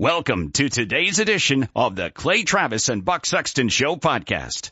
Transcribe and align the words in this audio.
Welcome 0.00 0.52
to 0.52 0.68
today's 0.68 1.18
edition 1.18 1.68
of 1.74 1.96
the 1.96 2.08
Clay 2.10 2.44
Travis 2.44 2.88
and 2.88 3.04
Buck 3.04 3.26
Sexton 3.26 3.68
Show 3.68 3.96
podcast. 3.96 4.70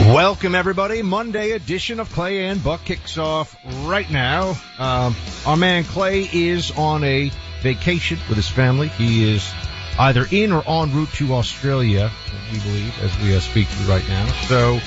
Welcome 0.00 0.56
everybody. 0.56 1.00
Monday 1.00 1.52
edition 1.52 2.00
of 2.00 2.10
Clay 2.10 2.46
and 2.46 2.60
Buck 2.60 2.84
kicks 2.84 3.16
off 3.16 3.54
right 3.84 4.10
now. 4.10 4.56
Um, 4.80 5.14
our 5.46 5.56
man 5.56 5.84
Clay 5.84 6.28
is 6.32 6.72
on 6.72 7.04
a 7.04 7.30
vacation 7.62 8.18
with 8.28 8.34
his 8.34 8.48
family. 8.48 8.88
He 8.88 9.32
is 9.36 9.48
either 9.96 10.26
in 10.28 10.50
or 10.50 10.68
en 10.68 10.92
route 10.92 11.12
to 11.12 11.34
Australia, 11.34 12.10
we 12.50 12.58
believe, 12.58 12.98
as 13.00 13.16
we 13.22 13.36
uh, 13.36 13.38
speak 13.38 13.70
to 13.70 13.80
you 13.80 13.88
right 13.88 14.08
now. 14.08 14.26
So 14.48 14.80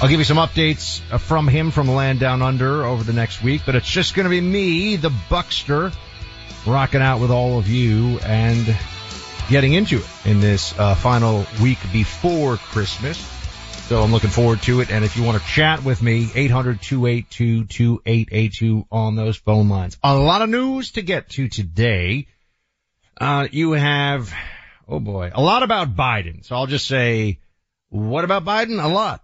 I'll 0.00 0.08
give 0.08 0.20
you 0.20 0.24
some 0.24 0.36
updates 0.36 1.00
uh, 1.10 1.18
from 1.18 1.48
him 1.48 1.72
from 1.72 1.88
Land 1.88 2.20
Down 2.20 2.42
Under 2.42 2.84
over 2.84 3.02
the 3.02 3.12
next 3.12 3.42
week, 3.42 3.62
but 3.66 3.74
it's 3.74 3.90
just 3.90 4.14
going 4.14 4.22
to 4.22 4.30
be 4.30 4.40
me, 4.40 4.94
the 4.94 5.12
Buckster, 5.28 5.90
rocking 6.64 7.02
out 7.02 7.20
with 7.20 7.32
all 7.32 7.58
of 7.58 7.66
you 7.66 8.20
and 8.20 8.78
getting 9.52 9.74
into 9.74 9.98
it 9.98 10.08
in 10.24 10.40
this 10.40 10.76
uh, 10.78 10.94
final 10.94 11.44
week 11.60 11.76
before 11.92 12.56
Christmas. 12.56 13.18
So 13.86 14.00
I'm 14.00 14.10
looking 14.10 14.30
forward 14.30 14.62
to 14.62 14.80
it. 14.80 14.90
And 14.90 15.04
if 15.04 15.14
you 15.14 15.22
want 15.22 15.42
to 15.42 15.46
chat 15.46 15.84
with 15.84 16.00
me, 16.00 16.24
800-282-2882 16.24 18.86
on 18.90 19.14
those 19.14 19.36
phone 19.36 19.68
lines. 19.68 19.98
A 20.02 20.16
lot 20.16 20.40
of 20.40 20.48
news 20.48 20.92
to 20.92 21.02
get 21.02 21.28
to 21.30 21.48
today. 21.48 22.28
Uh, 23.20 23.46
you 23.52 23.72
have, 23.72 24.32
oh 24.88 25.00
boy, 25.00 25.30
a 25.34 25.42
lot 25.42 25.62
about 25.62 25.94
Biden. 25.94 26.46
So 26.46 26.56
I'll 26.56 26.66
just 26.66 26.86
say, 26.86 27.38
what 27.90 28.24
about 28.24 28.46
Biden? 28.46 28.82
A 28.82 28.88
lot. 28.88 29.22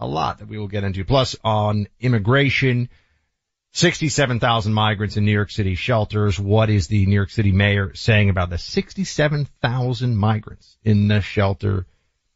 A 0.00 0.08
lot 0.08 0.40
that 0.40 0.48
we 0.48 0.58
will 0.58 0.66
get 0.66 0.82
into. 0.82 1.04
Plus 1.04 1.36
on 1.44 1.86
immigration, 2.00 2.88
67,000 3.78 4.72
migrants 4.74 5.16
in 5.16 5.24
New 5.24 5.30
York 5.30 5.52
City 5.52 5.76
shelters. 5.76 6.36
What 6.36 6.68
is 6.68 6.88
the 6.88 7.06
New 7.06 7.14
York 7.14 7.30
City 7.30 7.52
mayor 7.52 7.94
saying 7.94 8.28
about 8.28 8.50
the 8.50 8.58
67,000 8.58 10.16
migrants 10.16 10.76
in 10.82 11.06
the 11.06 11.20
shelter 11.20 11.86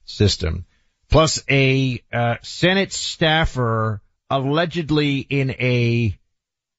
system? 0.04 0.66
Plus 1.10 1.42
a 1.50 2.00
uh, 2.12 2.36
Senate 2.42 2.92
staffer 2.92 4.00
allegedly 4.30 5.18
in 5.18 5.50
a, 5.50 6.16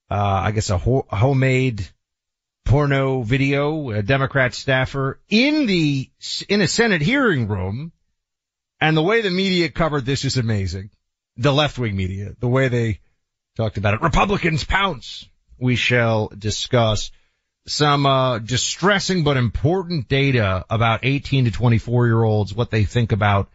uh, 0.09 0.15
I 0.45 0.51
guess 0.51 0.69
a 0.69 0.77
ho- 0.77 1.07
homemade 1.09 1.85
porno 2.63 3.21
video, 3.21 3.89
a 3.89 4.01
Democrat 4.01 4.53
staffer 4.53 5.19
in 5.27 5.65
the, 5.65 6.09
in 6.47 6.61
a 6.61 6.69
Senate 6.69 7.01
hearing 7.01 7.49
room. 7.49 7.91
And 8.79 8.95
the 8.95 9.03
way 9.03 9.19
the 9.19 9.29
media 9.29 9.67
covered 9.67 10.05
this 10.05 10.23
is 10.23 10.37
amazing. 10.37 10.89
The 11.35 11.51
left 11.51 11.77
wing 11.77 11.97
media, 11.97 12.33
the 12.39 12.47
way 12.47 12.69
they 12.69 12.99
talked 13.55 13.77
about 13.77 13.93
it. 13.95 14.01
Republicans 14.01 14.63
pounce. 14.63 15.27
We 15.59 15.75
shall 15.75 16.27
discuss 16.27 17.11
some 17.67 18.05
uh, 18.05 18.39
distressing 18.39 19.23
but 19.23 19.37
important 19.37 20.09
data 20.09 20.65
about 20.69 21.01
18 21.03 21.45
to 21.45 21.51
24 21.51 22.07
year 22.07 22.23
olds, 22.23 22.53
what 22.53 22.71
they 22.71 22.83
think 22.83 23.11
about 23.11 23.49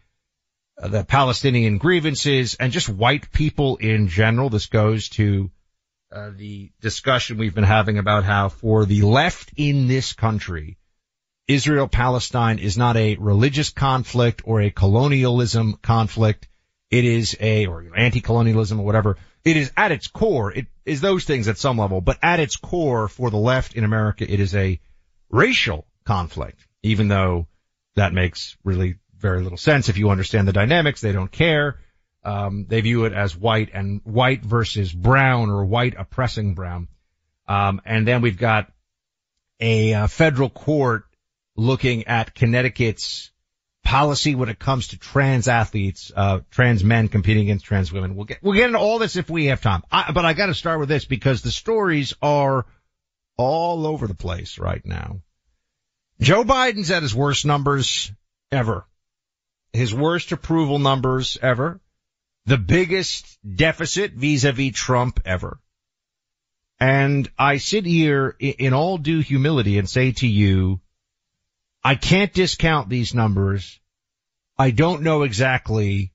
uh, 0.81 0.89
the 0.89 1.05
Palestinian 1.05 1.79
grievances 1.79 2.55
and 2.55 2.73
just 2.73 2.89
white 2.89 3.31
people 3.33 3.77
in 3.77 4.09
general. 4.09 4.49
This 4.49 4.67
goes 4.67 5.11
to 5.11 5.51
uh, 6.11 6.31
the 6.35 6.71
discussion 6.81 7.37
we've 7.37 7.55
been 7.55 7.65
having 7.65 7.99
about 7.99 8.25
how 8.25 8.49
for 8.49 8.87
the 8.87 9.03
left 9.03 9.53
in 9.57 9.89
this 9.89 10.15
country, 10.15 10.79
Israel 11.47 11.89
Palestine 11.89 12.59
is 12.59 12.79
not 12.79 12.97
a 12.97 13.17
religious 13.17 13.71
conflict 13.71 14.43
or 14.45 14.63
a 14.63 14.71
colonialism 14.71 15.79
conflict. 15.83 16.49
It 16.91 17.05
is 17.05 17.37
a, 17.41 17.67
or 17.67 17.85
anti-colonialism 17.95 18.81
or 18.81 18.87
whatever. 18.87 19.19
It 19.49 19.57
is 19.57 19.73
at 19.79 19.93
its 19.93 20.09
core, 20.09 20.53
it 20.53 20.67
is 20.85 21.01
those 21.01 21.25
things 21.25 21.49
at 21.49 21.57
some 21.57 21.79
level, 21.79 22.03
but 22.03 22.19
at 22.23 22.39
its 22.39 22.57
core 22.57 23.09
for 23.09 23.31
the 23.31 23.39
left 23.39 23.75
in 23.75 23.83
America, 23.83 24.31
it 24.31 24.41
is 24.41 24.55
a 24.55 24.79
racial 25.31 25.87
conflict, 26.05 26.67
even 26.83 27.09
though 27.09 27.47
that 27.97 28.13
makes 28.13 28.59
really 28.63 28.97
very 29.17 29.43
little 29.43 29.57
sense. 29.57 29.89
If 29.89 29.97
you 29.97 30.11
understand 30.11 30.47
the 30.47 30.53
dynamics, 30.53 31.01
they 31.01 31.13
don't 31.13 31.33
care. 31.33 31.81
Um, 32.23 32.67
they 32.69 32.83
view 32.83 33.07
it 33.07 33.15
as 33.15 33.35
white 33.35 33.71
and 33.73 34.03
white 34.05 34.45
versus 34.45 34.93
brown 34.93 35.49
or 35.49 35.65
white 35.65 35.95
oppressing 35.97 36.55
brown. 36.55 36.89
Um, 37.47 37.81
and 37.87 38.07
then 38.07 38.21
we've 38.21 38.37
got 38.37 38.71
a 39.61 39.95
uh, 39.95 40.07
federal 40.09 40.51
court 40.51 41.05
looking 41.57 42.07
at 42.07 42.35
Connecticut's 42.35 43.31
policy 43.89 44.35
when 44.35 44.51
it 44.51 44.59
comes 44.59 44.89
to 44.89 44.99
trans 44.99 45.49
athletes, 45.49 46.13
uh, 46.15 46.41
trans 46.51 46.85
men 46.85 47.09
competing 47.09 47.45
against 47.45 47.65
trans 47.65 47.91
women. 47.91 48.17
We'll 48.17 48.27
get, 48.27 48.43
we'll 48.43 48.53
get 48.53 48.67
into 48.67 48.79
all 48.79 48.99
this 48.99 49.17
if 49.17 49.31
we 49.31 49.47
have 49.47 49.63
time. 49.63 49.83
I, 49.91 50.13
but 50.13 50.27
I 50.27 50.35
gotta 50.35 50.53
start 50.53 50.79
with 50.79 50.91
this 50.91 51.07
because 51.07 51.41
the 51.41 51.51
stories 51.51 52.13
are 52.21 52.67
all 53.39 53.87
over 53.87 54.07
the 54.07 54.15
place 54.15 54.59
right 54.59 54.85
now. 54.85 55.23
Joe 56.21 56.45
Biden's 56.45 56.91
at 56.91 57.03
his 57.03 57.15
worst 57.15 57.47
numbers 57.47 58.13
ever. 58.53 58.87
His 59.73 59.95
worst 59.95 60.33
approval 60.33 60.79
numbers 60.79 61.39
ever. 61.41 61.81
The 62.45 62.59
biggest 62.59 63.39
deficit 63.43 64.13
vis-a-vis 64.13 64.75
Trump 64.75 65.21
ever. 65.25 65.61
And 66.79 67.27
I 67.39 67.57
sit 67.57 67.87
here 67.87 68.37
in 68.39 68.75
all 68.75 68.99
due 68.99 69.21
humility 69.21 69.79
and 69.79 69.89
say 69.89 70.13
to 70.13 70.27
you, 70.27 70.83
I 71.85 71.95
can't 71.95 72.33
discount 72.33 72.89
these 72.89 73.15
numbers. 73.15 73.81
I 74.59 74.71
don't 74.71 75.03
know 75.03 75.23
exactly 75.23 76.13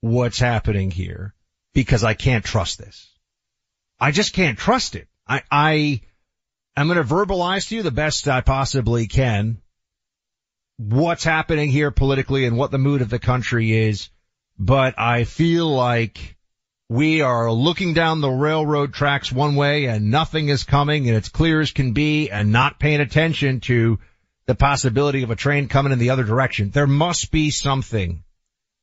what's 0.00 0.38
happening 0.38 0.90
here 0.90 1.34
because 1.72 2.04
I 2.04 2.14
can't 2.14 2.44
trust 2.44 2.78
this. 2.78 3.12
I 3.98 4.10
just 4.10 4.32
can't 4.32 4.58
trust 4.58 4.96
it. 4.96 5.08
I, 5.26 5.42
I, 5.50 6.00
I'm 6.76 6.88
going 6.88 6.98
to 6.98 7.14
verbalize 7.14 7.68
to 7.68 7.76
you 7.76 7.82
the 7.82 7.90
best 7.90 8.28
I 8.28 8.40
possibly 8.40 9.06
can 9.06 9.58
what's 10.78 11.24
happening 11.24 11.70
here 11.70 11.90
politically 11.90 12.44
and 12.44 12.56
what 12.56 12.70
the 12.70 12.78
mood 12.78 13.00
of 13.00 13.08
the 13.08 13.18
country 13.18 13.72
is. 13.72 14.10
But 14.58 14.98
I 14.98 15.24
feel 15.24 15.68
like 15.68 16.36
we 16.88 17.20
are 17.20 17.50
looking 17.50 17.94
down 17.94 18.20
the 18.20 18.30
railroad 18.30 18.94
tracks 18.94 19.32
one 19.32 19.56
way 19.56 19.86
and 19.86 20.10
nothing 20.10 20.48
is 20.48 20.64
coming 20.64 21.08
and 21.08 21.16
it's 21.16 21.28
clear 21.28 21.60
as 21.60 21.72
can 21.72 21.92
be 21.92 22.30
and 22.30 22.52
not 22.52 22.78
paying 22.78 23.00
attention 23.00 23.60
to 23.60 23.98
the 24.46 24.54
possibility 24.54 25.22
of 25.22 25.30
a 25.30 25.36
train 25.36 25.68
coming 25.68 25.92
in 25.92 25.98
the 25.98 26.10
other 26.10 26.24
direction. 26.24 26.70
There 26.70 26.86
must 26.86 27.30
be 27.30 27.50
something. 27.50 28.22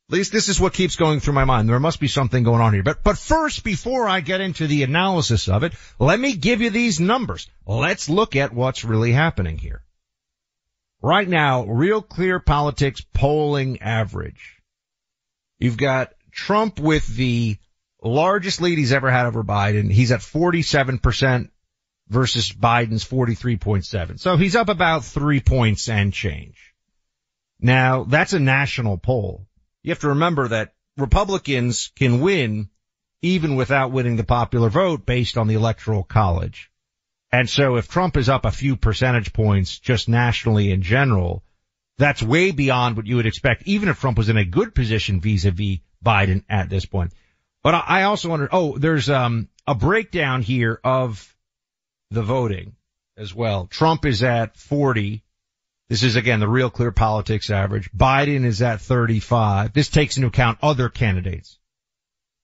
At 0.10 0.14
least 0.14 0.34
this 0.34 0.50
is 0.50 0.60
what 0.60 0.74
keeps 0.74 0.98
going 0.98 1.22
through 1.22 1.34
my 1.34 1.46
mind. 1.46 1.70
There 1.70 1.80
must 1.80 2.02
be 2.02 2.10
something 2.10 2.44
going 2.44 2.62
on 2.62 2.74
here. 2.74 2.84
But, 2.84 3.04
but 3.04 3.18
first, 3.18 3.64
before 3.64 4.08
I 4.08 4.20
get 4.20 4.42
into 4.42 4.68
the 4.68 4.84
analysis 4.84 5.48
of 5.48 5.64
it, 5.64 5.74
let 5.98 6.20
me 6.20 6.36
give 6.36 6.60
you 6.62 6.70
these 6.70 7.00
numbers. 7.00 7.50
Let's 7.66 8.10
look 8.10 8.36
at 8.36 8.54
what's 8.54 8.84
really 8.84 9.14
happening 9.14 9.58
here. 9.58 9.82
right 11.02 11.28
now, 11.28 11.64
real 11.64 12.02
clear 12.02 12.40
politics 12.40 13.02
polling 13.14 13.82
average. 13.82 14.62
You've 15.60 15.78
got 15.78 16.14
Trump 16.32 16.80
with 16.80 17.08
the 17.08 17.58
largest 18.04 18.62
lead 18.62 18.78
he's 18.78 18.92
ever 18.92 19.10
had 19.10 19.26
over 19.26 19.44
Biden. 19.44 19.90
He's 19.90 20.12
at 20.12 20.20
47% 20.20 21.50
versus 22.14 22.52
Biden's 22.52 23.04
43.7. 23.04 24.20
So 24.20 24.38
he's 24.38 24.56
up 24.56 24.70
about 24.70 25.04
three 25.04 25.40
points 25.40 25.90
and 25.90 26.14
change. 26.14 26.74
Now 27.60 28.04
that's 28.04 28.34
a 28.34 28.40
national 28.40 28.98
poll. 28.98 29.48
You 29.82 29.92
have 29.92 30.00
to 30.00 30.10
remember 30.10 30.48
that 30.50 30.74
Republicans 30.96 31.92
can 31.96 32.22
win 32.22 32.70
even 33.22 33.56
without 33.56 33.92
winning 33.92 34.16
the 34.16 34.24
popular 34.24 34.70
vote 34.70 35.06
based 35.06 35.38
on 35.38 35.48
the 35.48 35.56
electoral 35.56 36.04
college. 36.04 36.70
And 37.32 37.50
so 37.50 37.78
if 37.78 37.88
Trump 37.88 38.16
is 38.16 38.30
up 38.30 38.46
a 38.46 38.52
few 38.52 38.76
percentage 38.76 39.34
points 39.34 39.80
just 39.80 40.08
nationally 40.08 40.72
in 40.72 40.84
general, 40.84 41.44
that's 41.98 42.22
way 42.22 42.52
beyond 42.52 42.96
what 42.96 43.08
you 43.08 43.16
would 43.16 43.26
expect, 43.26 43.64
even 43.66 43.90
if 43.90 44.00
Trump 44.00 44.18
was 44.18 44.30
in 44.30 44.38
a 44.38 44.46
good 44.46 44.76
position 44.76 45.20
vis-a-vis 45.20 45.80
Biden 46.06 46.44
at 46.48 46.70
this 46.70 46.86
point. 46.86 47.12
But 47.64 47.76
I 47.88 48.04
also 48.04 48.30
wonder, 48.30 48.50
oh, 48.52 48.78
there's, 48.78 49.10
um, 49.10 49.48
a 49.66 49.74
breakdown 49.74 50.42
here 50.42 50.80
of 50.84 51.33
the 52.14 52.24
voting 52.24 52.76
as 53.18 53.34
well. 53.34 53.68
Trump 53.68 54.06
is 54.06 54.24
at 54.24 54.58
40. 54.58 55.24
This 55.90 56.04
is 56.04 56.16
again 56.16 56.40
the 56.40 56.48
real 56.48 56.70
clear 56.70 56.92
politics 56.92 57.50
average. 57.50 57.92
Biden 57.92 58.46
is 58.46 58.62
at 58.62 58.82
35. 58.82 59.74
This 59.74 59.90
takes 59.90 60.18
into 60.18 60.28
account 60.28 60.60
other 60.62 60.90
candidates. 60.90 61.60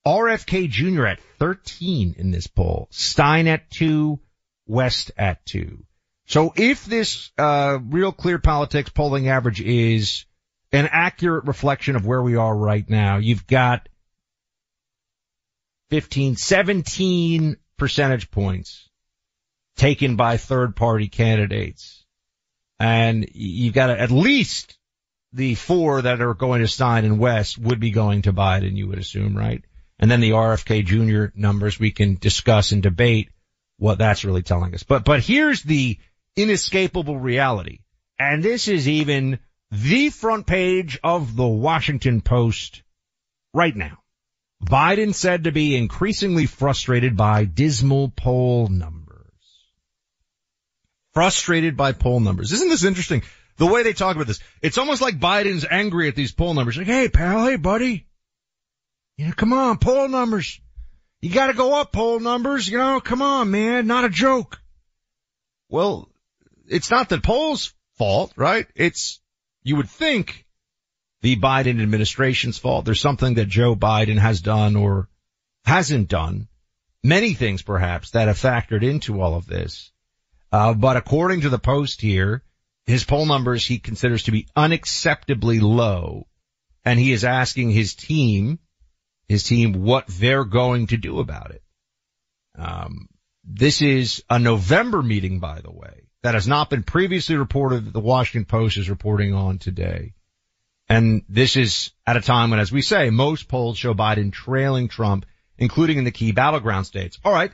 RFK 0.06 0.70
Jr. 0.70 1.06
at 1.06 1.22
13 1.40 2.16
in 2.18 2.32
this 2.32 2.48
poll. 2.48 2.88
Stein 2.92 3.48
at 3.48 3.70
2. 3.72 4.20
West 4.68 5.12
at 5.18 5.46
2. 5.46 5.84
So 6.28 6.54
if 6.56 6.86
this, 6.86 7.32
uh, 7.40 7.80
real 7.82 8.12
clear 8.12 8.38
politics 8.38 8.92
polling 8.92 9.30
average 9.30 9.62
is 9.62 10.26
an 10.72 10.88
accurate 10.92 11.46
reflection 11.46 11.96
of 11.96 12.06
where 12.06 12.22
we 12.22 12.36
are 12.36 12.56
right 12.56 12.88
now, 12.88 13.18
you've 13.18 13.48
got 13.48 13.90
15, 15.90 16.36
17 16.36 17.58
percentage 17.78 18.30
points 18.30 18.89
taken 19.76 20.16
by 20.16 20.38
third 20.38 20.76
party 20.76 21.08
candidates. 21.08 22.06
And 22.80 23.30
you've 23.34 23.74
got 23.74 23.90
at 23.90 24.12
least 24.12 24.78
the 25.34 25.56
four 25.56 26.02
that 26.02 26.22
are 26.22 26.34
going 26.34 26.62
to 26.62 26.68
Stein 26.68 27.06
and 27.06 27.20
West 27.20 27.58
would 27.58 27.80
be 27.80 27.92
going 27.92 28.24
to 28.24 28.34
Biden, 28.34 28.76
you 28.76 28.88
would 28.88 29.00
assume, 29.00 29.38
right? 29.38 29.64
And 30.00 30.10
then 30.10 30.22
the 30.22 30.32
RFK 30.32 30.86
Jr. 30.86 31.38
numbers 31.38 31.80
we 31.80 31.92
can 31.92 32.16
discuss 32.16 32.72
and 32.72 32.82
debate 32.82 33.30
what 33.78 33.98
that's 33.98 34.26
really 34.26 34.44
telling 34.44 34.74
us. 34.74 34.84
But, 34.84 35.04
but 35.04 35.22
here's 35.22 35.62
the 35.62 35.98
inescapable 36.36 37.20
reality. 37.20 37.80
And 38.18 38.44
this 38.44 38.68
is 38.68 38.88
even 38.88 39.40
the 39.72 40.10
front 40.10 40.48
page 40.48 41.00
of 41.04 41.36
the 41.36 41.48
Washington 41.48 42.22
Post 42.22 42.84
right 43.54 43.76
now. 43.76 44.00
Biden 44.64 45.14
said 45.14 45.46
to 45.46 45.52
be 45.52 45.78
increasingly 45.78 46.46
frustrated 46.46 47.16
by 47.16 47.46
dismal 47.46 48.10
poll 48.10 48.68
numbers. 48.68 48.99
Frustrated 51.14 51.76
by 51.76 51.92
poll 51.92 52.20
numbers. 52.20 52.52
Isn't 52.52 52.70
this 52.70 52.84
interesting? 52.84 53.24
The 53.58 53.68
way 53.68 53.84
they 53.84 53.94
talk 53.94 54.16
about 54.16 54.28
this. 54.28 54.40
It's 54.62 54.78
almost 54.78 55.02
like 55.02 55.20
Biden's 55.20 55.66
angry 55.70 56.08
at 56.08 56.16
these 56.16 56.32
poll 56.32 56.54
numbers. 56.54 56.78
Like, 56.78 56.88
hey 56.88 57.10
pal, 57.10 57.46
hey 57.46 57.58
buddy. 57.58 58.08
Yeah, 59.18 59.32
come 59.32 59.52
on, 59.52 59.78
poll 59.80 60.08
numbers. 60.08 60.62
You 61.22 61.32
gotta 61.32 61.54
go 61.54 61.80
up 61.80 61.92
poll 61.92 62.20
numbers, 62.20 62.68
you 62.68 62.78
know, 62.78 63.02
come 63.02 63.22
on 63.22 63.52
man, 63.52 63.88
not 63.88 64.06
a 64.06 64.10
joke. 64.10 64.62
Well, 65.68 66.10
it's 66.68 66.90
not 66.90 67.10
the 67.10 67.20
polls 67.20 67.74
fault, 67.98 68.34
right? 68.36 68.68
It's, 68.76 69.20
you 69.64 69.76
would 69.76 69.90
think 69.90 70.46
the 71.22 71.36
Biden 71.36 71.82
administration's 71.82 72.58
fault. 72.58 72.86
There's 72.86 73.02
something 73.02 73.36
that 73.36 73.50
Joe 73.50 73.76
Biden 73.76 74.18
has 74.18 74.42
done 74.42 74.76
or 74.76 75.10
hasn't 75.66 76.08
done. 76.08 76.48
Many 77.04 77.34
things 77.34 77.62
perhaps 77.62 78.12
that 78.12 78.28
have 78.28 78.38
factored 78.38 78.84
into 78.84 79.22
all 79.22 79.36
of 79.36 79.46
this. 79.46 79.92
Uh, 80.52 80.74
but 80.74 80.98
according 80.98 81.42
to 81.42 81.50
the 81.50 81.60
post 81.60 82.02
here, 82.02 82.44
his 82.86 83.04
poll 83.04 83.26
numbers 83.26 83.66
he 83.66 83.78
considers 83.80 84.24
to 84.24 84.32
be 84.32 84.48
unacceptably 84.56 85.62
low 85.62 86.28
and 86.84 87.00
he 87.00 87.12
is 87.12 87.24
asking 87.24 87.70
his 87.72 87.94
team, 87.94 88.60
his 89.28 89.44
team 89.44 89.74
what 89.84 90.08
they're 90.08 90.46
going 90.46 90.88
to 90.88 90.98
do 90.98 91.20
about 91.20 91.52
it. 91.52 91.64
Um, 92.58 93.10
this 93.44 93.82
is 93.82 94.24
a 94.30 94.40
November 94.40 95.02
meeting, 95.02 95.40
by 95.40 95.62
the 95.62 95.72
way, 95.72 96.08
that 96.24 96.34
has 96.34 96.48
not 96.48 96.70
been 96.70 96.84
previously 96.84 97.36
reported 97.36 97.86
that 97.86 97.94
the 97.94 98.00
Washington 98.00 98.46
Post 98.46 98.78
is 98.78 98.90
reporting 98.90 99.34
on 99.34 99.60
today. 99.60 100.14
And 100.88 101.24
this 101.30 101.56
is 101.56 101.92
at 102.08 102.18
a 102.18 102.22
time 102.22 102.50
when, 102.50 102.60
as 102.60 102.72
we 102.72 102.82
say, 102.82 103.12
most 103.12 103.48
polls 103.48 103.78
show 103.78 103.94
Biden 103.94 104.34
trailing 104.34 104.88
Trump, 104.88 105.26
including 105.58 106.00
in 106.00 106.04
the 106.04 106.12
key 106.12 106.32
battleground 106.32 106.88
states. 106.88 107.20
All 107.24 107.32
right. 107.32 107.52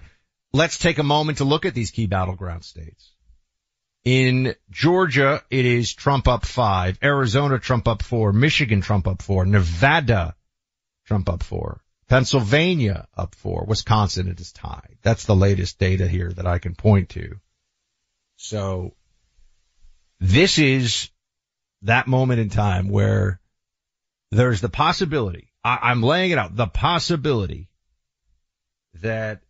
Let's 0.56 0.78
take 0.78 1.00
a 1.00 1.04
moment 1.04 1.40
to 1.40 1.44
look 1.44 1.66
at 1.66 1.74
these 1.74 1.92
key 1.92 2.06
battleground 2.06 2.63
states. 2.63 3.12
In 4.06 4.56
Georgia, 4.72 5.44
it 5.50 5.66
is 5.66 5.94
Trump 5.94 6.30
up 6.30 6.46
five, 6.46 6.98
Arizona, 7.04 7.60
Trump 7.60 7.90
up 7.90 8.02
four, 8.02 8.31
Michigan, 8.31 8.80
Trump 8.80 9.06
up 9.06 9.22
four, 9.22 9.46
Nevada, 9.46 10.34
Trump 11.07 11.28
up 11.28 11.44
four, 11.44 11.81
Pennsylvania 12.07 13.06
up 13.18 13.36
four, 13.36 13.66
Wisconsin 13.68 14.30
it 14.30 14.40
is 14.40 14.54
tied. 14.54 14.98
That's 15.02 15.25
the 15.25 15.36
latest 15.36 15.78
data 15.78 16.07
here 16.07 16.31
that 16.31 16.48
I 16.48 16.60
can 16.60 16.74
point 16.74 17.10
to. 17.10 17.36
So 18.38 18.96
this 20.22 20.57
is 20.57 21.10
that 21.81 22.07
moment 22.07 22.40
in 22.40 22.48
time 22.48 22.88
where 22.88 23.42
there's 24.31 24.62
the 24.62 24.69
possibility, 24.69 25.52
I, 25.66 25.92
am 25.92 26.02
laying 26.02 26.31
it 26.31 26.38
out, 26.38 26.56
the 26.56 26.68
possibility 26.68 27.68
that 29.02 29.42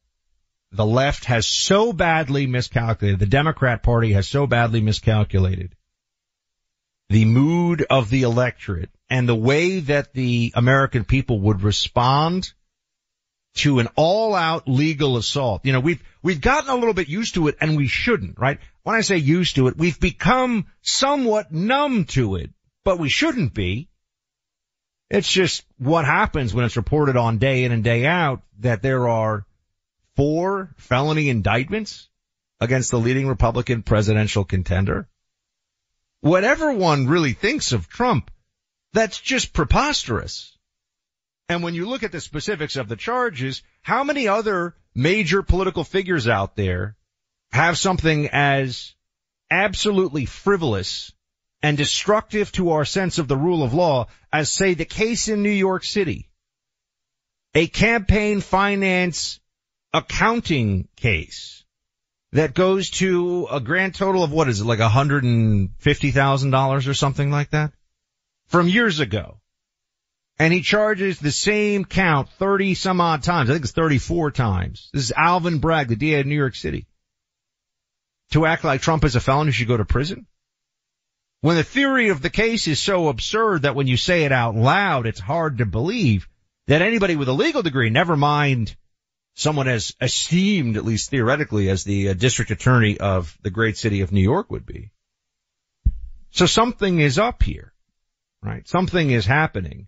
the 0.75 0.85
left 0.85 1.25
has 1.25 1.47
so 1.47 1.93
badly 1.93 2.47
miscalculated, 2.47 3.19
the 3.19 3.25
Democrat 3.25 3.83
party 3.83 4.13
has 4.13 4.27
so 4.27 4.47
badly 4.47 4.81
miscalculated 4.81 5.75
the 7.09 7.25
mood 7.25 7.85
of 7.89 8.09
the 8.09 8.23
electorate 8.23 8.89
and 9.09 9.29
the 9.29 9.35
way 9.35 9.79
that 9.79 10.13
the 10.13 10.51
American 10.55 11.05
people 11.05 11.39
would 11.39 11.61
respond 11.61 12.51
to 13.55 13.79
an 13.79 13.87
all 13.95 14.35
out 14.35 14.67
legal 14.67 15.17
assault. 15.17 15.65
You 15.65 15.73
know, 15.73 15.79
we've, 15.79 16.03
we've 16.21 16.41
gotten 16.41 16.69
a 16.69 16.75
little 16.75 16.93
bit 16.93 17.07
used 17.07 17.35
to 17.35 17.47
it 17.47 17.57
and 17.61 17.77
we 17.77 17.87
shouldn't, 17.87 18.39
right? 18.39 18.59
When 18.83 18.95
I 18.95 19.01
say 19.01 19.17
used 19.17 19.55
to 19.55 19.67
it, 19.67 19.77
we've 19.77 19.99
become 19.99 20.65
somewhat 20.81 21.51
numb 21.51 22.05
to 22.05 22.35
it, 22.35 22.49
but 22.83 22.99
we 22.99 23.09
shouldn't 23.09 23.53
be. 23.53 23.89
It's 25.09 25.31
just 25.31 25.63
what 25.77 26.05
happens 26.05 26.53
when 26.53 26.65
it's 26.65 26.77
reported 26.77 27.15
on 27.15 27.37
day 27.37 27.63
in 27.63 27.71
and 27.71 27.83
day 27.83 28.05
out 28.05 28.41
that 28.59 28.81
there 28.81 29.07
are 29.07 29.45
four 30.15 30.73
felony 30.77 31.29
indictments 31.29 32.09
against 32.59 32.91
the 32.91 32.99
leading 32.99 33.27
Republican 33.27 33.83
presidential 33.83 34.43
contender. 34.43 35.07
Whatever 36.21 36.73
one 36.73 37.07
really 37.07 37.33
thinks 37.33 37.71
of 37.71 37.87
Trump, 37.87 38.31
that's 38.93 39.19
just 39.19 39.53
preposterous. 39.53 40.57
And 41.47 41.61
when 41.61 41.75
you 41.75 41.85
look 41.85 42.03
at 42.03 42.11
the 42.11 42.21
specifics 42.21 42.75
of 42.75 42.87
the 42.87 42.95
charges, 42.95 43.61
how 43.81 44.03
many 44.03 44.27
other 44.27 44.75
major 44.95 45.43
political 45.43 45.83
figures 45.83 46.27
out 46.27 46.55
there 46.55 46.95
have 47.51 47.77
something 47.77 48.29
as 48.31 48.95
absolutely 49.51 50.25
frivolous 50.25 51.11
and 51.61 51.77
destructive 51.77 52.51
to 52.53 52.71
our 52.71 52.85
sense 52.85 53.19
of 53.19 53.27
the 53.27 53.37
rule 53.37 53.63
of 53.63 53.73
law 53.73 54.07
as 54.31 54.51
say 54.51 54.73
the 54.73 54.85
case 54.85 55.27
in 55.27 55.43
New 55.43 55.49
York 55.49 55.83
City? 55.83 56.29
A 57.53 57.67
campaign 57.67 58.41
finance 58.41 59.39
accounting 59.95 60.87
case 60.95 61.63
that 62.31 62.53
goes 62.53 62.89
to 62.89 63.47
a 63.49 63.59
grand 63.59 63.95
total 63.95 64.23
of 64.23 64.31
what 64.31 64.49
is 64.49 64.61
it, 64.61 64.65
like 64.65 64.79
$150,000 64.79 66.87
or 66.87 66.93
something 66.93 67.31
like 67.31 67.49
that 67.51 67.71
from 68.47 68.67
years 68.67 68.99
ago 68.99 69.39
and 70.37 70.53
he 70.53 70.61
charges 70.61 71.19
the 71.19 71.31
same 71.31 71.85
count 71.85 72.29
30 72.29 72.75
some 72.75 72.99
odd 72.99 73.23
times. 73.23 73.49
I 73.49 73.53
think 73.53 73.63
it's 73.63 73.73
34 73.73 74.31
times. 74.31 74.89
This 74.93 75.05
is 75.05 75.11
Alvin 75.13 75.59
Bragg, 75.59 75.87
the 75.87 75.95
DA 75.95 76.19
of 76.19 76.25
New 76.25 76.35
York 76.35 76.55
City. 76.55 76.87
To 78.31 78.45
act 78.45 78.63
like 78.63 78.81
Trump 78.81 79.05
is 79.05 79.15
a 79.15 79.21
felon 79.21 79.47
who 79.47 79.53
should 79.53 79.67
go 79.67 79.77
to 79.77 79.85
prison? 79.85 80.25
When 81.41 81.55
the 81.55 81.63
theory 81.63 82.09
of 82.09 82.21
the 82.21 82.29
case 82.29 82.67
is 82.67 82.79
so 82.79 83.07
absurd 83.07 83.61
that 83.61 83.75
when 83.75 83.87
you 83.87 83.97
say 83.97 84.23
it 84.23 84.31
out 84.31 84.55
loud, 84.55 85.05
it's 85.05 85.19
hard 85.19 85.59
to 85.59 85.65
believe 85.65 86.27
that 86.67 86.81
anybody 86.81 87.15
with 87.15 87.29
a 87.29 87.33
legal 87.33 87.61
degree, 87.61 87.89
never 87.89 88.17
mind 88.17 88.75
someone 89.35 89.67
as 89.67 89.93
esteemed, 90.01 90.77
at 90.77 90.85
least 90.85 91.09
theoretically, 91.09 91.69
as 91.69 91.83
the 91.83 92.09
uh, 92.09 92.13
district 92.13 92.51
attorney 92.51 92.97
of 92.99 93.37
the 93.41 93.51
great 93.51 93.77
city 93.77 94.01
of 94.01 94.11
New 94.11 94.21
York 94.21 94.49
would 94.49 94.65
be. 94.65 94.91
So 96.31 96.45
something 96.45 96.99
is 96.99 97.19
up 97.19 97.43
here, 97.43 97.73
right? 98.41 98.67
Something 98.67 99.11
is 99.11 99.25
happening. 99.25 99.87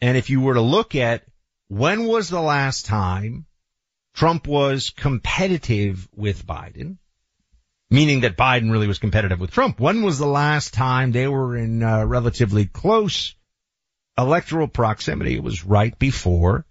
And 0.00 0.16
if 0.16 0.30
you 0.30 0.40
were 0.40 0.54
to 0.54 0.60
look 0.60 0.94
at 0.94 1.24
when 1.68 2.04
was 2.04 2.28
the 2.28 2.40
last 2.40 2.86
time 2.86 3.46
Trump 4.14 4.46
was 4.46 4.90
competitive 4.90 6.08
with 6.14 6.46
Biden, 6.46 6.98
meaning 7.90 8.20
that 8.20 8.36
Biden 8.36 8.70
really 8.70 8.86
was 8.86 8.98
competitive 8.98 9.40
with 9.40 9.50
Trump. 9.50 9.80
When 9.80 10.02
was 10.02 10.18
the 10.18 10.26
last 10.26 10.74
time 10.74 11.12
they 11.12 11.26
were 11.26 11.56
in 11.56 11.82
uh, 11.82 12.04
relatively 12.04 12.66
close 12.66 13.34
electoral 14.16 14.68
proximity? 14.68 15.34
It 15.34 15.42
was 15.42 15.64
right 15.64 15.98
before 15.98 16.64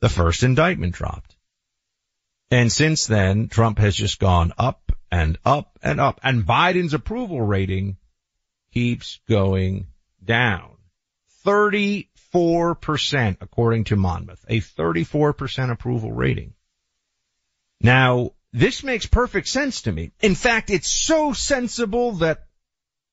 the 0.00 0.08
first 0.08 0.42
indictment 0.42 0.94
dropped. 0.94 1.36
And 2.50 2.72
since 2.72 3.06
then, 3.06 3.48
Trump 3.48 3.78
has 3.78 3.94
just 3.94 4.18
gone 4.18 4.52
up 4.58 4.92
and 5.10 5.38
up 5.44 5.78
and 5.82 6.00
up 6.00 6.20
and 6.22 6.44
Biden's 6.44 6.94
approval 6.94 7.40
rating 7.40 7.98
keeps 8.72 9.20
going 9.28 9.88
down. 10.24 10.76
34% 11.44 13.36
according 13.40 13.84
to 13.84 13.96
Monmouth, 13.96 14.44
a 14.48 14.60
34% 14.60 15.70
approval 15.70 16.12
rating. 16.12 16.54
Now, 17.80 18.32
this 18.52 18.82
makes 18.82 19.06
perfect 19.06 19.48
sense 19.48 19.82
to 19.82 19.92
me. 19.92 20.12
In 20.20 20.34
fact, 20.34 20.70
it's 20.70 20.90
so 20.90 21.32
sensible 21.32 22.12
that 22.12 22.46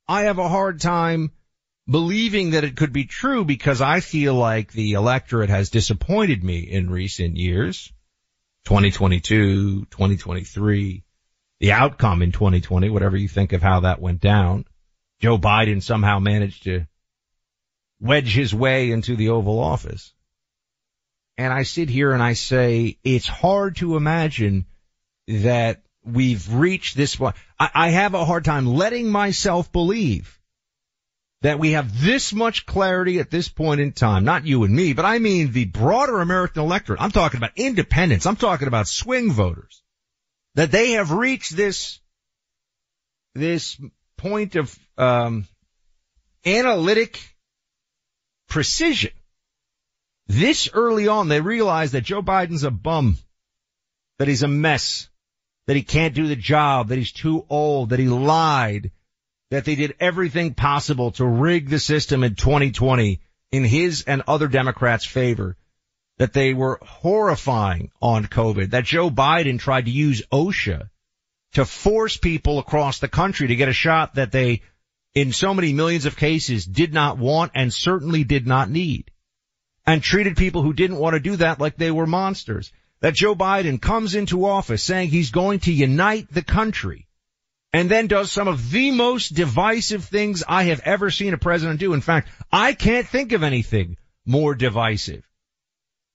I 0.08 0.24
have 0.24 0.40
a 0.40 0.50
hard 0.50 0.80
time 0.82 1.32
believing 1.88 2.52
that 2.52 2.64
it 2.64 2.76
could 2.76 2.94
be 2.94 3.06
true 3.06 3.46
because 3.46 3.82
I 3.82 4.00
feel 4.00 4.34
like 4.34 4.72
the 4.72 4.94
electorate 4.94 5.50
has 5.50 5.70
disappointed 5.70 6.44
me 6.44 6.60
in 6.60 6.90
recent 6.90 7.38
years. 7.38 7.92
2022, 8.66 9.86
2023, 9.86 11.04
the 11.60 11.72
outcome 11.72 12.22
in 12.22 12.32
2020, 12.32 12.90
whatever 12.90 13.16
you 13.16 13.28
think 13.28 13.54
of 13.54 13.62
how 13.62 13.82
that 13.82 14.02
went 14.02 14.20
down. 14.20 14.66
Joe 15.22 15.38
Biden 15.38 15.82
somehow 15.82 16.20
managed 16.20 16.64
to 16.64 16.86
wedge 18.00 18.34
his 18.34 18.54
way 18.54 18.92
into 18.92 19.16
the 19.16 19.30
Oval 19.30 19.60
Office. 19.60 20.14
And 21.38 21.54
I 21.54 21.64
sit 21.64 21.90
here 21.90 22.12
and 22.12 22.24
I 22.24 22.34
say, 22.34 22.98
it's 23.04 23.28
hard 23.28 23.78
to 23.78 23.98
imagine 23.98 24.66
that 25.28 25.82
we've 26.04 26.54
reached 26.54 26.96
this 26.96 27.16
point. 27.16 27.36
I, 27.60 27.70
I 27.74 27.90
have 27.90 28.14
a 28.14 28.26
hard 28.26 28.46
time 28.46 28.68
letting 28.68 29.10
myself 29.10 29.72
believe 29.72 30.40
that 31.46 31.60
we 31.60 31.74
have 31.74 32.02
this 32.02 32.34
much 32.34 32.66
clarity 32.66 33.20
at 33.20 33.30
this 33.30 33.50
point 33.50 33.80
in 33.80 33.92
time. 33.92 34.24
Not 34.24 34.48
you 34.48 34.64
and 34.64 34.76
me, 34.76 34.94
but 34.94 35.06
I 35.06 35.20
mean 35.20 35.52
the 35.52 35.66
broader 35.66 36.20
American 36.20 36.64
electorate. 36.64 37.00
I'm 37.00 37.12
talking 37.12 37.38
about 37.38 37.52
independents. 37.56 38.26
I'm 38.26 38.36
talking 38.36 38.68
about 38.68 38.88
swing 38.88 39.32
voters. 39.32 39.84
That 40.56 40.72
they 40.72 40.94
have 40.94 41.12
reached 41.12 41.56
this, 41.56 42.00
this 43.36 43.80
point 44.18 44.56
of, 44.56 44.76
um, 44.98 45.46
analytic 46.48 47.22
precision. 48.50 49.12
This 50.26 50.68
early 50.74 51.08
on, 51.08 51.28
they 51.28 51.42
realize 51.42 51.92
that 51.92 52.06
Joe 52.06 52.24
Biden's 52.24 52.64
a 52.64 52.72
bum, 52.72 53.20
that 54.18 54.28
he's 54.28 54.42
a 54.42 54.48
mess, 54.48 55.10
that 55.68 55.76
he 55.76 55.84
can't 55.84 56.16
do 56.16 56.28
the 56.28 56.36
job, 56.36 56.88
that 56.88 56.98
he's 56.98 57.12
too 57.12 57.46
old, 57.52 57.90
that 57.90 58.00
he 58.00 58.08
lied, 58.08 58.90
that 59.52 59.66
they 59.66 59.76
did 59.76 59.96
everything 60.00 60.54
possible 60.54 61.12
to 61.12 61.26
rig 61.26 61.70
the 61.70 61.80
system 61.80 62.24
in 62.24 62.36
2020 62.36 63.20
in 63.52 63.64
his 63.64 64.04
and 64.04 64.24
other 64.28 64.48
Democrats' 64.48 65.06
favor, 65.06 65.56
that 66.18 66.34
they 66.34 66.54
were 66.54 66.80
horrifying 66.82 67.92
on 68.02 68.26
COVID, 68.26 68.72
that 68.72 68.86
Joe 68.86 69.10
Biden 69.10 69.60
tried 69.60 69.86
to 69.86 69.92
use 69.92 70.24
OSHA 70.32 70.90
to 71.54 71.66
force 71.66 72.18
people 72.18 72.60
across 72.60 73.00
the 73.00 73.08
country 73.08 73.48
to 73.48 73.56
get 73.56 73.70
a 73.70 73.74
shot 73.74 74.16
that 74.16 74.32
they, 74.32 74.62
in 75.14 75.32
so 75.32 75.54
many 75.54 75.74
millions 75.74 76.06
of 76.06 76.18
cases, 76.18 76.66
did 76.66 76.94
not 76.94 77.18
want 77.18 77.52
and 77.56 77.74
certainly 77.74 78.24
did 78.24 78.48
not 78.48 78.70
need. 78.70 79.12
And 79.86 80.02
treated 80.02 80.36
people 80.36 80.64
who 80.64 80.74
didn't 80.74 80.98
want 80.98 81.14
to 81.14 81.20
do 81.20 81.36
that 81.36 81.60
like 81.60 81.78
they 81.78 81.92
were 81.92 82.08
monsters 82.08 82.72
that 83.02 83.14
Joe 83.14 83.36
Biden 83.36 83.80
comes 83.80 84.16
into 84.16 84.46
office 84.46 84.84
saying 84.84 85.10
he's 85.10 85.32
going 85.32 85.60
to 85.60 85.72
unite 85.72 86.28
the 86.32 86.42
country 86.42 87.08
and 87.76 87.92
then 87.92 88.08
does 88.08 88.32
some 88.32 88.48
of 88.48 88.72
the 88.72 88.90
most 88.92 89.34
divisive 89.34 90.06
things 90.06 90.46
I 90.48 90.64
have 90.64 90.80
ever 90.86 91.12
seen 91.12 91.34
a 91.34 91.38
president 91.38 91.82
do. 91.82 91.92
In 91.92 92.00
fact, 92.00 92.30
I 92.50 92.72
can't 92.72 93.06
think 93.06 93.34
of 93.34 93.44
anything 93.44 93.98
more 94.26 94.56
divisive 94.56 95.28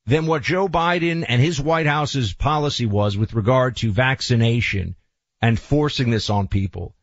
than 0.06 0.24
what 0.24 0.42
Joe 0.42 0.68
Biden 0.68 1.22
and 1.28 1.38
his 1.38 1.60
White 1.60 1.84
House's 1.84 2.32
policy 2.32 2.86
was 2.86 3.14
with 3.14 3.34
regard 3.34 3.76
to 3.76 3.92
vaccination 3.92 4.96
and 5.42 5.60
forcing 5.60 6.08
this 6.08 6.30
on 6.30 6.48
people 6.48 6.94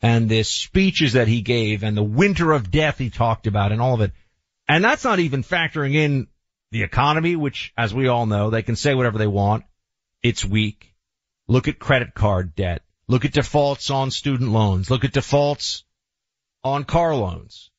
and 0.00 0.30
the 0.30 0.42
speeches 0.42 1.12
that 1.12 1.28
he 1.28 1.42
gave 1.42 1.82
and 1.82 1.94
the 1.94 2.02
winter 2.02 2.52
of 2.52 2.70
death 2.70 2.96
he 2.96 3.10
talked 3.10 3.46
about 3.46 3.72
and 3.72 3.82
all 3.82 3.92
of 3.92 4.00
it. 4.00 4.12
And 4.66 4.82
that's 4.82 5.04
not 5.04 5.18
even 5.18 5.42
factoring 5.42 5.94
in 5.94 6.28
the 6.70 6.82
economy, 6.82 7.36
which 7.36 7.74
as 7.76 7.92
we 7.92 8.08
all 8.08 8.24
know, 8.24 8.48
they 8.48 8.62
can 8.62 8.74
say 8.74 8.94
whatever 8.94 9.18
they 9.18 9.26
want. 9.26 9.64
It's 10.22 10.46
weak. 10.46 10.94
Look 11.46 11.68
at 11.68 11.78
credit 11.78 12.14
card 12.14 12.54
debt. 12.54 12.80
Look 13.08 13.24
at 13.24 13.32
defaults 13.32 13.90
on 13.90 14.10
student 14.10 14.50
loans. 14.50 14.90
Look 14.90 15.04
at 15.04 15.12
defaults 15.12 15.84
on 16.62 16.84
car 16.84 17.14
loans. 17.14 17.70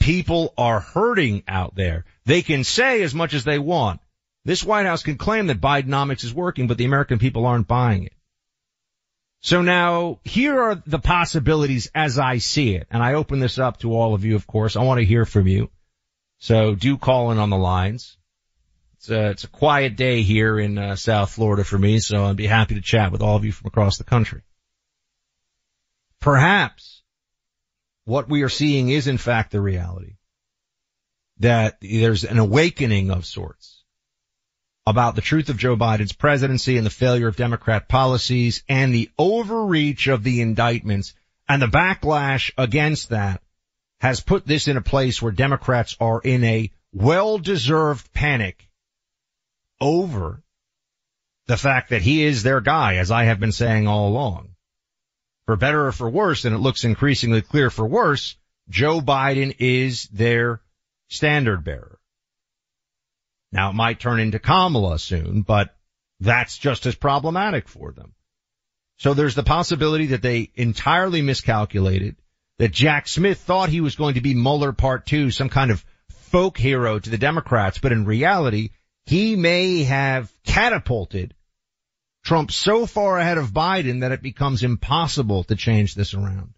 People 0.00 0.54
are 0.56 0.80
hurting 0.80 1.42
out 1.46 1.74
there. 1.74 2.04
They 2.24 2.42
can 2.42 2.64
say 2.64 3.02
as 3.02 3.14
much 3.14 3.34
as 3.34 3.44
they 3.44 3.58
want. 3.58 4.00
This 4.44 4.64
White 4.64 4.86
House 4.86 5.02
can 5.02 5.16
claim 5.16 5.48
that 5.48 5.60
Bidenomics 5.60 6.24
is 6.24 6.32
working, 6.32 6.66
but 6.66 6.78
the 6.78 6.86
American 6.86 7.18
people 7.18 7.46
aren't 7.46 7.68
buying 7.68 8.04
it. 8.04 8.12
So 9.40 9.62
now 9.62 10.20
here 10.24 10.60
are 10.60 10.82
the 10.86 10.98
possibilities 10.98 11.90
as 11.94 12.18
I 12.18 12.38
see 12.38 12.74
it. 12.74 12.86
And 12.90 13.02
I 13.02 13.14
open 13.14 13.38
this 13.38 13.58
up 13.58 13.78
to 13.80 13.94
all 13.94 14.14
of 14.14 14.24
you, 14.24 14.34
of 14.34 14.46
course. 14.46 14.76
I 14.76 14.82
want 14.82 14.98
to 14.98 15.06
hear 15.06 15.24
from 15.24 15.46
you. 15.46 15.70
So 16.38 16.74
do 16.74 16.98
call 16.98 17.30
in 17.30 17.38
on 17.38 17.50
the 17.50 17.56
lines. 17.56 18.17
It's 18.98 19.10
a, 19.10 19.30
it's 19.30 19.44
a 19.44 19.48
quiet 19.48 19.94
day 19.94 20.22
here 20.22 20.58
in 20.58 20.76
uh, 20.76 20.96
South 20.96 21.30
Florida 21.30 21.62
for 21.62 21.78
me, 21.78 22.00
so 22.00 22.24
I'd 22.24 22.36
be 22.36 22.48
happy 22.48 22.74
to 22.74 22.80
chat 22.80 23.12
with 23.12 23.22
all 23.22 23.36
of 23.36 23.44
you 23.44 23.52
from 23.52 23.68
across 23.68 23.96
the 23.96 24.04
country. 24.04 24.42
Perhaps 26.20 27.02
what 28.06 28.28
we 28.28 28.42
are 28.42 28.48
seeing 28.48 28.88
is 28.88 29.06
in 29.06 29.16
fact 29.16 29.52
the 29.52 29.60
reality 29.60 30.16
that 31.38 31.78
there's 31.80 32.24
an 32.24 32.40
awakening 32.40 33.12
of 33.12 33.24
sorts 33.24 33.84
about 34.84 35.14
the 35.14 35.20
truth 35.20 35.48
of 35.48 35.58
Joe 35.58 35.76
Biden's 35.76 36.12
presidency 36.12 36.76
and 36.76 36.84
the 36.84 36.90
failure 36.90 37.28
of 37.28 37.36
Democrat 37.36 37.88
policies 37.88 38.64
and 38.68 38.92
the 38.92 39.10
overreach 39.16 40.08
of 40.08 40.24
the 40.24 40.40
indictments 40.40 41.14
and 41.48 41.62
the 41.62 41.66
backlash 41.66 42.50
against 42.58 43.10
that 43.10 43.42
has 44.00 44.20
put 44.20 44.44
this 44.44 44.66
in 44.66 44.76
a 44.76 44.82
place 44.82 45.22
where 45.22 45.30
Democrats 45.30 45.96
are 46.00 46.20
in 46.20 46.42
a 46.42 46.72
well-deserved 46.92 48.12
panic 48.12 48.67
over 49.80 50.42
the 51.46 51.56
fact 51.56 51.90
that 51.90 52.02
he 52.02 52.24
is 52.24 52.42
their 52.42 52.60
guy, 52.60 52.96
as 52.96 53.10
I 53.10 53.24
have 53.24 53.40
been 53.40 53.52
saying 53.52 53.88
all 53.88 54.08
along. 54.08 54.50
For 55.46 55.56
better 55.56 55.86
or 55.86 55.92
for 55.92 56.10
worse, 56.10 56.44
and 56.44 56.54
it 56.54 56.58
looks 56.58 56.84
increasingly 56.84 57.40
clear 57.40 57.70
for 57.70 57.86
worse, 57.86 58.36
Joe 58.68 59.00
Biden 59.00 59.56
is 59.58 60.04
their 60.08 60.60
standard 61.08 61.64
bearer. 61.64 61.98
Now 63.50 63.70
it 63.70 63.74
might 63.74 63.98
turn 63.98 64.20
into 64.20 64.38
Kamala 64.38 64.98
soon, 64.98 65.40
but 65.40 65.74
that's 66.20 66.58
just 66.58 66.84
as 66.84 66.94
problematic 66.94 67.66
for 67.66 67.92
them. 67.92 68.14
So 68.98 69.14
there's 69.14 69.34
the 69.34 69.42
possibility 69.42 70.06
that 70.06 70.22
they 70.22 70.50
entirely 70.54 71.22
miscalculated 71.22 72.16
that 72.58 72.72
Jack 72.72 73.08
Smith 73.08 73.38
thought 73.38 73.68
he 73.68 73.80
was 73.80 73.96
going 73.96 74.14
to 74.14 74.20
be 74.20 74.34
Mueller 74.34 74.72
part 74.72 75.06
two, 75.06 75.30
some 75.30 75.48
kind 75.48 75.70
of 75.70 75.84
folk 76.08 76.58
hero 76.58 76.98
to 76.98 77.08
the 77.08 77.16
Democrats, 77.16 77.78
but 77.78 77.92
in 77.92 78.04
reality, 78.04 78.70
he 79.08 79.36
may 79.36 79.84
have 79.84 80.30
catapulted 80.44 81.34
Trump 82.26 82.52
so 82.52 82.84
far 82.84 83.18
ahead 83.18 83.38
of 83.38 83.52
Biden 83.52 84.02
that 84.02 84.12
it 84.12 84.20
becomes 84.20 84.62
impossible 84.62 85.44
to 85.44 85.56
change 85.56 85.94
this 85.94 86.12
around. 86.12 86.52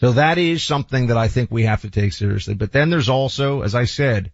So 0.00 0.12
that 0.12 0.38
is 0.38 0.64
something 0.64 1.08
that 1.08 1.18
I 1.18 1.28
think 1.28 1.50
we 1.50 1.64
have 1.64 1.82
to 1.82 1.90
take 1.90 2.14
seriously. 2.14 2.54
But 2.54 2.72
then 2.72 2.88
there's 2.88 3.10
also, 3.10 3.60
as 3.60 3.74
I 3.74 3.84
said, 3.84 4.32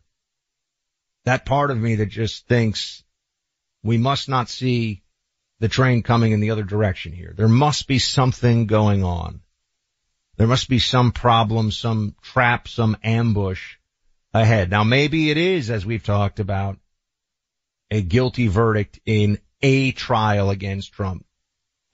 that 1.25 1.45
part 1.45 1.73
of 1.73 1.79
me 1.79 1.97
that 1.97 2.07
just 2.07 2.47
thinks 2.47 3.03
we 3.83 3.99
must 3.99 4.29
not 4.29 4.49
see 4.49 5.03
the 5.59 5.69
train 5.69 6.05
coming 6.05 6.31
in 6.31 6.39
the 6.39 6.53
other 6.53 6.63
direction 6.63 7.11
here. 7.11 7.35
There 7.37 7.49
must 7.49 7.89
be 7.89 7.99
something 7.99 8.69
going 8.69 9.03
on. 9.03 9.41
There 10.37 10.47
must 10.47 10.69
be 10.69 10.79
some 10.79 11.11
problem, 11.11 11.73
some 11.73 12.15
trap, 12.23 12.69
some 12.69 12.97
ambush 13.03 13.79
ahead. 14.35 14.71
Now 14.71 14.85
maybe 14.85 15.31
it 15.31 15.37
is, 15.37 15.71
as 15.71 15.87
we've 15.87 16.03
talked 16.03 16.41
about, 16.41 16.79
a 17.91 18.03
guilty 18.03 18.49
verdict 18.49 19.01
in 19.07 19.39
a 19.63 19.93
trial 19.93 20.51
against 20.51 20.93
Trump. 20.93 21.25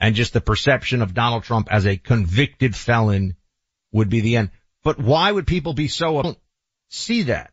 And 0.00 0.14
just 0.14 0.32
the 0.32 0.40
perception 0.40 1.02
of 1.02 1.14
Donald 1.14 1.44
Trump 1.44 1.68
as 1.70 1.86
a 1.86 1.98
convicted 1.98 2.74
felon 2.74 3.36
would 3.92 4.08
be 4.08 4.20
the 4.20 4.36
end. 4.36 4.50
But 4.82 4.98
why 4.98 5.30
would 5.30 5.46
people 5.46 5.74
be 5.74 5.88
so, 5.88 6.18
I 6.18 6.22
don't 6.22 6.38
see 6.88 7.24
that. 7.24 7.52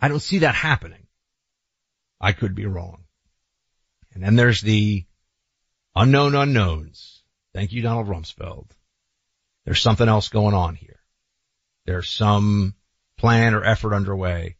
I 0.00 0.08
don't 0.08 0.20
see 0.20 0.40
that 0.40 0.54
happening. 0.54 1.06
I 2.20 2.32
could 2.32 2.54
be 2.54 2.66
wrong. 2.66 3.04
And 4.12 4.22
then 4.22 4.36
there's 4.36 4.60
the 4.60 5.06
unknown 5.96 6.34
unknowns. 6.34 7.22
Thank 7.54 7.72
you, 7.72 7.80
Donald 7.80 8.06
Rumsfeld. 8.08 8.68
There's 9.64 9.80
something 9.80 10.08
else 10.08 10.28
going 10.28 10.54
on 10.54 10.74
here. 10.74 11.00
There's 11.86 12.08
some 12.08 12.74
plan 13.24 13.54
or 13.54 13.64
effort 13.64 13.94
underway. 13.94 14.56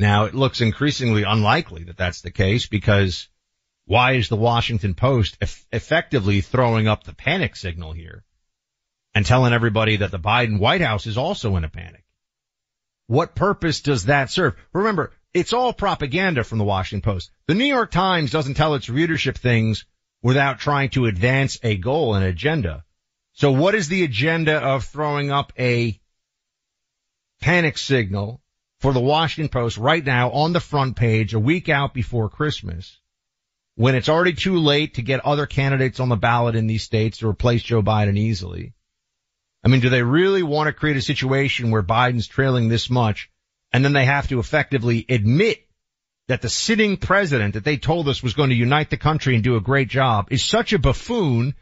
Now 0.00 0.24
it 0.24 0.34
looks 0.34 0.60
increasingly 0.60 1.22
unlikely 1.22 1.84
that 1.84 1.96
that's 1.96 2.22
the 2.22 2.32
case 2.32 2.66
because 2.66 3.28
Why 3.84 4.12
is 4.12 4.28
the 4.28 4.36
Washington 4.36 4.94
Post 4.94 5.38
eff- 5.40 5.64
effectively 5.72 6.40
throwing 6.40 6.88
up 6.88 7.04
the 7.04 7.14
panic 7.14 7.56
signal 7.56 7.92
here 7.92 8.24
and 9.14 9.24
telling 9.24 9.52
everybody 9.52 9.96
that 9.98 10.10
the 10.10 10.18
Biden 10.18 10.58
White 10.58 10.80
House 10.80 11.06
is 11.06 11.16
also 11.16 11.56
in 11.56 11.62
a 11.64 11.68
panic? 11.68 12.04
What 13.06 13.34
purpose 13.36 13.80
does 13.80 14.06
that 14.06 14.30
serve? 14.30 14.56
Remember, 14.72 15.12
it's 15.32 15.52
all 15.52 15.72
propaganda 15.72 16.42
from 16.44 16.58
the 16.58 16.64
Washington 16.64 17.08
Post. 17.10 17.30
The 17.46 17.54
New 17.54 17.64
York 17.64 17.90
Times 17.92 18.32
doesn't 18.32 18.54
tell 18.54 18.74
its 18.74 18.90
readership 18.90 19.38
things 19.38 19.86
without 20.20 20.58
trying 20.58 20.90
to 20.90 21.06
advance 21.06 21.58
a 21.62 21.76
goal, 21.76 22.14
an 22.16 22.24
agenda. 22.24 22.84
So 23.34 23.52
what 23.52 23.74
is 23.76 23.88
the 23.88 24.04
agenda 24.04 24.56
of 24.56 24.84
throwing 24.84 25.30
up 25.30 25.52
a 25.56 25.98
panic 27.40 27.78
signal 27.78 28.40
for 28.80 28.92
the 28.92 29.00
Washington 29.00 29.48
Post 29.48 29.76
right 29.76 30.04
now 30.04 30.30
on 30.30 30.52
the 30.52 30.60
front 30.60 30.96
page 30.96 31.34
a 31.34 31.38
week 31.38 31.68
out 31.68 31.94
before 31.94 32.28
Christmas 32.28 32.98
when 33.74 33.94
it's 33.94 34.08
already 34.08 34.32
too 34.32 34.58
late 34.58 34.94
to 34.94 35.02
get 35.02 35.24
other 35.24 35.46
candidates 35.46 36.00
on 36.00 36.08
the 36.08 36.16
ballot 36.16 36.56
in 36.56 36.66
these 36.66 36.82
states 36.82 37.18
to 37.18 37.28
replace 37.28 37.62
Joe 37.62 37.82
Biden 37.82 38.18
easily? 38.18 38.74
I 39.64 39.68
mean, 39.68 39.80
do 39.80 39.88
they 39.88 40.02
really 40.02 40.42
want 40.42 40.68
to 40.68 40.72
create 40.72 40.96
a 40.96 41.02
situation 41.02 41.70
where 41.70 41.82
Biden's 41.82 42.26
trailing 42.26 42.68
this 42.68 42.90
much 42.90 43.30
and 43.72 43.84
then 43.84 43.92
they 43.92 44.04
have 44.04 44.28
to 44.28 44.38
effectively 44.38 45.04
admit 45.08 45.64
that 46.28 46.42
the 46.42 46.48
sitting 46.48 46.96
president 46.96 47.54
that 47.54 47.64
they 47.64 47.76
told 47.76 48.08
us 48.08 48.22
was 48.22 48.34
going 48.34 48.50
to 48.50 48.56
unite 48.56 48.90
the 48.90 48.96
country 48.96 49.34
and 49.34 49.44
do 49.44 49.56
a 49.56 49.60
great 49.60 49.88
job 49.88 50.28
is 50.30 50.44
such 50.44 50.72
a 50.72 50.78
buffoon 50.78 51.54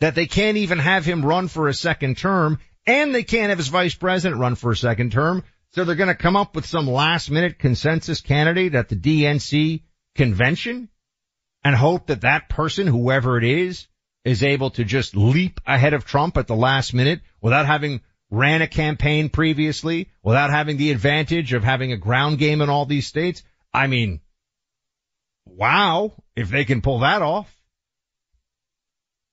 that 0.00 0.14
they 0.14 0.26
can't 0.26 0.56
even 0.56 0.78
have 0.78 1.04
him 1.04 1.24
run 1.24 1.48
for 1.48 1.68
a 1.68 1.74
second 1.74 2.18
term 2.18 2.58
and 2.88 3.14
they 3.14 3.22
can't 3.22 3.50
have 3.50 3.58
his 3.58 3.68
vice 3.68 3.94
president 3.94 4.40
run 4.40 4.54
for 4.54 4.72
a 4.72 4.76
second 4.76 5.12
term. 5.12 5.44
So 5.72 5.84
they're 5.84 5.94
going 5.94 6.08
to 6.08 6.14
come 6.14 6.36
up 6.36 6.56
with 6.56 6.64
some 6.64 6.88
last 6.88 7.30
minute 7.30 7.58
consensus 7.58 8.22
candidate 8.22 8.74
at 8.74 8.88
the 8.88 8.96
DNC 8.96 9.82
convention 10.14 10.88
and 11.62 11.76
hope 11.76 12.06
that 12.06 12.22
that 12.22 12.48
person, 12.48 12.86
whoever 12.86 13.36
it 13.36 13.44
is, 13.44 13.86
is 14.24 14.42
able 14.42 14.70
to 14.70 14.84
just 14.84 15.14
leap 15.14 15.60
ahead 15.66 15.92
of 15.92 16.06
Trump 16.06 16.38
at 16.38 16.46
the 16.46 16.56
last 16.56 16.94
minute 16.94 17.20
without 17.42 17.66
having 17.66 18.00
ran 18.30 18.62
a 18.62 18.66
campaign 18.66 19.28
previously, 19.28 20.08
without 20.22 20.50
having 20.50 20.78
the 20.78 20.90
advantage 20.90 21.52
of 21.52 21.62
having 21.62 21.92
a 21.92 21.98
ground 21.98 22.38
game 22.38 22.62
in 22.62 22.70
all 22.70 22.86
these 22.86 23.06
states. 23.06 23.42
I 23.72 23.86
mean, 23.86 24.20
wow, 25.44 26.14
if 26.34 26.48
they 26.48 26.64
can 26.64 26.80
pull 26.80 27.00
that 27.00 27.20
off. 27.20 27.54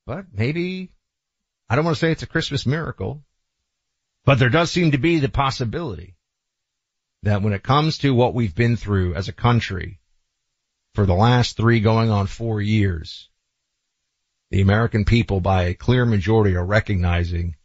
But 0.06 0.26
maybe, 0.34 0.92
I 1.70 1.76
don't 1.76 1.86
want 1.86 1.96
to 1.96 2.00
say 2.00 2.12
it's 2.12 2.24
a 2.24 2.28
Christmas 2.28 2.66
miracle, 2.66 3.24
but 4.26 4.40
there 4.40 4.50
does 4.50 4.72
seem 4.72 4.92
to 4.92 4.98
be 4.98 5.20
the 5.20 5.30
possibility 5.30 6.16
that 7.24 7.42
when 7.42 7.54
it 7.54 7.64
comes 7.64 8.00
to 8.00 8.14
what 8.14 8.34
we've 8.34 8.56
been 8.56 8.76
through 8.76 9.14
as 9.14 9.30
a 9.30 9.34
country 9.34 10.00
for 10.94 11.06
the 11.06 11.14
last 11.14 11.58
three 11.58 11.80
going 11.80 12.10
on 12.10 12.28
four 12.28 12.62
years, 12.62 13.30
the 14.50 14.62
American 14.62 15.06
people 15.06 15.40
by 15.40 15.64
a 15.64 15.74
clear 15.74 16.06
majority 16.06 16.56
are 16.56 16.66
recognizing 16.66 17.56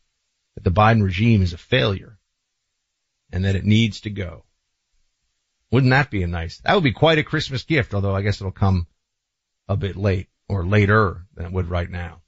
that 0.55 0.65
the 0.65 0.71
Biden 0.71 1.03
regime 1.03 1.43
is 1.43 1.53
a 1.53 1.59
failure 1.59 2.19
and 3.33 3.45
that 3.45 3.57
it 3.57 3.65
needs 3.65 4.03
to 4.03 4.11
go. 4.11 4.45
Wouldn't 5.71 5.91
that 5.91 6.11
be 6.11 6.23
a 6.23 6.27
nice, 6.27 6.59
that 6.59 6.75
would 6.75 6.85
be 6.85 6.93
quite 6.93 7.19
a 7.19 7.25
Christmas 7.25 7.65
gift, 7.65 7.95
although 7.95 8.15
I 8.15 8.23
guess 8.23 8.41
it'll 8.41 8.51
come 8.51 8.87
a 9.69 9.77
bit 9.77 9.97
late 9.97 10.29
or 10.49 10.67
later 10.67 11.27
than 11.35 11.47
it 11.47 11.53
would 11.53 11.71
right 11.71 11.89
now. 11.89 12.23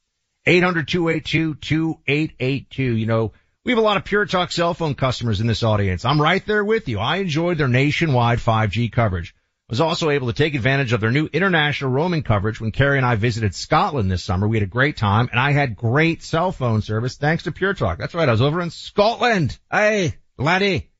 800-282-2882. 0.46 2.78
You 2.78 3.06
know, 3.06 3.32
we 3.64 3.72
have 3.72 3.78
a 3.78 3.82
lot 3.82 3.96
of 3.96 4.04
Pure 4.04 4.26
Talk 4.26 4.50
cell 4.50 4.74
phone 4.74 4.94
customers 4.94 5.40
in 5.40 5.46
this 5.46 5.62
audience. 5.62 6.04
I'm 6.04 6.20
right 6.20 6.44
there 6.44 6.64
with 6.64 6.88
you. 6.88 6.98
I 6.98 7.18
enjoyed 7.18 7.58
their 7.58 7.68
nationwide 7.68 8.40
5G 8.40 8.90
coverage. 8.90 9.34
I 9.68 9.72
was 9.72 9.80
also 9.80 10.10
able 10.10 10.26
to 10.26 10.32
take 10.32 10.54
advantage 10.54 10.92
of 10.92 11.00
their 11.00 11.12
new 11.12 11.28
international 11.32 11.92
roaming 11.92 12.24
coverage 12.24 12.60
when 12.60 12.72
Carrie 12.72 12.98
and 12.98 13.06
I 13.06 13.14
visited 13.14 13.54
Scotland 13.54 14.10
this 14.10 14.24
summer. 14.24 14.48
We 14.48 14.56
had 14.56 14.64
a 14.64 14.70
great 14.70 14.96
time 14.96 15.28
and 15.30 15.40
I 15.40 15.52
had 15.52 15.76
great 15.76 16.22
cell 16.22 16.50
phone 16.50 16.82
service 16.82 17.16
thanks 17.16 17.44
to 17.44 17.52
Pure 17.52 17.74
Talk. 17.74 17.98
That's 17.98 18.14
right. 18.14 18.28
I 18.28 18.32
was 18.32 18.42
over 18.42 18.60
in 18.60 18.70
Scotland. 18.70 19.56
Hey, 19.70 20.16
laddie. 20.36 20.90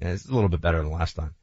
Yeah, 0.00 0.12
it's 0.12 0.26
a 0.26 0.34
little 0.34 0.48
bit 0.48 0.62
better 0.62 0.78
than 0.78 0.90
last 0.90 1.14
time. 1.14 1.34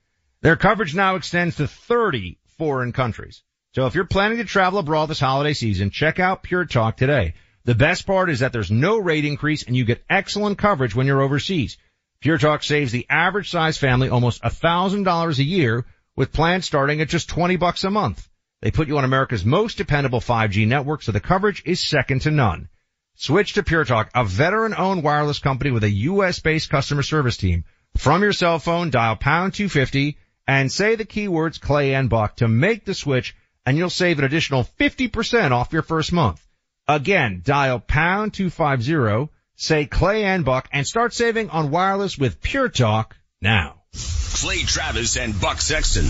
Their 0.42 0.56
coverage 0.56 0.96
now 0.96 1.16
extends 1.16 1.58
to 1.58 1.68
30 1.68 2.40
foreign 2.58 2.92
countries. 2.92 3.44
So 3.76 3.86
if 3.86 3.96
you're 3.96 4.06
planning 4.06 4.40
to 4.40 4.46
travel 4.46 4.80
abroad 4.80 5.08
this 5.08 5.20
holiday 5.20 5.54
season, 5.54 5.92
check 5.92 6.20
out 6.20 6.44
Pure 6.44 6.66
Talk 6.66 6.98
today. 6.98 7.36
The 7.66 7.76
best 7.76 8.06
part 8.06 8.30
is 8.30 8.40
that 8.40 8.52
there's 8.52 8.72
no 8.72 8.98
rate 8.98 9.24
increase 9.24 9.64
and 9.64 9.76
you 9.76 9.86
get 9.86 10.04
excellent 10.10 10.58
coverage 10.58 10.94
when 10.94 11.08
you're 11.08 11.22
overseas. 11.22 11.78
Pure 12.20 12.40
Talk 12.40 12.62
saves 12.62 12.92
the 12.92 13.06
average 13.10 13.50
size 13.50 13.78
family 13.78 14.10
almost 14.10 14.42
$1,000 14.44 15.40
a 15.40 15.44
year 15.44 15.86
with 16.16 16.34
plans 16.34 16.66
starting 16.66 17.00
at 17.00 17.08
just 17.08 17.30
20 17.30 17.56
bucks 17.56 17.86
a 17.86 17.90
month. 17.90 18.28
They 18.62 18.72
put 18.72 18.90
you 18.90 18.98
on 18.98 19.06
America's 19.06 19.46
most 19.46 19.78
dependable 19.78 20.20
5G 20.20 20.68
network 20.68 21.04
so 21.04 21.14
the 21.14 21.22
coverage 21.22 21.64
is 21.66 21.80
second 21.80 22.24
to 22.24 22.32
none. 22.32 22.68
Switch 23.16 23.54
to 23.54 23.64
Pure 23.64 23.86
Talk, 23.86 24.10
a 24.14 24.26
veteran 24.26 24.74
owned 24.74 25.02
wireless 25.02 25.40
company 25.40 25.72
with 25.72 25.86
a 25.86 25.90
US 25.90 26.40
based 26.40 26.70
customer 26.70 27.02
service 27.02 27.38
team. 27.38 27.64
From 27.96 28.24
your 28.24 28.34
cell 28.34 28.60
phone, 28.60 28.90
dial 28.90 29.16
pound 29.16 29.54
250 29.54 30.18
and 30.46 30.70
say 30.70 30.96
the 30.96 31.06
keywords 31.06 31.62
Clay 31.62 31.96
and 31.96 32.10
Buck 32.10 32.36
to 32.38 32.50
make 32.50 32.84
the 32.84 32.94
switch 32.94 33.38
and 33.66 33.78
you'll 33.78 33.90
save 33.90 34.20
an 34.20 34.26
additional 34.26 34.68
50% 34.78 35.52
off 35.52 35.72
your 35.72 35.82
first 35.82 36.12
month. 36.12 36.46
Again, 36.88 37.42
dial 37.46 37.80
pound 37.80 38.34
250, 38.34 39.32
say 39.56 39.86
Clay 39.86 40.26
and 40.26 40.44
Buck 40.44 40.68
and 40.74 40.86
start 40.86 41.14
saving 41.14 41.50
on 41.50 41.72
wireless 41.72 42.18
with 42.18 42.42
Pure 42.42 42.70
Talk 42.70 43.16
now. 43.42 43.84
Clay 43.94 44.64
Travis 44.64 45.16
and 45.16 45.40
Buck 45.40 45.62
Sexton 45.62 46.10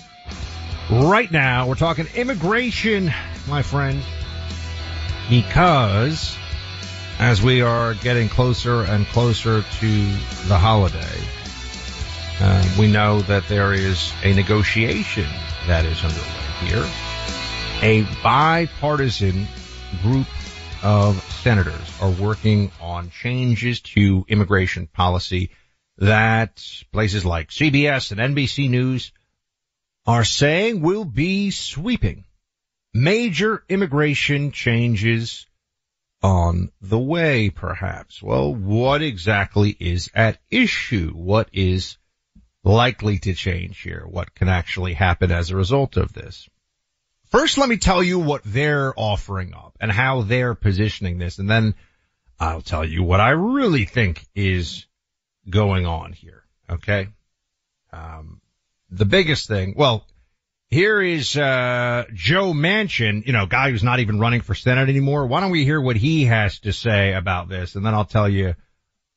right 0.91 1.31
now. 1.31 1.67
We're 1.67 1.75
talking 1.75 2.07
immigration, 2.15 3.13
my 3.47 3.61
friend, 3.61 4.01
because 5.29 6.37
as 7.17 7.41
we 7.41 7.61
are 7.61 7.93
getting 7.93 8.27
closer 8.27 8.81
and 8.81 9.05
closer 9.07 9.61
to 9.61 9.87
the 10.47 10.57
holiday, 10.57 11.21
uh, 12.41 12.75
we 12.77 12.91
know 12.91 13.21
that 13.21 13.47
there 13.47 13.73
is 13.73 14.11
a 14.23 14.33
negotiation 14.33 15.27
that 15.67 15.85
is 15.85 16.03
underway 16.03 16.65
here. 16.65 16.89
A 17.83 18.05
bipartisan 18.21 19.47
group 20.01 20.27
of 20.83 21.21
senators 21.41 22.01
are 22.01 22.11
working 22.11 22.71
on 22.81 23.11
changes 23.11 23.79
to 23.81 24.25
immigration 24.27 24.87
policy 24.87 25.51
that 25.99 26.63
places 26.91 27.23
like 27.23 27.49
CBS 27.49 28.11
and 28.11 28.35
NBC 28.35 28.69
News 28.69 29.11
are 30.05 30.23
saying 30.23 30.81
will 30.81 31.05
be 31.05 31.51
sweeping. 31.51 32.25
Major 32.93 33.63
immigration 33.69 34.51
changes 34.51 35.45
on 36.21 36.71
the 36.81 36.99
way, 36.99 37.49
perhaps. 37.49 38.21
Well, 38.21 38.53
what 38.53 39.01
exactly 39.01 39.75
is 39.79 40.09
at 40.13 40.39
issue? 40.49 41.11
What 41.11 41.49
is 41.53 41.97
likely 42.63 43.19
to 43.19 43.33
change 43.33 43.81
here? 43.81 44.05
What 44.07 44.35
can 44.35 44.49
actually 44.49 44.93
happen 44.93 45.31
as 45.31 45.49
a 45.49 45.55
result 45.55 45.97
of 45.97 46.13
this? 46.13 46.47
First, 47.31 47.57
let 47.57 47.69
me 47.69 47.77
tell 47.77 48.03
you 48.03 48.19
what 48.19 48.41
they're 48.43 48.93
offering 48.97 49.53
up 49.53 49.77
and 49.79 49.91
how 49.91 50.21
they're 50.21 50.53
positioning 50.53 51.17
this, 51.17 51.39
and 51.39 51.49
then 51.49 51.75
I'll 52.39 52.61
tell 52.61 52.83
you 52.83 53.03
what 53.03 53.21
I 53.21 53.29
really 53.29 53.85
think 53.85 54.25
is 54.35 54.85
going 55.49 55.85
on 55.85 56.11
here. 56.11 56.43
Okay. 56.69 57.07
Um, 57.93 58.41
the 58.91 59.05
biggest 59.05 59.47
thing, 59.47 59.73
well, 59.77 60.05
here 60.69 61.01
is, 61.01 61.35
uh, 61.35 62.05
Joe 62.13 62.53
Manchin, 62.53 63.25
you 63.25 63.33
know, 63.33 63.45
guy 63.45 63.71
who's 63.71 63.83
not 63.83 63.99
even 63.99 64.19
running 64.19 64.41
for 64.41 64.55
Senate 64.55 64.87
anymore. 64.87 65.27
Why 65.27 65.41
don't 65.41 65.51
we 65.51 65.65
hear 65.65 65.81
what 65.81 65.97
he 65.97 66.25
has 66.25 66.59
to 66.59 66.71
say 66.71 67.13
about 67.13 67.49
this? 67.49 67.75
And 67.75 67.85
then 67.85 67.93
I'll 67.93 68.05
tell 68.05 68.29
you 68.29 68.55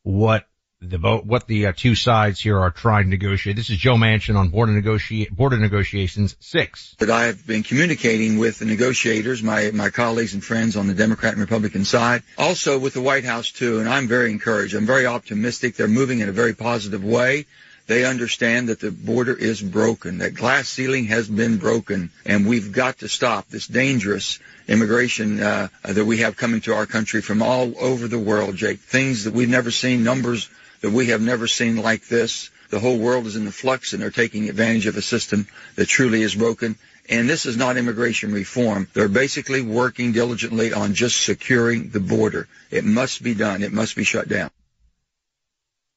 what 0.02 0.46
the 0.80 0.98
vote, 0.98 1.24
what 1.24 1.46
the 1.46 1.68
uh, 1.68 1.72
two 1.74 1.94
sides 1.94 2.40
here 2.40 2.58
are 2.58 2.70
trying 2.70 3.04
to 3.04 3.10
negotiate. 3.10 3.56
This 3.56 3.70
is 3.70 3.78
Joe 3.78 3.94
Manchin 3.94 4.36
on 4.36 4.48
border 4.48 4.72
negotiate, 4.72 5.34
border 5.34 5.56
negotiations 5.56 6.36
six. 6.40 6.94
That 6.98 7.10
I 7.10 7.24
have 7.24 7.46
been 7.46 7.62
communicating 7.62 8.38
with 8.38 8.58
the 8.58 8.66
negotiators, 8.66 9.42
my, 9.42 9.70
my 9.72 9.90
colleagues 9.90 10.34
and 10.34 10.44
friends 10.44 10.76
on 10.76 10.86
the 10.86 10.94
Democrat 10.94 11.32
and 11.32 11.40
Republican 11.40 11.84
side, 11.84 12.22
also 12.36 12.78
with 12.78 12.94
the 12.94 13.00
White 13.00 13.24
House 13.24 13.50
too, 13.50 13.78
and 13.78 13.88
I'm 13.88 14.08
very 14.08 14.30
encouraged. 14.30 14.74
I'm 14.74 14.86
very 14.86 15.06
optimistic. 15.06 15.76
They're 15.76 15.88
moving 15.88 16.20
in 16.20 16.28
a 16.28 16.32
very 16.32 16.54
positive 16.54 17.04
way. 17.04 17.46
They 17.86 18.06
understand 18.06 18.70
that 18.70 18.80
the 18.80 18.90
border 18.90 19.34
is 19.34 19.60
broken, 19.60 20.18
that 20.18 20.34
glass 20.34 20.68
ceiling 20.68 21.04
has 21.06 21.28
been 21.28 21.58
broken, 21.58 22.10
and 22.24 22.46
we've 22.46 22.72
got 22.72 22.98
to 23.00 23.08
stop 23.08 23.48
this 23.48 23.66
dangerous 23.66 24.38
immigration 24.66 25.40
uh, 25.40 25.68
that 25.82 26.04
we 26.04 26.18
have 26.18 26.36
coming 26.36 26.62
to 26.62 26.74
our 26.74 26.86
country 26.86 27.20
from 27.20 27.42
all 27.42 27.74
over 27.78 28.08
the 28.08 28.18
world, 28.18 28.56
Jake. 28.56 28.80
Things 28.80 29.24
that 29.24 29.34
we've 29.34 29.50
never 29.50 29.70
seen, 29.70 30.02
numbers 30.02 30.48
that 30.80 30.92
we 30.92 31.06
have 31.06 31.20
never 31.20 31.46
seen 31.46 31.76
like 31.76 32.08
this. 32.08 32.50
The 32.70 32.80
whole 32.80 32.98
world 32.98 33.26
is 33.26 33.36
in 33.36 33.44
the 33.44 33.52
flux 33.52 33.92
and 33.92 34.02
they're 34.02 34.10
taking 34.10 34.48
advantage 34.48 34.86
of 34.86 34.96
a 34.96 35.02
system 35.02 35.46
that 35.76 35.86
truly 35.86 36.22
is 36.22 36.34
broken. 36.34 36.76
And 37.08 37.28
this 37.28 37.44
is 37.44 37.56
not 37.56 37.76
immigration 37.76 38.32
reform. 38.32 38.88
They're 38.94 39.08
basically 39.08 39.60
working 39.60 40.12
diligently 40.12 40.72
on 40.72 40.94
just 40.94 41.22
securing 41.22 41.90
the 41.90 42.00
border. 42.00 42.48
It 42.70 42.84
must 42.84 43.22
be 43.22 43.34
done. 43.34 43.62
It 43.62 43.72
must 43.72 43.94
be 43.94 44.04
shut 44.04 44.28
down. 44.28 44.50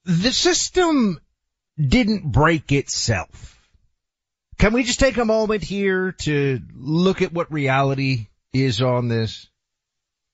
The 0.03 0.31
system 0.31 1.19
didn't 1.79 2.31
break 2.31 2.71
itself. 2.71 3.59
Can 4.57 4.73
we 4.73 4.83
just 4.83 4.99
take 4.99 5.17
a 5.17 5.25
moment 5.25 5.63
here 5.63 6.13
to 6.23 6.59
look 6.73 7.21
at 7.21 7.31
what 7.31 7.51
reality 7.51 8.27
is 8.53 8.81
on 8.81 9.07
this 9.07 9.47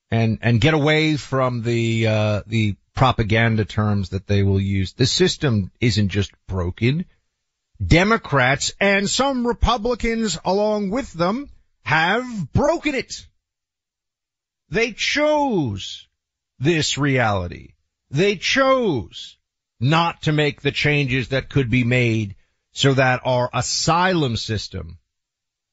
and, 0.09 0.39
and 0.41 0.61
get 0.61 0.73
away 0.73 1.17
from 1.17 1.61
the, 1.61 2.07
uh, 2.07 2.41
the 2.47 2.75
propaganda 2.93 3.65
terms 3.65 4.09
that 4.09 4.27
they 4.27 4.43
will 4.43 4.61
use. 4.61 4.93
The 4.93 5.05
system 5.05 5.71
isn't 5.79 6.09
just 6.09 6.31
broken. 6.47 7.05
Democrats 7.85 8.73
and 8.79 9.09
some 9.09 9.45
Republicans 9.45 10.37
along 10.45 10.91
with 10.91 11.11
them 11.13 11.49
have 11.83 12.53
broken 12.53 12.95
it. 12.95 13.27
They 14.69 14.91
chose 14.91 16.07
this 16.59 16.97
reality. 16.97 17.73
They 18.09 18.35
chose 18.35 19.37
not 19.79 20.23
to 20.23 20.31
make 20.31 20.61
the 20.61 20.71
changes 20.71 21.29
that 21.29 21.49
could 21.49 21.69
be 21.69 21.83
made 21.83 22.35
so 22.71 22.93
that 22.93 23.21
our 23.25 23.49
asylum 23.53 24.37
system 24.37 24.97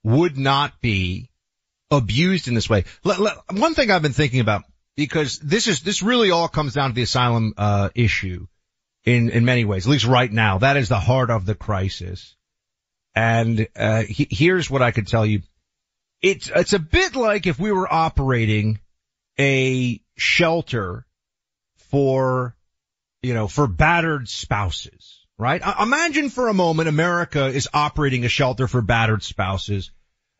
would 0.03 0.37
not 0.37 0.81
be 0.81 1.31
abused 1.91 2.49
in 2.49 2.55
this 2.55 2.71
way. 2.71 2.85
one 3.03 3.75
thing 3.75 3.91
I've 3.91 4.03
been 4.03 4.13
thinking 4.13 4.41
about 4.41 4.65
because 4.97 5.39
this 5.39 5.67
is 5.67 5.81
this 5.81 6.03
really 6.03 6.31
all 6.31 6.49
comes 6.49 6.75
down 6.75 6.91
to 6.91 6.95
the 6.95 7.03
asylum 7.03 7.55
uh, 7.57 7.91
issue 7.95 8.47
in 9.05 9.31
in 9.31 9.45
many 9.45 9.65
ways. 9.65 9.87
At 9.87 9.91
least 9.91 10.07
right 10.07 10.31
now, 10.31 10.59
that 10.59 10.77
is 10.77 10.89
the 10.89 11.01
heart 11.01 11.31
of 11.31 11.47
the 11.47 11.55
crisis. 11.55 12.37
And 13.15 13.67
uh, 13.75 14.03
he, 14.03 14.29
here's 14.31 14.71
what 14.71 14.83
I 14.83 14.91
could 14.91 15.09
tell 15.09 15.27
you: 15.27 15.43
it's 16.23 16.51
it's 16.55 16.73
a 16.73 16.79
bit 16.79 17.17
like 17.17 17.47
if 17.47 17.59
we 17.59 17.73
were 17.73 17.93
operating 17.93 18.81
a 19.39 20.01
shelter 20.17 21.07
for 21.91 22.55
you 23.23 23.35
know 23.35 23.49
for 23.49 23.67
battered 23.67 24.29
spouses, 24.29 25.27
right? 25.39 25.63
Imagine 25.81 26.31
for 26.31 26.49
a 26.49 26.55
moment 26.55 26.89
America 26.89 27.47
is 27.47 27.69
operating 27.73 28.25
a 28.25 28.29
shelter 28.29 28.69
for 28.69 28.83
battered 28.83 29.23
spouses, 29.23 29.91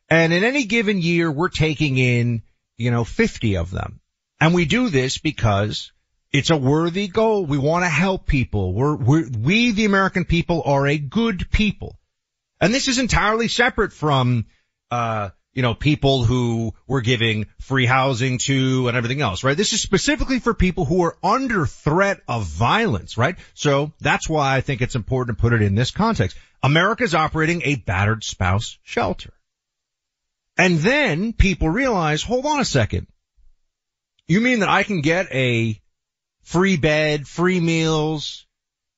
and 0.09 0.33
in 0.33 0.45
any 0.45 0.65
given 0.65 1.01
year 1.01 1.31
we're 1.31 1.49
taking 1.49 1.99
in 1.99 2.43
you 2.77 2.91
know 2.91 3.05
50 3.05 3.57
of 3.57 3.71
them 3.71 4.01
and 4.41 4.55
we 4.55 4.65
do 4.65 4.89
this 4.89 5.19
because 5.19 5.93
it's 6.33 6.51
a 6.51 6.57
worthy 6.57 7.09
goal. 7.09 7.45
We 7.45 7.59
want 7.59 7.85
to 7.85 7.89
help 7.89 8.27
people. 8.27 8.73
We're, 8.73 8.97
we're, 8.97 9.29
we, 9.29 9.73
the 9.73 9.85
American 9.85 10.25
people, 10.25 10.63
are 10.65 10.87
a 10.87 10.97
good 10.97 11.51
people. 11.51 11.99
And 12.61 12.73
this 12.73 12.89
is 12.89 12.99
entirely 12.99 13.49
separate 13.49 13.93
from, 13.93 14.47
uh, 14.91 15.31
you 15.53 15.63
know, 15.63 15.75
people 15.75 16.25
who 16.25 16.73
we're 16.87 17.01
giving 17.01 17.47
free 17.61 17.87
housing 17.87 18.39
to 18.39 18.89
and 18.89 18.97
everything 18.97 19.21
else, 19.21 19.43
right? 19.43 19.57
This 19.57 19.73
is 19.73 19.81
specifically 19.81 20.39
for 20.39 20.55
people 20.55 20.85
who 20.85 21.03
are 21.03 21.17
under 21.23 21.67
threat 21.67 22.21
of 22.29 22.45
violence, 22.45 23.19
right? 23.19 23.37
So 23.55 23.93
that's 24.01 24.29
why 24.29 24.57
I 24.57 24.61
think 24.61 24.81
it's 24.81 24.95
important 24.95 25.37
to 25.37 25.41
put 25.41 25.53
it 25.53 25.63
in 25.63 25.75
this 25.75 25.91
context. 25.91 26.37
America's 26.63 27.15
operating 27.15 27.63
a 27.65 27.77
battered 27.77 28.23
spouse 28.23 28.79
shelter. 28.83 29.33
And 30.57 30.79
then 30.79 31.33
people 31.33 31.69
realize, 31.69 32.23
hold 32.23 32.47
on 32.47 32.61
a 32.61 32.65
second. 32.65 33.07
You 34.29 34.41
mean 34.41 34.61
that 34.61 34.69
I 34.69 34.85
can 34.85 35.01
get 35.01 35.27
a 35.33 35.81
free 36.43 36.77
bed, 36.77 37.27
free 37.27 37.61
meals, 37.61 38.47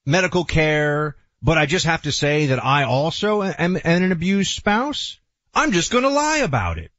medical 0.04 0.44
care, 0.44 1.16
but 1.40 1.56
I 1.56 1.66
just 1.66 1.86
have 1.86 2.02
to 2.02 2.12
say 2.12 2.46
that 2.46 2.64
I 2.64 2.84
also 2.84 3.42
am, 3.42 3.78
an 3.82 4.12
abused 4.12 4.54
spouse? 4.54 5.18
I'm 5.54 5.72
just 5.72 5.90
going 5.90 6.04
to 6.04 6.10
lie 6.10 6.38
about 6.38 6.78
it. 6.78 6.90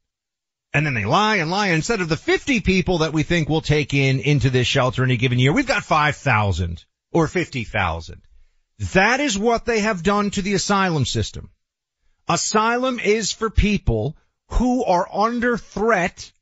And 0.72 0.84
then 0.84 0.94
they 0.94 1.04
lie 1.04 1.36
and 1.36 1.50
lie. 1.50 1.68
Instead 1.68 2.00
of 2.00 2.08
the 2.08 2.16
50 2.16 2.60
people 2.60 2.98
that 2.98 3.12
we 3.12 3.22
think 3.22 3.48
will 3.48 3.60
take 3.60 3.94
in 3.94 4.20
into 4.20 4.50
this 4.50 4.66
shelter 4.66 5.04
in 5.04 5.10
a 5.10 5.16
given 5.16 5.38
year, 5.38 5.52
we've 5.52 5.66
got 5.66 5.84
5,000 5.84 6.84
or 7.12 7.28
50,000. 7.28 8.22
That 8.92 9.20
is 9.20 9.38
what 9.38 9.64
they 9.64 9.80
have 9.80 10.02
done 10.02 10.30
to 10.30 10.42
the 10.42 10.54
asylum 10.54 11.04
system. 11.04 11.50
Asylum 12.28 12.98
is 12.98 13.32
for 13.32 13.50
people 13.50 14.16
who 14.48 14.84
are 14.84 15.08
under 15.12 15.56
threat 15.56 16.32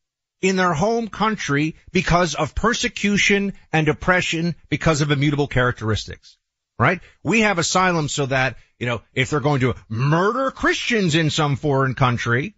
in 0.41 0.57
their 0.57 0.73
home 0.73 1.09
country 1.09 1.77
because 1.93 2.35
of 2.35 2.55
persecution 2.55 3.53
and 3.73 3.89
oppression 3.89 4.55
because 4.69 5.03
of 5.03 5.11
immutable 5.11 5.47
characteristics. 5.47 6.39
Right? 6.79 7.01
We 7.23 7.41
have 7.41 7.59
asylum 7.59 8.09
so 8.09 8.27
that, 8.27 8.57
you 8.83 8.89
know, 8.89 9.01
if 9.15 9.31
they're 9.31 9.39
going 9.39 9.61
to 9.61 9.77
murder 9.89 10.51
Christians 10.51 11.15
in 11.15 11.31
some 11.31 11.55
foreign 11.55 11.95
country, 11.95 12.57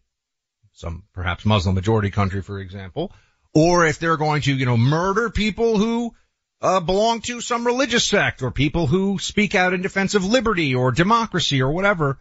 some 0.72 1.02
perhaps 1.12 1.44
Muslim 1.44 1.74
majority 1.74 2.10
country, 2.10 2.40
for 2.40 2.60
example, 2.60 3.12
or 3.52 3.84
if 3.84 3.98
they're 3.98 4.16
going 4.16 4.40
to, 4.40 4.54
you 4.54 4.64
know, 4.64 4.78
murder 4.78 5.28
people 5.28 5.76
who 5.76 6.14
uh, 6.62 6.80
belong 6.80 7.20
to 7.20 7.42
some 7.42 7.66
religious 7.66 8.06
sect 8.06 8.40
or 8.40 8.50
people 8.50 8.86
who 8.86 9.18
speak 9.18 9.54
out 9.54 9.74
in 9.74 9.82
defense 9.82 10.14
of 10.14 10.24
liberty 10.24 10.74
or 10.74 10.92
democracy 10.92 11.60
or 11.60 11.70
whatever. 11.70 12.18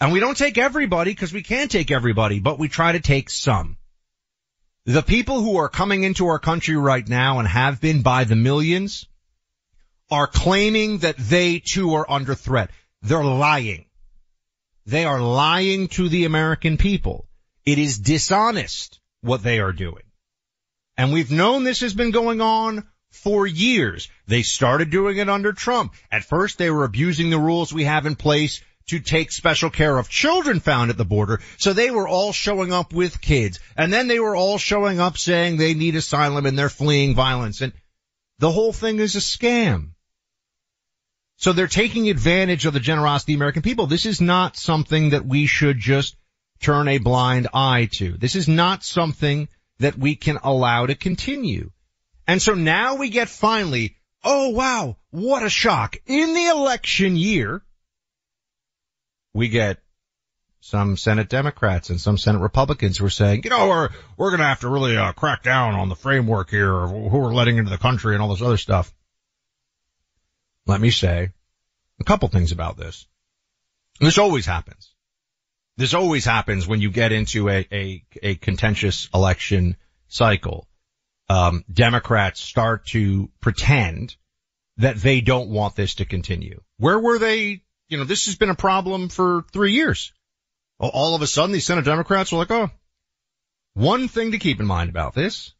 And 0.00 0.12
we 0.12 0.18
don't 0.18 0.36
take 0.36 0.58
everybody 0.58 1.12
because 1.12 1.32
we 1.32 1.44
can't 1.44 1.70
take 1.70 1.92
everybody, 1.92 2.40
but 2.40 2.58
we 2.58 2.68
try 2.68 2.90
to 2.90 3.00
take 3.00 3.30
some. 3.30 3.76
The 4.86 5.02
people 5.02 5.40
who 5.40 5.58
are 5.58 5.68
coming 5.68 6.02
into 6.02 6.26
our 6.26 6.40
country 6.40 6.74
right 6.74 7.08
now 7.08 7.38
and 7.38 7.46
have 7.46 7.80
been 7.80 8.02
by 8.02 8.24
the 8.24 8.34
millions 8.34 9.06
are 10.10 10.26
claiming 10.26 10.98
that 10.98 11.16
they 11.16 11.60
too 11.60 11.94
are 11.94 12.10
under 12.10 12.34
threat. 12.34 12.70
They're 13.02 13.24
lying. 13.24 13.86
They 14.86 15.04
are 15.04 15.20
lying 15.20 15.88
to 15.88 16.08
the 16.08 16.24
American 16.24 16.76
people. 16.76 17.26
It 17.64 17.78
is 17.78 17.98
dishonest 17.98 19.00
what 19.20 19.42
they 19.42 19.60
are 19.60 19.72
doing. 19.72 20.02
And 20.96 21.12
we've 21.12 21.30
known 21.30 21.64
this 21.64 21.80
has 21.80 21.94
been 21.94 22.10
going 22.10 22.40
on 22.40 22.86
for 23.10 23.46
years. 23.46 24.08
They 24.26 24.42
started 24.42 24.90
doing 24.90 25.18
it 25.18 25.28
under 25.28 25.52
Trump. 25.52 25.94
At 26.10 26.24
first 26.24 26.58
they 26.58 26.70
were 26.70 26.84
abusing 26.84 27.30
the 27.30 27.38
rules 27.38 27.72
we 27.72 27.84
have 27.84 28.06
in 28.06 28.16
place 28.16 28.60
to 28.88 28.98
take 28.98 29.30
special 29.30 29.70
care 29.70 29.96
of 29.96 30.08
children 30.08 30.60
found 30.60 30.90
at 30.90 30.96
the 30.96 31.04
border. 31.04 31.40
So 31.58 31.72
they 31.72 31.90
were 31.90 32.08
all 32.08 32.32
showing 32.32 32.72
up 32.72 32.92
with 32.92 33.20
kids. 33.20 33.60
And 33.76 33.92
then 33.92 34.08
they 34.08 34.18
were 34.18 34.34
all 34.34 34.58
showing 34.58 35.00
up 35.00 35.16
saying 35.16 35.56
they 35.56 35.74
need 35.74 35.94
asylum 35.96 36.44
and 36.46 36.58
they're 36.58 36.68
fleeing 36.68 37.14
violence. 37.14 37.60
And 37.60 37.72
the 38.38 38.50
whole 38.50 38.72
thing 38.72 38.98
is 38.98 39.16
a 39.16 39.20
scam. 39.20 39.90
So 41.40 41.54
they're 41.54 41.68
taking 41.68 42.10
advantage 42.10 42.66
of 42.66 42.74
the 42.74 42.80
generosity 42.80 43.32
of 43.32 43.38
the 43.38 43.40
American 43.40 43.62
people. 43.62 43.86
This 43.86 44.04
is 44.04 44.20
not 44.20 44.58
something 44.58 45.10
that 45.10 45.24
we 45.24 45.46
should 45.46 45.78
just 45.78 46.14
turn 46.60 46.86
a 46.86 46.98
blind 46.98 47.48
eye 47.54 47.88
to. 47.92 48.12
This 48.18 48.36
is 48.36 48.46
not 48.46 48.84
something 48.84 49.48
that 49.78 49.96
we 49.96 50.16
can 50.16 50.38
allow 50.44 50.84
to 50.84 50.94
continue. 50.94 51.70
And 52.26 52.42
so 52.42 52.52
now 52.52 52.96
we 52.96 53.08
get 53.08 53.30
finally, 53.30 53.96
oh 54.22 54.50
wow, 54.50 54.98
what 55.12 55.42
a 55.42 55.48
shock. 55.48 55.96
In 56.04 56.34
the 56.34 56.48
election 56.48 57.16
year, 57.16 57.62
we 59.32 59.48
get 59.48 59.78
some 60.60 60.98
Senate 60.98 61.30
Democrats 61.30 61.88
and 61.88 61.98
some 61.98 62.18
Senate 62.18 62.40
Republicans 62.40 62.98
who 62.98 63.06
are 63.06 63.10
saying, 63.10 63.44
you 63.44 63.50
know, 63.50 63.66
we're, 63.66 63.88
we're 64.18 64.30
going 64.30 64.40
to 64.40 64.46
have 64.46 64.60
to 64.60 64.68
really 64.68 64.94
uh, 64.94 65.12
crack 65.12 65.42
down 65.42 65.74
on 65.74 65.88
the 65.88 65.96
framework 65.96 66.50
here 66.50 66.70
of 66.70 66.90
who 66.90 67.18
we're 67.18 67.32
letting 67.32 67.56
into 67.56 67.70
the 67.70 67.78
country 67.78 68.14
and 68.14 68.22
all 68.22 68.28
this 68.28 68.42
other 68.42 68.58
stuff 68.58 68.92
let 70.70 70.80
me 70.80 70.90
say 70.90 71.30
a 71.98 72.04
couple 72.04 72.28
things 72.28 72.52
about 72.52 72.76
this. 72.76 73.06
This 74.00 74.18
always 74.18 74.46
happens. 74.46 74.94
This 75.76 75.94
always 75.94 76.24
happens 76.24 76.66
when 76.66 76.80
you 76.80 76.90
get 76.90 77.12
into 77.12 77.48
a, 77.48 77.66
a, 77.72 78.04
a 78.22 78.34
contentious 78.36 79.08
election 79.12 79.76
cycle. 80.08 80.68
Um, 81.28 81.64
Democrats 81.72 82.40
start 82.40 82.86
to 82.88 83.30
pretend 83.40 84.16
that 84.78 84.96
they 84.96 85.20
don't 85.20 85.50
want 85.50 85.76
this 85.76 85.96
to 85.96 86.04
continue. 86.04 86.60
Where 86.78 86.98
were 86.98 87.18
they? 87.18 87.62
You 87.88 87.98
know, 87.98 88.04
this 88.04 88.26
has 88.26 88.36
been 88.36 88.50
a 88.50 88.54
problem 88.54 89.08
for 89.08 89.44
three 89.52 89.72
years. 89.72 90.12
All 90.78 91.14
of 91.14 91.22
a 91.22 91.26
sudden, 91.26 91.52
these 91.52 91.66
Senate 91.66 91.84
Democrats 91.84 92.32
were 92.32 92.38
like, 92.38 92.50
oh, 92.50 92.70
one 93.74 94.08
thing 94.08 94.32
to 94.32 94.38
keep 94.38 94.60
in 94.60 94.66
mind 94.66 94.90
about 94.90 95.14
this. 95.14 95.52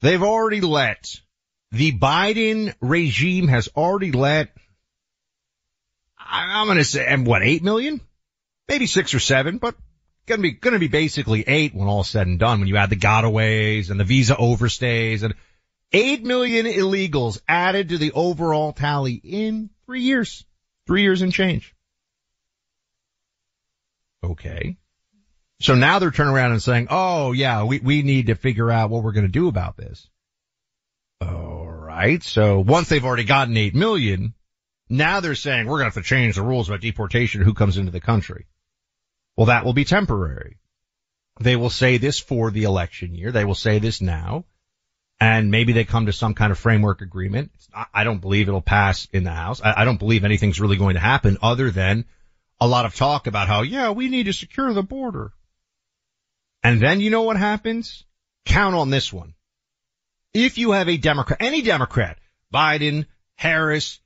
They've 0.00 0.22
already 0.22 0.60
let 0.60 1.20
the 1.74 1.92
Biden 1.92 2.74
regime 2.80 3.48
has 3.48 3.68
already 3.76 4.12
let, 4.12 4.48
I'm 6.18 6.66
going 6.66 6.78
to 6.78 6.84
say, 6.84 7.04
and 7.06 7.26
what, 7.26 7.42
eight 7.42 7.62
million? 7.62 8.00
Maybe 8.68 8.86
six 8.86 9.12
or 9.12 9.20
seven, 9.20 9.58
but 9.58 9.74
gonna 10.26 10.42
be, 10.42 10.52
gonna 10.52 10.78
be 10.78 10.88
basically 10.88 11.44
eight 11.46 11.74
when 11.74 11.86
all's 11.86 12.08
said 12.08 12.26
and 12.26 12.38
done, 12.38 12.60
when 12.60 12.68
you 12.68 12.76
add 12.76 12.90
the 12.90 12.96
gotaways 12.96 13.90
and 13.90 14.00
the 14.00 14.04
visa 14.04 14.34
overstays 14.34 15.22
and 15.22 15.34
eight 15.92 16.24
million 16.24 16.66
illegals 16.66 17.40
added 17.46 17.90
to 17.90 17.98
the 17.98 18.12
overall 18.12 18.72
tally 18.72 19.14
in 19.14 19.70
three 19.86 20.02
years. 20.02 20.44
Three 20.86 21.02
years 21.02 21.22
and 21.22 21.32
change. 21.32 21.74
Okay. 24.22 24.76
So 25.60 25.74
now 25.74 25.98
they're 25.98 26.10
turning 26.10 26.34
around 26.34 26.52
and 26.52 26.62
saying, 26.62 26.88
oh 26.90 27.32
yeah, 27.32 27.64
we, 27.64 27.80
we 27.80 28.02
need 28.02 28.26
to 28.26 28.34
figure 28.34 28.70
out 28.70 28.90
what 28.90 29.02
we're 29.02 29.12
going 29.12 29.26
to 29.26 29.32
do 29.32 29.48
about 29.48 29.76
this. 29.76 30.08
All 31.20 31.53
right. 31.94 32.22
So 32.22 32.60
once 32.60 32.88
they've 32.88 33.04
already 33.04 33.24
gotten 33.24 33.56
8 33.56 33.74
million, 33.74 34.34
now 34.88 35.20
they're 35.20 35.34
saying 35.34 35.66
we're 35.66 35.78
going 35.78 35.90
to 35.90 35.96
have 35.96 36.04
to 36.04 36.08
change 36.08 36.36
the 36.36 36.42
rules 36.42 36.68
about 36.68 36.80
deportation 36.80 37.42
who 37.42 37.54
comes 37.54 37.78
into 37.78 37.92
the 37.92 38.00
country. 38.00 38.46
Well, 39.36 39.46
that 39.46 39.64
will 39.64 39.72
be 39.72 39.84
temporary. 39.84 40.58
They 41.40 41.56
will 41.56 41.70
say 41.70 41.96
this 41.96 42.20
for 42.20 42.50
the 42.50 42.64
election 42.64 43.14
year. 43.14 43.32
They 43.32 43.44
will 43.44 43.54
say 43.54 43.78
this 43.78 44.00
now. 44.00 44.44
And 45.20 45.50
maybe 45.50 45.72
they 45.72 45.84
come 45.84 46.06
to 46.06 46.12
some 46.12 46.34
kind 46.34 46.52
of 46.52 46.58
framework 46.58 47.00
agreement. 47.00 47.52
I 47.92 48.04
don't 48.04 48.20
believe 48.20 48.48
it'll 48.48 48.60
pass 48.60 49.06
in 49.12 49.24
the 49.24 49.30
House. 49.30 49.60
I 49.64 49.84
don't 49.84 49.98
believe 49.98 50.24
anything's 50.24 50.60
really 50.60 50.76
going 50.76 50.94
to 50.94 51.00
happen 51.00 51.38
other 51.40 51.70
than 51.70 52.04
a 52.60 52.66
lot 52.66 52.84
of 52.84 52.94
talk 52.94 53.26
about 53.26 53.48
how, 53.48 53.62
yeah, 53.62 53.90
we 53.90 54.08
need 54.08 54.24
to 54.24 54.32
secure 54.32 54.72
the 54.72 54.82
border. 54.82 55.32
And 56.62 56.80
then 56.80 57.00
you 57.00 57.10
know 57.10 57.22
what 57.22 57.36
happens? 57.36 58.04
Count 58.44 58.74
on 58.74 58.90
this 58.90 59.12
one 59.12 59.34
if 60.34 60.58
you 60.58 60.72
have 60.72 60.88
a 60.88 60.96
Democrat, 60.96 61.40
any 61.40 61.62
Democrat, 61.62 62.18
Biden, 62.52 63.06
Harris, 63.36 64.00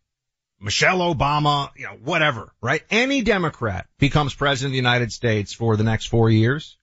Michelle 0.60 1.14
Obama, 1.14 1.70
you 1.76 1.86
know, 1.86 1.98
whatever, 2.02 2.52
right? 2.60 2.82
Any 2.90 3.22
Democrat 3.22 3.86
becomes 3.98 4.34
president 4.34 4.70
of 4.70 4.72
the 4.72 4.76
United 4.76 5.12
States 5.12 5.52
for 5.52 5.76
the 5.76 5.84
next 5.84 6.06
four 6.06 6.30
years. 6.30 6.76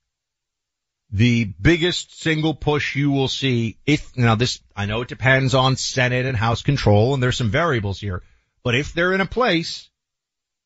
The 1.12 1.46
biggest 1.62 2.20
single 2.20 2.56
push 2.56 2.96
you 2.96 3.12
will 3.12 3.28
see 3.28 3.78
if, 3.86 4.18
now 4.18 4.36
this, 4.36 4.60
I 4.76 4.86
know 4.86 5.02
it 5.02 5.08
depends 5.08 5.54
on 5.54 5.76
Senate 5.76 6.26
and 6.26 6.36
House 6.36 6.62
control 6.62 7.14
and 7.14 7.22
there's 7.22 7.38
some 7.38 7.52
variables 7.52 8.00
here, 8.00 8.24
but 8.64 8.76
if 8.76 8.94
they're 8.94 9.14
in 9.14 9.22
a 9.22 9.26
place 9.26 9.90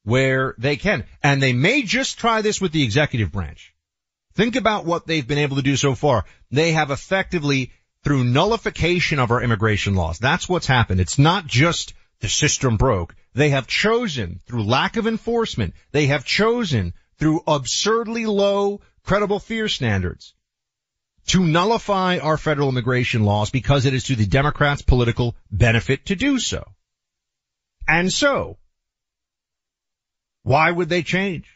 where 0.04 0.56
they 0.58 0.78
can, 0.78 1.04
and 1.22 1.44
they 1.44 1.54
may 1.54 1.84
just 1.84 2.18
try 2.18 2.42
this 2.42 2.62
with 2.62 2.72
the 2.72 2.84
executive 2.84 3.32
branch. 3.32 3.76
Think 4.34 4.56
about 4.56 4.86
what 4.86 5.06
they've 5.06 5.28
been 5.28 5.40
able 5.40 5.58
to 5.58 5.62
do 5.62 5.76
so 5.76 5.96
far. 5.96 6.26
They 6.50 6.72
have 6.72 6.92
effectively 6.92 7.72
through 8.04 8.24
nullification 8.24 9.20
of 9.20 9.32
our 9.32 9.42
immigration 9.42 9.96
laws. 9.96 10.20
That's 10.20 10.48
what's 10.48 10.68
happened. 10.68 11.00
It's 11.00 11.20
not 11.20 11.48
just 11.48 11.94
the 12.22 12.30
system 12.30 12.78
broke. 12.78 13.16
They 13.34 13.50
have 13.50 13.68
chosen 13.68 14.40
through 14.46 14.64
lack 14.64 14.98
of 14.98 15.08
enforcement. 15.08 15.74
They 15.92 16.08
have 16.08 16.26
chosen 16.26 16.94
through 17.18 17.42
absurdly 17.48 18.26
low 18.26 18.82
credible 19.04 19.40
fear 19.40 19.68
standards 19.68 20.34
to 21.28 21.46
nullify 21.46 22.18
our 22.18 22.38
federal 22.38 22.70
immigration 22.70 23.24
laws 23.24 23.50
because 23.50 23.86
it 23.86 23.94
is 23.94 24.06
to 24.06 24.16
the 24.16 24.26
Democrats' 24.26 24.82
political 24.82 25.36
benefit 25.52 26.08
to 26.08 26.16
do 26.16 26.40
so. 26.40 26.64
And 27.88 28.12
so, 28.12 28.58
why 30.44 30.72
would 30.72 30.90
they 30.90 31.04
change? 31.04 31.48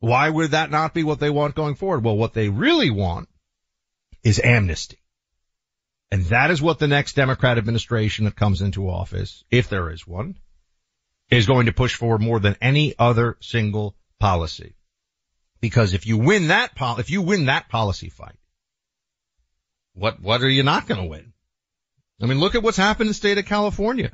Why 0.00 0.28
would 0.28 0.52
that 0.52 0.70
not 0.70 0.94
be 0.94 1.02
what 1.02 1.18
they 1.18 1.30
want 1.30 1.56
going 1.56 1.74
forward? 1.74 2.04
Well, 2.04 2.16
what 2.16 2.34
they 2.34 2.48
really 2.48 2.90
want 2.90 3.28
is 4.22 4.40
amnesty. 4.42 4.98
And 6.10 6.24
that 6.26 6.50
is 6.50 6.62
what 6.62 6.78
the 6.78 6.88
next 6.88 7.16
Democrat 7.16 7.58
administration 7.58 8.24
that 8.24 8.36
comes 8.36 8.62
into 8.62 8.88
office, 8.88 9.44
if 9.50 9.68
there 9.68 9.90
is 9.90 10.06
one, 10.06 10.38
is 11.30 11.46
going 11.46 11.66
to 11.66 11.72
push 11.72 11.94
for 11.94 12.18
more 12.18 12.40
than 12.40 12.56
any 12.62 12.94
other 12.98 13.36
single 13.40 13.94
policy. 14.18 14.74
Because 15.60 15.92
if 15.92 16.06
you 16.06 16.16
win 16.16 16.48
that 16.48 16.74
pol- 16.74 16.98
if 16.98 17.10
you 17.10 17.20
win 17.20 17.46
that 17.46 17.68
policy 17.68 18.08
fight, 18.08 18.38
what, 19.94 20.20
what 20.20 20.42
are 20.42 20.48
you 20.48 20.62
not 20.62 20.86
going 20.86 21.00
to 21.00 21.08
win? 21.08 21.32
I 22.22 22.26
mean, 22.26 22.38
look 22.38 22.54
at 22.54 22.62
what's 22.62 22.76
happened 22.76 23.06
in 23.06 23.08
the 23.08 23.14
state 23.14 23.38
of 23.38 23.46
California. 23.46 24.12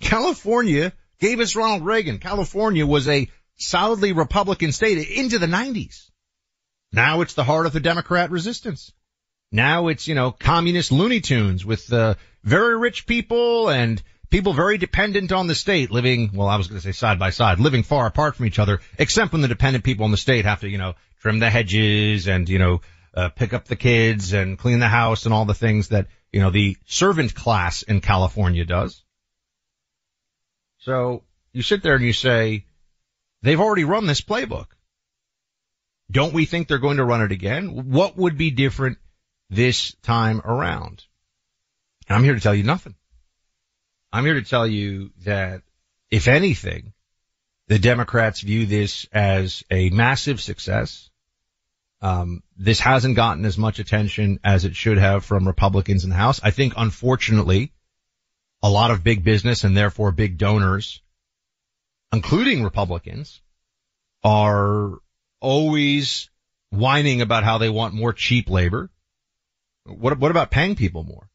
California 0.00 0.92
gave 1.18 1.40
us 1.40 1.56
Ronald 1.56 1.84
Reagan. 1.84 2.18
California 2.18 2.86
was 2.86 3.08
a 3.08 3.28
solidly 3.56 4.12
Republican 4.12 4.72
state 4.72 5.10
into 5.10 5.38
the 5.38 5.46
90s. 5.46 6.10
Now 6.92 7.22
it's 7.22 7.34
the 7.34 7.44
heart 7.44 7.66
of 7.66 7.72
the 7.72 7.80
Democrat 7.80 8.30
resistance. 8.30 8.92
Now 9.52 9.88
it's, 9.88 10.08
you 10.08 10.14
know, 10.14 10.32
communist 10.32 10.92
Looney 10.92 11.20
Tunes 11.20 11.64
with, 11.64 11.92
uh, 11.92 12.14
very 12.42 12.78
rich 12.78 13.06
people 13.06 13.68
and 13.68 14.02
people 14.30 14.52
very 14.52 14.78
dependent 14.78 15.32
on 15.32 15.46
the 15.46 15.54
state 15.54 15.90
living, 15.90 16.30
well, 16.34 16.48
I 16.48 16.56
was 16.56 16.68
going 16.68 16.80
to 16.80 16.84
say 16.86 16.92
side 16.92 17.18
by 17.18 17.30
side, 17.30 17.58
living 17.60 17.82
far 17.82 18.06
apart 18.06 18.36
from 18.36 18.46
each 18.46 18.58
other, 18.58 18.80
except 18.98 19.32
when 19.32 19.42
the 19.42 19.48
dependent 19.48 19.84
people 19.84 20.04
in 20.04 20.10
the 20.10 20.16
state 20.16 20.44
have 20.44 20.60
to, 20.60 20.68
you 20.68 20.78
know, 20.78 20.94
trim 21.20 21.38
the 21.38 21.50
hedges 21.50 22.28
and, 22.28 22.48
you 22.48 22.58
know, 22.58 22.80
uh, 23.14 23.30
pick 23.30 23.52
up 23.52 23.64
the 23.66 23.76
kids 23.76 24.32
and 24.32 24.58
clean 24.58 24.78
the 24.78 24.88
house 24.88 25.24
and 25.24 25.34
all 25.34 25.44
the 25.44 25.54
things 25.54 25.88
that, 25.88 26.06
you 26.32 26.40
know, 26.40 26.50
the 26.50 26.76
servant 26.86 27.34
class 27.34 27.82
in 27.82 28.00
California 28.00 28.64
does. 28.64 29.02
So 30.78 31.24
you 31.52 31.62
sit 31.62 31.82
there 31.82 31.94
and 31.94 32.04
you 32.04 32.12
say, 32.12 32.66
they've 33.42 33.60
already 33.60 33.84
run 33.84 34.06
this 34.06 34.20
playbook. 34.20 34.66
Don't 36.10 36.34
we 36.34 36.44
think 36.44 36.68
they're 36.68 36.78
going 36.78 36.98
to 36.98 37.04
run 37.04 37.22
it 37.22 37.32
again? 37.32 37.90
What 37.90 38.16
would 38.16 38.38
be 38.38 38.50
different 38.50 38.98
this 39.50 39.94
time 40.02 40.40
around. 40.44 41.04
And 42.08 42.16
I'm 42.16 42.24
here 42.24 42.34
to 42.34 42.40
tell 42.40 42.54
you 42.54 42.64
nothing. 42.64 42.94
I'm 44.12 44.24
here 44.24 44.34
to 44.34 44.42
tell 44.42 44.66
you 44.66 45.10
that 45.24 45.62
if 46.10 46.28
anything, 46.28 46.92
the 47.68 47.78
Democrats 47.78 48.40
view 48.40 48.66
this 48.66 49.06
as 49.12 49.64
a 49.70 49.90
massive 49.90 50.40
success. 50.40 51.10
Um, 52.00 52.42
this 52.56 52.78
hasn't 52.78 53.16
gotten 53.16 53.44
as 53.44 53.58
much 53.58 53.78
attention 53.78 54.38
as 54.44 54.64
it 54.64 54.76
should 54.76 54.98
have 54.98 55.24
from 55.24 55.46
Republicans 55.46 56.04
in 56.04 56.10
the 56.10 56.16
House. 56.16 56.40
I 56.42 56.50
think 56.50 56.74
unfortunately, 56.76 57.72
a 58.62 58.70
lot 58.70 58.90
of 58.90 59.02
big 59.02 59.24
business 59.24 59.64
and 59.64 59.76
therefore 59.76 60.12
big 60.12 60.38
donors, 60.38 61.02
including 62.12 62.62
Republicans, 62.62 63.40
are 64.22 64.98
always 65.40 66.30
whining 66.70 67.20
about 67.20 67.44
how 67.44 67.58
they 67.58 67.68
want 67.68 67.94
more 67.94 68.12
cheap 68.12 68.48
labor. 68.48 68.90
What, 69.86 70.18
what 70.18 70.30
about 70.30 70.50
paying 70.50 70.76
people 70.76 71.04
more? 71.04 71.28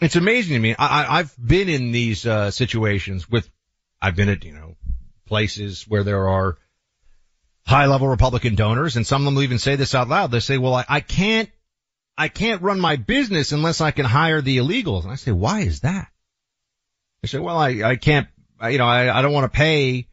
It's 0.00 0.16
amazing 0.16 0.54
to 0.54 0.60
me. 0.60 0.74
I, 0.78 1.14
I 1.14 1.16
have 1.18 1.34
been 1.42 1.68
in 1.68 1.92
these, 1.92 2.26
uh, 2.26 2.50
situations 2.50 3.30
with, 3.30 3.48
I've 4.00 4.16
been 4.16 4.28
at, 4.28 4.44
you 4.44 4.52
know, 4.52 4.76
places 5.26 5.84
where 5.88 6.04
there 6.04 6.28
are 6.28 6.58
high 7.66 7.86
level 7.86 8.08
Republican 8.08 8.54
donors 8.54 8.96
and 8.96 9.06
some 9.06 9.22
of 9.22 9.24
them 9.24 9.34
will 9.34 9.42
even 9.42 9.58
say 9.58 9.76
this 9.76 9.94
out 9.94 10.08
loud. 10.08 10.30
They 10.30 10.40
say, 10.40 10.58
well, 10.58 10.74
I, 10.74 10.84
I 10.88 11.00
can't, 11.00 11.50
I 12.18 12.28
can't 12.28 12.62
run 12.62 12.80
my 12.80 12.96
business 12.96 13.52
unless 13.52 13.80
I 13.80 13.90
can 13.90 14.04
hire 14.04 14.40
the 14.40 14.58
illegals. 14.58 15.02
And 15.02 15.12
I 15.12 15.16
say, 15.16 15.32
why 15.32 15.60
is 15.60 15.80
that? 15.80 16.08
They 17.22 17.28
say, 17.28 17.38
well, 17.38 17.58
I, 17.58 17.82
I 17.82 17.96
can't, 17.96 18.28
you 18.70 18.78
know, 18.78 18.86
I, 18.86 19.18
I 19.18 19.22
don't 19.22 19.32
want 19.32 19.50
to 19.50 19.56
pay 19.56 20.08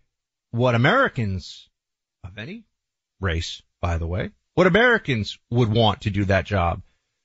what 0.51 0.75
Americans 0.75 1.69
of 2.23 2.37
any 2.37 2.65
race, 3.19 3.61
by 3.81 3.97
the 3.97 4.07
way, 4.07 4.31
what 4.53 4.67
Americans 4.67 5.37
would 5.49 5.71
want 5.71 6.01
to 6.01 6.09
do 6.09 6.25
that 6.25 6.45
job. 6.45 6.81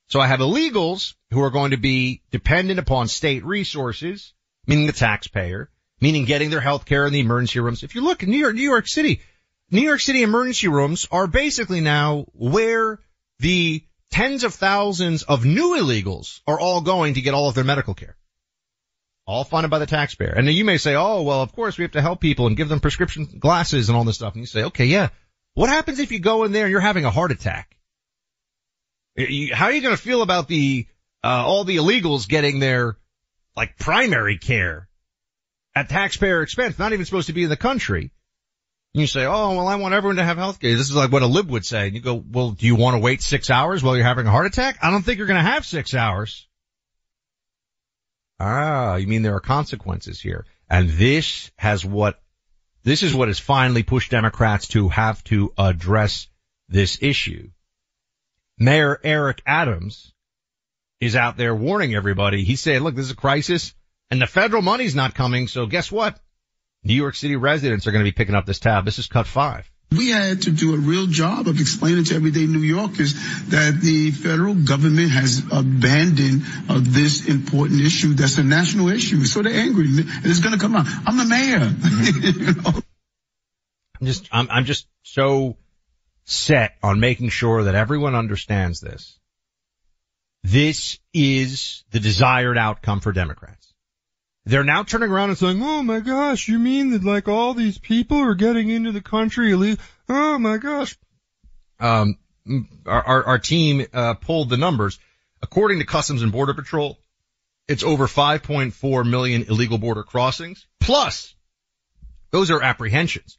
So 0.08 0.20
I 0.20 0.26
have 0.26 0.40
illegals 0.40 1.14
who 1.30 1.42
are 1.42 1.50
going 1.50 1.72
to 1.72 1.76
be 1.76 2.22
dependent 2.30 2.78
upon 2.78 3.08
state 3.08 3.44
resources, 3.44 4.32
meaning 4.66 4.86
the 4.86 4.92
taxpayer, 4.92 5.70
meaning 6.00 6.24
getting 6.24 6.48
their 6.48 6.60
health 6.60 6.86
care 6.86 7.06
in 7.06 7.12
the 7.12 7.20
emergency 7.20 7.60
rooms. 7.60 7.82
If 7.82 7.94
you 7.94 8.00
look 8.00 8.22
in 8.22 8.30
New 8.30 8.38
York, 8.38 8.54
New 8.54 8.62
York 8.62 8.88
City, 8.88 9.20
New 9.70 9.82
York 9.82 10.00
City 10.00 10.22
emergency 10.22 10.68
rooms 10.68 11.06
are 11.12 11.26
basically 11.26 11.82
now 11.82 12.24
where 12.32 13.00
the 13.40 13.84
tens 14.10 14.44
of 14.44 14.54
thousands 14.54 15.24
of 15.24 15.44
new 15.44 15.76
illegals 15.76 16.40
are 16.46 16.58
all 16.58 16.80
going 16.80 17.14
to 17.14 17.20
get 17.20 17.34
all 17.34 17.50
of 17.50 17.54
their 17.54 17.64
medical 17.64 17.92
care. 17.92 18.16
All 19.26 19.44
funded 19.44 19.70
by 19.70 19.78
the 19.78 19.84
taxpayer. 19.84 20.32
And 20.34 20.48
you 20.48 20.64
may 20.64 20.78
say, 20.78 20.94
oh, 20.94 21.20
well, 21.20 21.42
of 21.42 21.52
course 21.52 21.76
we 21.76 21.82
have 21.82 21.92
to 21.92 22.00
help 22.00 22.18
people 22.18 22.46
and 22.46 22.56
give 22.56 22.70
them 22.70 22.80
prescription 22.80 23.26
glasses 23.38 23.90
and 23.90 23.96
all 23.96 24.04
this 24.04 24.16
stuff. 24.16 24.32
And 24.32 24.42
you 24.42 24.46
say, 24.46 24.64
okay, 24.64 24.86
yeah. 24.86 25.10
What 25.52 25.68
happens 25.68 25.98
if 25.98 26.12
you 26.12 26.18
go 26.18 26.44
in 26.44 26.52
there 26.52 26.64
and 26.64 26.70
you're 26.70 26.80
having 26.80 27.04
a 27.04 27.10
heart 27.10 27.30
attack? 27.30 27.77
How 29.52 29.66
are 29.66 29.72
you 29.72 29.80
going 29.80 29.96
to 29.96 30.00
feel 30.00 30.22
about 30.22 30.48
the, 30.48 30.86
uh, 31.24 31.44
all 31.44 31.64
the 31.64 31.76
illegals 31.76 32.28
getting 32.28 32.60
their, 32.60 32.96
like, 33.56 33.76
primary 33.78 34.38
care 34.38 34.88
at 35.74 35.88
taxpayer 35.88 36.42
expense, 36.42 36.78
not 36.78 36.92
even 36.92 37.04
supposed 37.04 37.26
to 37.26 37.32
be 37.32 37.44
in 37.44 37.48
the 37.48 37.56
country? 37.56 38.12
you 38.94 39.06
say, 39.06 39.24
oh, 39.24 39.56
well, 39.56 39.68
I 39.68 39.76
want 39.76 39.94
everyone 39.94 40.16
to 40.16 40.24
have 40.24 40.36
health 40.36 40.60
care. 40.60 40.74
This 40.74 40.88
is 40.88 40.96
like 40.96 41.12
what 41.12 41.22
a 41.22 41.26
lib 41.26 41.50
would 41.50 41.64
say. 41.64 41.86
And 41.86 41.94
you 41.94 42.00
go, 42.00 42.14
well, 42.14 42.50
do 42.50 42.66
you 42.66 42.74
want 42.74 42.94
to 42.94 43.00
wait 43.00 43.22
six 43.22 43.50
hours 43.50 43.82
while 43.82 43.96
you're 43.96 44.04
having 44.04 44.26
a 44.26 44.30
heart 44.30 44.46
attack? 44.46 44.78
I 44.82 44.90
don't 44.90 45.02
think 45.02 45.18
you're 45.18 45.26
going 45.26 45.42
to 45.42 45.50
have 45.50 45.66
six 45.66 45.94
hours. 45.94 46.46
Ah, 48.40 48.96
you 48.96 49.06
mean 49.06 49.22
there 49.22 49.34
are 49.34 49.40
consequences 49.40 50.20
here. 50.20 50.46
And 50.70 50.88
this 50.90 51.50
has 51.56 51.84
what, 51.84 52.20
this 52.84 53.02
is 53.02 53.14
what 53.14 53.28
has 53.28 53.38
finally 53.38 53.82
pushed 53.82 54.10
Democrats 54.10 54.68
to 54.68 54.88
have 54.88 55.22
to 55.24 55.52
address 55.58 56.28
this 56.68 56.98
issue. 57.00 57.50
Mayor 58.58 58.98
Eric 59.02 59.42
Adams 59.46 60.12
is 61.00 61.14
out 61.14 61.36
there 61.36 61.54
warning 61.54 61.94
everybody. 61.94 62.44
He 62.44 62.56
said, 62.56 62.82
look, 62.82 62.94
this 62.94 63.06
is 63.06 63.12
a 63.12 63.16
crisis 63.16 63.74
and 64.10 64.20
the 64.20 64.26
federal 64.26 64.62
money's 64.62 64.94
not 64.94 65.14
coming. 65.14 65.48
So 65.48 65.66
guess 65.66 65.92
what? 65.92 66.18
New 66.82 66.94
York 66.94 67.14
City 67.14 67.36
residents 67.36 67.86
are 67.86 67.92
going 67.92 68.04
to 68.04 68.10
be 68.10 68.14
picking 68.14 68.34
up 68.34 68.46
this 68.46 68.58
tab. 68.58 68.84
This 68.84 68.98
is 68.98 69.06
cut 69.06 69.26
five. 69.26 69.70
We 69.90 70.10
had 70.10 70.42
to 70.42 70.50
do 70.50 70.74
a 70.74 70.76
real 70.76 71.06
job 71.06 71.48
of 71.48 71.60
explaining 71.60 72.04
to 72.04 72.14
everyday 72.14 72.46
New 72.46 72.58
Yorkers 72.58 73.14
that 73.48 73.80
the 73.80 74.10
federal 74.10 74.54
government 74.54 75.10
has 75.10 75.42
abandoned 75.50 76.42
uh, 76.68 76.78
this 76.82 77.26
important 77.26 77.80
issue 77.80 78.12
that's 78.12 78.36
a 78.36 78.44
national 78.44 78.90
issue. 78.90 79.24
So 79.24 79.42
they're 79.42 79.54
angry. 79.54 79.86
And 79.86 80.26
it's 80.26 80.40
going 80.40 80.52
to 80.52 80.60
come 80.60 80.76
out. 80.76 80.86
I'm 81.06 81.16
the 81.16 81.24
mayor. 81.24 81.60
Mm-hmm. 81.60 82.40
you 82.40 82.54
know? 82.54 82.80
I'm 84.00 84.06
just, 84.06 84.28
I'm, 84.30 84.48
I'm 84.50 84.64
just 84.66 84.86
so 85.02 85.56
set 86.28 86.76
on 86.82 87.00
making 87.00 87.30
sure 87.30 87.62
that 87.64 87.74
everyone 87.74 88.14
understands 88.14 88.80
this. 88.80 89.18
This 90.42 90.98
is 91.14 91.84
the 91.90 92.00
desired 92.00 92.58
outcome 92.58 93.00
for 93.00 93.12
Democrats. 93.12 93.72
They're 94.44 94.62
now 94.64 94.82
turning 94.82 95.10
around 95.10 95.30
and 95.30 95.38
saying, 95.38 95.62
"Oh 95.62 95.82
my 95.82 96.00
gosh, 96.00 96.46
you 96.46 96.58
mean 96.58 96.90
that 96.90 97.02
like 97.02 97.28
all 97.28 97.54
these 97.54 97.78
people 97.78 98.18
are 98.18 98.34
getting 98.34 98.68
into 98.68 98.92
the 98.92 99.00
country? 99.00 99.76
Oh 100.08 100.38
my 100.38 100.58
gosh." 100.58 100.96
Um, 101.80 102.18
our, 102.86 103.02
our, 103.02 103.24
our 103.24 103.38
team 103.38 103.86
uh, 103.92 104.14
pulled 104.14 104.50
the 104.50 104.56
numbers. 104.56 104.98
According 105.40 105.78
to 105.78 105.86
Customs 105.86 106.22
and 106.22 106.32
Border 106.32 106.54
Patrol, 106.54 106.98
it's 107.68 107.84
over 107.84 108.06
5.4 108.06 109.08
million 109.08 109.44
illegal 109.44 109.78
border 109.78 110.02
crossings. 110.02 110.66
Plus, 110.80 111.34
those 112.32 112.50
are 112.50 112.62
apprehensions. 112.62 113.38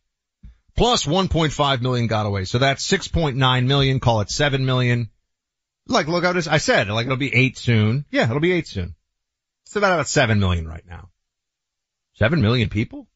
Plus 0.76 1.06
1.5 1.06 1.82
million 1.82 2.08
got 2.08 2.26
away. 2.26 2.46
So 2.46 2.60
that's 2.60 2.88
6.9 2.88 3.66
million. 3.66 4.00
Call 4.00 4.22
it 4.22 4.30
7 4.30 4.66
million. 4.66 5.10
Like, 5.88 6.08
look, 6.08 6.24
I, 6.24 6.34
just, 6.34 6.48
I 6.48 6.58
said, 6.58 6.88
like 6.90 7.06
it'll 7.06 7.18
be 7.18 7.34
eight 7.34 7.58
soon. 7.58 8.06
Yeah, 8.12 8.26
it'll 8.26 8.40
be 8.40 8.52
eight 8.52 8.68
soon. 8.68 8.96
It's 9.66 9.76
about, 9.76 9.94
about 9.94 10.08
7 10.08 10.40
million 10.40 10.68
right 10.68 10.86
now. 10.88 11.10
7 12.16 12.42
million 12.42 12.70
people? 12.70 13.08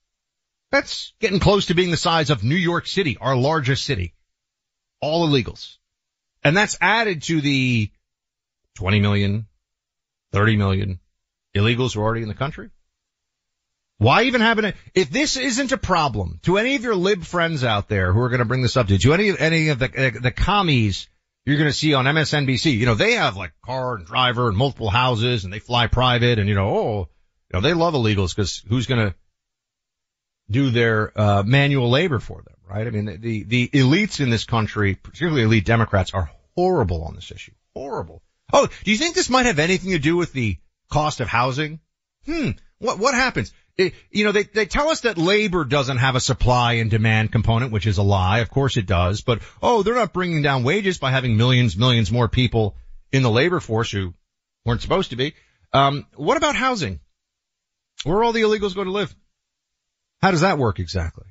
That's 0.71 1.13
getting 1.19 1.39
close 1.39 1.67
to 1.67 1.75
being 1.75 1.91
the 1.91 1.97
size 1.97 2.31
of 2.31 2.43
New 2.43 2.55
York 2.55 2.87
City, 2.87 3.17
our 3.21 3.35
largest 3.35 3.85
city. 3.85 4.15
All 5.01 5.27
illegals. 5.27 5.77
And 6.43 6.57
that's 6.57 6.77
added 6.81 7.23
to 7.23 7.41
the 7.41 7.91
20 8.75 8.99
million, 8.99 9.47
30 10.31 10.57
million 10.57 10.99
illegals 11.55 11.93
who 11.93 12.01
are 12.01 12.05
already 12.05 12.23
in 12.23 12.27
the 12.27 12.33
country. 12.33 12.71
Why 13.97 14.23
even 14.23 14.41
have 14.41 14.59
it? 14.59 14.75
If 14.93 15.09
this 15.09 15.37
isn't 15.37 15.71
a 15.71 15.77
problem 15.77 16.39
to 16.43 16.57
any 16.57 16.75
of 16.75 16.83
your 16.83 16.95
lib 16.95 17.23
friends 17.23 17.63
out 17.63 17.87
there 17.87 18.11
who 18.11 18.19
are 18.21 18.29
going 18.29 18.39
to 18.39 18.45
bring 18.45 18.61
this 18.61 18.75
up 18.75 18.87
to, 18.87 18.97
to 18.97 19.13
any, 19.13 19.29
of, 19.29 19.39
any 19.39 19.69
of 19.69 19.79
the, 19.79 20.19
the 20.21 20.31
commies 20.31 21.07
you're 21.45 21.57
going 21.57 21.69
to 21.69 21.77
see 21.77 21.93
on 21.93 22.05
MSNBC. 22.05 22.77
You 22.77 22.85
know, 22.85 22.95
they 22.95 23.13
have 23.13 23.35
like 23.35 23.53
car 23.65 23.95
and 23.95 24.05
driver 24.05 24.47
and 24.47 24.57
multiple 24.57 24.89
houses 24.89 25.43
and 25.43 25.53
they 25.53 25.59
fly 25.59 25.87
private 25.87 26.39
and 26.39 26.47
you 26.47 26.55
know, 26.55 26.69
oh, 26.69 27.09
you 27.51 27.59
know, 27.59 27.61
they 27.61 27.73
love 27.73 27.93
illegals 27.93 28.35
because 28.35 28.63
who's 28.67 28.87
going 28.87 29.09
to 29.09 29.15
do 30.49 30.69
their 30.69 31.19
uh, 31.19 31.43
manual 31.43 31.89
labor 31.89 32.19
for 32.19 32.41
them, 32.41 32.55
right? 32.69 32.87
I 32.87 32.89
mean, 32.89 33.19
the 33.21 33.43
the 33.43 33.67
elites 33.69 34.19
in 34.19 34.29
this 34.29 34.45
country, 34.45 34.95
particularly 34.95 35.43
elite 35.43 35.65
Democrats, 35.65 36.13
are 36.13 36.31
horrible 36.55 37.03
on 37.03 37.15
this 37.15 37.31
issue. 37.31 37.53
Horrible. 37.75 38.21
Oh, 38.51 38.67
do 38.83 38.91
you 38.91 38.97
think 38.97 39.15
this 39.15 39.29
might 39.29 39.45
have 39.45 39.59
anything 39.59 39.91
to 39.91 39.99
do 39.99 40.15
with 40.15 40.33
the 40.33 40.57
cost 40.89 41.21
of 41.21 41.27
housing? 41.27 41.79
Hmm. 42.25 42.51
What 42.83 42.99
what 42.99 43.13
happens? 43.13 43.53
It, 43.77 43.93
you 44.11 44.25
know, 44.25 44.33
they, 44.33 44.43
they 44.43 44.65
tell 44.65 44.89
us 44.89 45.01
that 45.01 45.17
labor 45.17 45.63
doesn't 45.63 45.97
have 45.97 46.15
a 46.15 46.19
supply 46.19 46.73
and 46.73 46.91
demand 46.91 47.31
component, 47.31 47.71
which 47.71 47.87
is 47.87 47.97
a 47.97 48.03
lie. 48.03 48.39
Of 48.39 48.51
course 48.51 48.77
it 48.77 48.85
does. 48.85 49.21
But, 49.21 49.41
oh, 49.63 49.81
they're 49.81 49.95
not 49.95 50.13
bringing 50.13 50.43
down 50.43 50.63
wages 50.63 50.99
by 50.99 51.09
having 51.09 51.37
millions, 51.37 51.75
millions 51.75 52.11
more 52.11 52.27
people 52.27 52.75
in 53.11 53.23
the 53.23 53.31
labor 53.31 53.59
force 53.59 53.89
who 53.89 54.13
weren't 54.65 54.81
supposed 54.81 55.09
to 55.09 55.15
be. 55.15 55.33
Um, 55.71 56.05
what 56.15 56.37
about 56.37 56.55
housing? 56.55 56.99
Where 58.03 58.17
are 58.17 58.23
all 58.25 58.33
the 58.33 58.41
illegals 58.41 58.75
going 58.75 58.87
to 58.87 58.93
live? 58.93 59.15
How 60.21 60.31
does 60.31 60.41
that 60.41 60.59
work 60.59 60.79
exactly? 60.79 61.25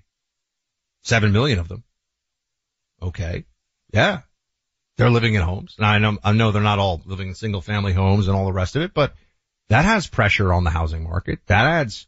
Seven 1.04 1.32
million 1.32 1.58
of 1.58 1.68
them. 1.68 1.84
Okay. 3.00 3.44
Yeah. 3.92 4.22
They're 4.96 5.10
living 5.10 5.34
in 5.34 5.42
homes. 5.42 5.74
And 5.76 5.86
I 5.86 5.98
know, 5.98 6.18
I 6.24 6.32
know 6.32 6.50
they're 6.50 6.62
not 6.62 6.78
all 6.78 7.02
living 7.04 7.28
in 7.28 7.34
single 7.34 7.60
family 7.60 7.92
homes 7.92 8.26
and 8.26 8.36
all 8.36 8.46
the 8.46 8.52
rest 8.52 8.74
of 8.74 8.82
it, 8.82 8.94
but 8.94 9.14
that 9.72 9.86
has 9.86 10.06
pressure 10.06 10.52
on 10.52 10.64
the 10.64 10.70
housing 10.70 11.02
market. 11.02 11.38
That 11.46 11.64
adds 11.64 12.06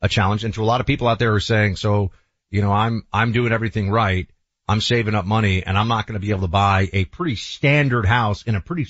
a 0.00 0.08
challenge. 0.08 0.44
And 0.44 0.54
to 0.54 0.62
a 0.62 0.64
lot 0.64 0.80
of 0.80 0.86
people 0.86 1.08
out 1.08 1.18
there 1.18 1.30
who 1.30 1.36
are 1.36 1.40
saying, 1.40 1.74
so, 1.74 2.12
you 2.48 2.62
know, 2.62 2.70
I'm, 2.70 3.04
I'm 3.12 3.32
doing 3.32 3.52
everything 3.52 3.90
right. 3.90 4.28
I'm 4.68 4.80
saving 4.80 5.16
up 5.16 5.24
money 5.24 5.64
and 5.64 5.76
I'm 5.76 5.88
not 5.88 6.06
going 6.06 6.14
to 6.14 6.24
be 6.24 6.30
able 6.30 6.42
to 6.42 6.48
buy 6.48 6.88
a 6.92 7.04
pretty 7.04 7.34
standard 7.34 8.06
house 8.06 8.44
in 8.44 8.54
a 8.54 8.60
pretty, 8.60 8.86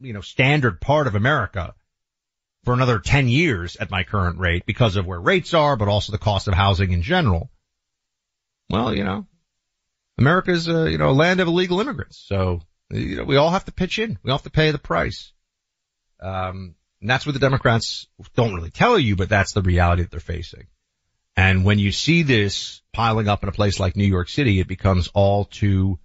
you 0.00 0.12
know, 0.12 0.22
standard 0.22 0.80
part 0.80 1.06
of 1.06 1.14
America 1.14 1.72
for 2.64 2.74
another 2.74 2.98
10 2.98 3.28
years 3.28 3.76
at 3.76 3.92
my 3.92 4.02
current 4.02 4.40
rate 4.40 4.66
because 4.66 4.96
of 4.96 5.06
where 5.06 5.20
rates 5.20 5.54
are, 5.54 5.76
but 5.76 5.86
also 5.86 6.10
the 6.10 6.18
cost 6.18 6.48
of 6.48 6.54
housing 6.54 6.90
in 6.90 7.02
general. 7.02 7.48
Well, 8.70 8.92
you 8.92 9.04
know, 9.04 9.28
America's, 10.18 10.66
a, 10.66 10.90
you 10.90 10.98
know, 10.98 11.10
a 11.10 11.12
land 11.12 11.38
of 11.38 11.46
illegal 11.46 11.80
immigrants. 11.80 12.18
So, 12.26 12.60
you 12.90 13.18
know, 13.18 13.24
we 13.24 13.36
all 13.36 13.50
have 13.50 13.66
to 13.66 13.72
pitch 13.72 14.00
in. 14.00 14.18
We 14.24 14.32
all 14.32 14.38
have 14.38 14.44
to 14.44 14.50
pay 14.50 14.72
the 14.72 14.78
price. 14.78 15.30
Um, 16.20 16.74
and 17.02 17.10
that's 17.10 17.26
what 17.26 17.32
the 17.32 17.40
Democrats 17.40 18.06
don't 18.36 18.54
really 18.54 18.70
tell 18.70 18.96
you, 18.96 19.16
but 19.16 19.28
that's 19.28 19.52
the 19.52 19.60
reality 19.60 20.02
that 20.02 20.12
they're 20.12 20.20
facing. 20.20 20.68
And 21.36 21.64
when 21.64 21.80
you 21.80 21.90
see 21.90 22.22
this 22.22 22.80
piling 22.92 23.28
up 23.28 23.42
in 23.42 23.48
a 23.48 23.52
place 23.52 23.80
like 23.80 23.96
New 23.96 24.06
York 24.06 24.28
City, 24.28 24.60
it 24.60 24.68
becomes 24.68 25.08
all 25.12 25.44
too 25.44 25.98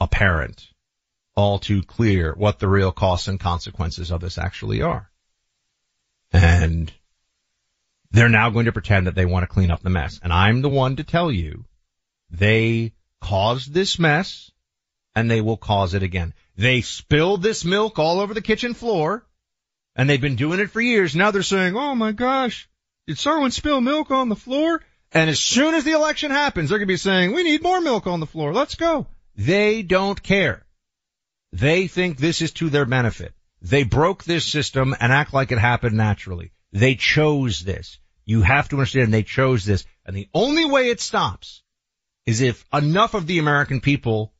apparent, 0.00 0.68
all 1.34 1.58
too 1.58 1.82
clear 1.82 2.32
what 2.32 2.60
the 2.60 2.68
real 2.68 2.92
costs 2.92 3.26
and 3.26 3.40
consequences 3.40 4.12
of 4.12 4.20
this 4.20 4.38
actually 4.38 4.82
are. 4.82 5.10
And 6.32 6.92
they're 8.12 8.28
now 8.28 8.50
going 8.50 8.66
to 8.66 8.72
pretend 8.72 9.08
that 9.08 9.16
they 9.16 9.26
want 9.26 9.42
to 9.42 9.52
clean 9.52 9.72
up 9.72 9.82
the 9.82 9.90
mess. 9.90 10.20
And 10.22 10.32
I'm 10.32 10.62
the 10.62 10.68
one 10.68 10.94
to 10.96 11.04
tell 11.04 11.32
you 11.32 11.64
they 12.30 12.92
caused 13.20 13.74
this 13.74 13.98
mess 13.98 14.52
and 15.16 15.28
they 15.28 15.40
will 15.40 15.56
cause 15.56 15.94
it 15.94 16.04
again. 16.04 16.34
They 16.56 16.82
spilled 16.82 17.42
this 17.42 17.64
milk 17.64 17.98
all 17.98 18.20
over 18.20 18.32
the 18.32 18.40
kitchen 18.40 18.74
floor 18.74 19.25
and 19.96 20.08
they've 20.08 20.20
been 20.20 20.36
doing 20.36 20.60
it 20.60 20.70
for 20.70 20.80
years. 20.80 21.16
Now 21.16 21.30
they're 21.32 21.42
saying, 21.42 21.74
oh 21.76 21.94
my 21.94 22.12
gosh, 22.12 22.68
did 23.06 23.18
someone 23.18 23.50
spill 23.50 23.80
milk 23.80 24.10
on 24.10 24.28
the 24.28 24.36
floor? 24.36 24.82
And 25.10 25.30
as 25.30 25.40
soon 25.40 25.74
as 25.74 25.84
the 25.84 25.92
election 25.92 26.30
happens, 26.30 26.68
they're 26.68 26.78
going 26.78 26.88
to 26.88 26.92
be 26.92 26.98
saying, 26.98 27.32
we 27.32 27.42
need 27.42 27.62
more 27.62 27.80
milk 27.80 28.06
on 28.06 28.20
the 28.20 28.26
floor. 28.26 28.52
Let's 28.52 28.74
go. 28.74 29.06
They 29.34 29.82
don't 29.82 30.22
care. 30.22 30.66
They 31.52 31.86
think 31.86 32.18
this 32.18 32.42
is 32.42 32.52
to 32.52 32.68
their 32.68 32.84
benefit. 32.84 33.32
They 33.62 33.84
broke 33.84 34.24
this 34.24 34.44
system 34.44 34.94
and 35.00 35.12
act 35.12 35.32
like 35.32 35.50
it 35.50 35.58
happened 35.58 35.96
naturally. 35.96 36.52
They 36.72 36.94
chose 36.94 37.60
this. 37.64 37.98
You 38.24 38.42
have 38.42 38.68
to 38.68 38.76
understand 38.76 39.14
they 39.14 39.22
chose 39.22 39.64
this. 39.64 39.84
And 40.04 40.14
the 40.14 40.28
only 40.34 40.64
way 40.64 40.90
it 40.90 41.00
stops 41.00 41.62
is 42.26 42.40
if 42.40 42.64
enough 42.72 43.14
of 43.14 43.26
the 43.26 43.38
American 43.38 43.80
people 43.80 44.34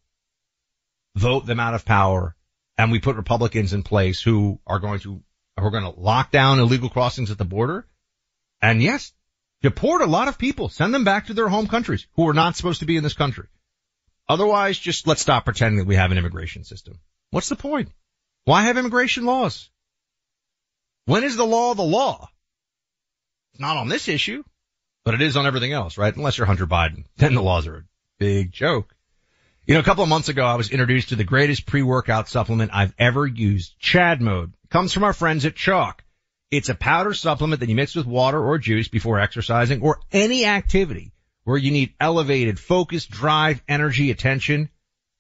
vote 1.15 1.47
them 1.47 1.61
out 1.61 1.75
of 1.75 1.85
power 1.85 2.37
and 2.77 2.93
we 2.93 2.99
put 2.99 3.17
Republicans 3.17 3.73
in 3.73 3.83
place 3.83 4.21
who 4.21 4.61
are 4.67 4.81
going 4.81 5.01
to, 5.01 5.23
who 5.59 5.67
are 5.67 5.71
going 5.71 5.85
to 5.85 6.01
lock 6.01 6.31
down 6.31 6.59
illegal 6.59 6.89
crossings 6.89 7.31
at 7.31 7.39
the 7.39 7.45
border. 7.45 7.87
And 8.61 8.83
yes, 8.83 9.13
deport 9.63 10.03
a 10.03 10.07
lot 10.07 10.29
of 10.29 10.39
people, 10.39 10.69
send 10.69 10.95
them 10.95 11.05
back 11.05 11.27
to 11.27 11.35
their 11.35 11.49
home 11.49 11.67
countries 11.67 12.07
who 12.15 12.29
are 12.29 12.35
not 12.35 12.57
supposed 12.57 12.81
to 12.81 12.87
be 12.87 12.97
in 12.97 13.03
this 13.03 13.15
country. 13.15 13.47
Otherwise, 14.29 14.79
just 14.79 15.07
let's 15.07 15.23
stop 15.23 15.45
pretending 15.45 15.79
that 15.79 15.87
we 15.87 15.97
have 15.97 16.11
an 16.11 16.19
immigration 16.19 16.65
system. 16.65 16.99
What's 17.31 17.49
the 17.49 17.57
point? 17.57 17.91
Why 18.45 18.63
have 18.63 18.77
immigration 18.77 19.25
laws? 19.25 19.71
When 21.05 21.25
is 21.25 21.37
the 21.37 21.47
law 21.47 21.75
the 21.75 21.83
law? 21.83 22.29
It's 23.53 23.61
not 23.61 23.77
on 23.77 23.89
this 23.89 24.09
issue, 24.09 24.43
but 25.05 25.15
it 25.15 25.23
is 25.23 25.37
on 25.37 25.47
everything 25.47 25.73
else, 25.73 25.97
right? 25.97 26.15
Unless 26.15 26.39
you're 26.39 26.47
Hunter 26.47 26.67
Biden, 26.67 27.05
then 27.17 27.35
the 27.35 27.43
laws 27.43 27.67
are 27.67 27.77
a 27.77 27.85
big 28.19 28.53
joke. 28.53 28.95
You 29.67 29.75
know, 29.75 29.81
a 29.81 29.85
couple 29.85 30.05
of 30.05 30.09
months 30.09 30.29
ago, 30.29 30.45
I 30.45 30.55
was 30.55 30.71
introduced 30.71 31.09
to 31.09 31.17
the 31.17 31.25
greatest 31.25 31.67
pre-workout 31.67 32.29
supplement 32.29 32.71
I've 32.73 32.95
ever 32.99 33.27
used, 33.27 33.79
Chad 33.81 34.21
Mode. 34.21 34.53
Comes 34.71 34.93
from 34.93 35.05
our 35.05 35.13
friends 35.13 35.45
at 35.45 35.55
Choq. 35.55 36.01
It's 36.51 36.69
a 36.69 36.75
powder 36.75 37.15
supplement 37.15 37.61
that 37.61 37.69
you 37.69 37.75
mix 37.75 37.95
with 37.95 38.07
water 38.07 38.43
or 38.43 38.59
juice 38.59 38.89
before 38.89 39.21
exercising 39.21 39.83
or 39.83 40.01
any 40.13 40.45
activity 40.45 41.13
where 41.45 41.57
you 41.57 41.71
need 41.71 41.95
elevated 42.01 42.59
focus, 42.59 43.07
drive, 43.07 43.63
energy, 43.69 44.11
attention. 44.11 44.69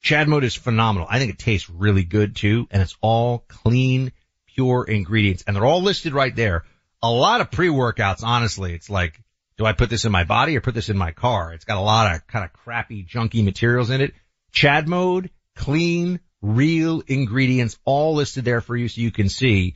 Chad 0.02 0.28
Mode 0.28 0.44
is 0.44 0.54
phenomenal. 0.54 1.06
I 1.10 1.18
think 1.18 1.32
it 1.32 1.38
tastes 1.38 1.70
really 1.70 2.04
good 2.04 2.36
too, 2.36 2.66
and 2.70 2.82
it's 2.82 2.96
all 3.00 3.44
clean, 3.48 4.12
pure 4.46 4.84
ingredients, 4.84 5.44
and 5.46 5.54
they're 5.54 5.64
all 5.64 5.82
listed 5.82 6.14
right 6.14 6.34
there. 6.34 6.64
A 7.02 7.10
lot 7.10 7.40
of 7.40 7.50
pre-workouts, 7.50 8.22
honestly, 8.22 8.74
it's 8.74 8.90
like, 8.90 9.20
do 9.56 9.64
I 9.64 9.72
put 9.72 9.90
this 9.90 10.04
in 10.04 10.12
my 10.12 10.24
body 10.24 10.56
or 10.56 10.60
put 10.60 10.74
this 10.74 10.88
in 10.88 10.98
my 10.98 11.12
car? 11.12 11.52
It's 11.52 11.64
got 11.64 11.78
a 11.78 11.80
lot 11.80 12.14
of 12.14 12.26
kind 12.26 12.44
of 12.44 12.52
crappy, 12.52 13.04
junky 13.04 13.44
materials 13.44 13.90
in 13.90 14.00
it. 14.00 14.12
Chad 14.52 14.88
Mode, 14.88 15.30
clean, 15.54 16.20
real 16.46 17.02
ingredients, 17.06 17.78
all 17.84 18.14
listed 18.14 18.44
there 18.44 18.60
for 18.60 18.76
you 18.76 18.88
so 18.88 19.00
you 19.00 19.10
can 19.10 19.28
see. 19.28 19.74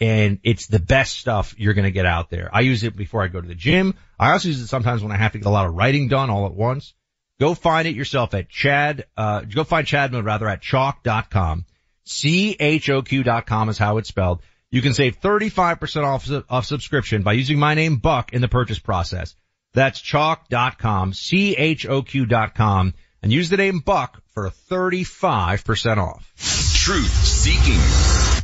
And 0.00 0.38
it's 0.42 0.66
the 0.66 0.80
best 0.80 1.18
stuff 1.18 1.54
you're 1.56 1.74
going 1.74 1.84
to 1.84 1.90
get 1.90 2.06
out 2.06 2.30
there. 2.30 2.50
I 2.52 2.60
use 2.60 2.82
it 2.82 2.96
before 2.96 3.22
I 3.22 3.28
go 3.28 3.40
to 3.40 3.46
the 3.46 3.54
gym. 3.54 3.94
I 4.18 4.32
also 4.32 4.48
use 4.48 4.60
it 4.60 4.66
sometimes 4.66 5.02
when 5.02 5.12
I 5.12 5.16
have 5.16 5.32
to 5.32 5.38
get 5.38 5.46
a 5.46 5.50
lot 5.50 5.66
of 5.66 5.74
writing 5.74 6.08
done 6.08 6.30
all 6.30 6.46
at 6.46 6.54
once. 6.54 6.94
Go 7.40 7.54
find 7.54 7.88
it 7.88 7.96
yourself 7.96 8.34
at 8.34 8.48
Chad, 8.48 9.06
uh, 9.16 9.40
go 9.40 9.64
find 9.64 9.86
Chad 9.86 10.12
Mode 10.12 10.24
rather 10.24 10.48
at 10.48 10.62
choq.com. 10.62 11.64
C-H-O-Q.com 12.04 13.68
is 13.68 13.78
how 13.78 13.98
it's 13.98 14.08
spelled. 14.08 14.42
You 14.70 14.82
can 14.82 14.94
save 14.94 15.20
35% 15.20 16.04
off, 16.04 16.28
off 16.48 16.66
subscription 16.66 17.22
by 17.22 17.32
using 17.32 17.58
my 17.58 17.74
name 17.74 17.96
Buck 17.96 18.32
in 18.32 18.40
the 18.40 18.48
purchase 18.48 18.78
process. 18.78 19.34
That's 19.72 20.00
choq.com, 20.00 21.12
C-H-O-Q.com, 21.12 22.94
and 23.24 23.32
use 23.32 23.48
the 23.48 23.56
name 23.56 23.78
Buck 23.78 24.22
for 24.34 24.50
35% 24.70 25.96
off. 25.96 26.30
Truth 26.36 27.24
seeking, 27.24 27.80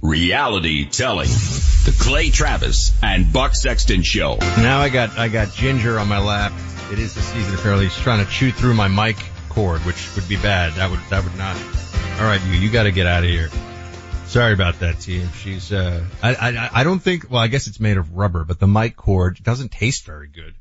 reality 0.09 0.87
telling. 0.87 1.29
The 1.29 1.95
Clay 2.01 2.31
Travis 2.31 2.99
and 3.03 3.31
Buck 3.31 3.55
Sexton 3.55 4.03
Show. 4.03 4.37
Now 4.37 4.81
I 4.81 4.89
got, 4.89 5.19
I 5.19 5.29
got 5.29 5.53
Ginger 5.53 5.99
on 5.99 6.09
my 6.09 6.19
lap. 6.19 6.53
It 6.91 6.99
is 6.99 7.15
the 7.15 7.21
season 7.21 7.55
apparently. 7.55 7.87
He's 7.87 7.99
trying 7.99 8.25
to 8.25 8.31
chew 8.31 8.53
through 8.53 8.73
my 8.73 8.89
mic 8.89 9.17
cord, 9.51 9.83
which 9.83 10.17
would 10.17 10.27
be 10.27 10.37
bad. 10.37 10.73
That 10.75 10.91
would, 10.91 11.01
that 11.11 11.25
would 11.25 11.37
not. 11.37 11.57
All 12.19 12.27
right, 12.27 12.41
you, 12.47 12.53
you 12.53 12.71
gotta 12.71 12.91
get 12.91 13.07
out 13.07 13.23
of 13.23 13.29
here. 13.29 13.51
Sorry 14.29 14.55
about 14.55 14.81
that, 14.81 15.01
team. 15.01 15.29
She's, 15.43 15.73
uh, 15.73 16.03
I, 16.23 16.35
I, 16.35 16.71
I 16.73 16.85
don't 16.85 17.01
think, 17.01 17.31
well, 17.31 17.43
I 17.43 17.49
guess 17.49 17.67
it's 17.67 17.81
made 17.81 17.99
of 17.99 18.17
rubber, 18.17 18.45
but 18.45 18.59
the 18.59 18.67
mic 18.67 18.97
cord 18.97 19.43
doesn't 19.43 19.73
taste 19.73 20.07
very 20.07 20.29
good. 20.29 20.55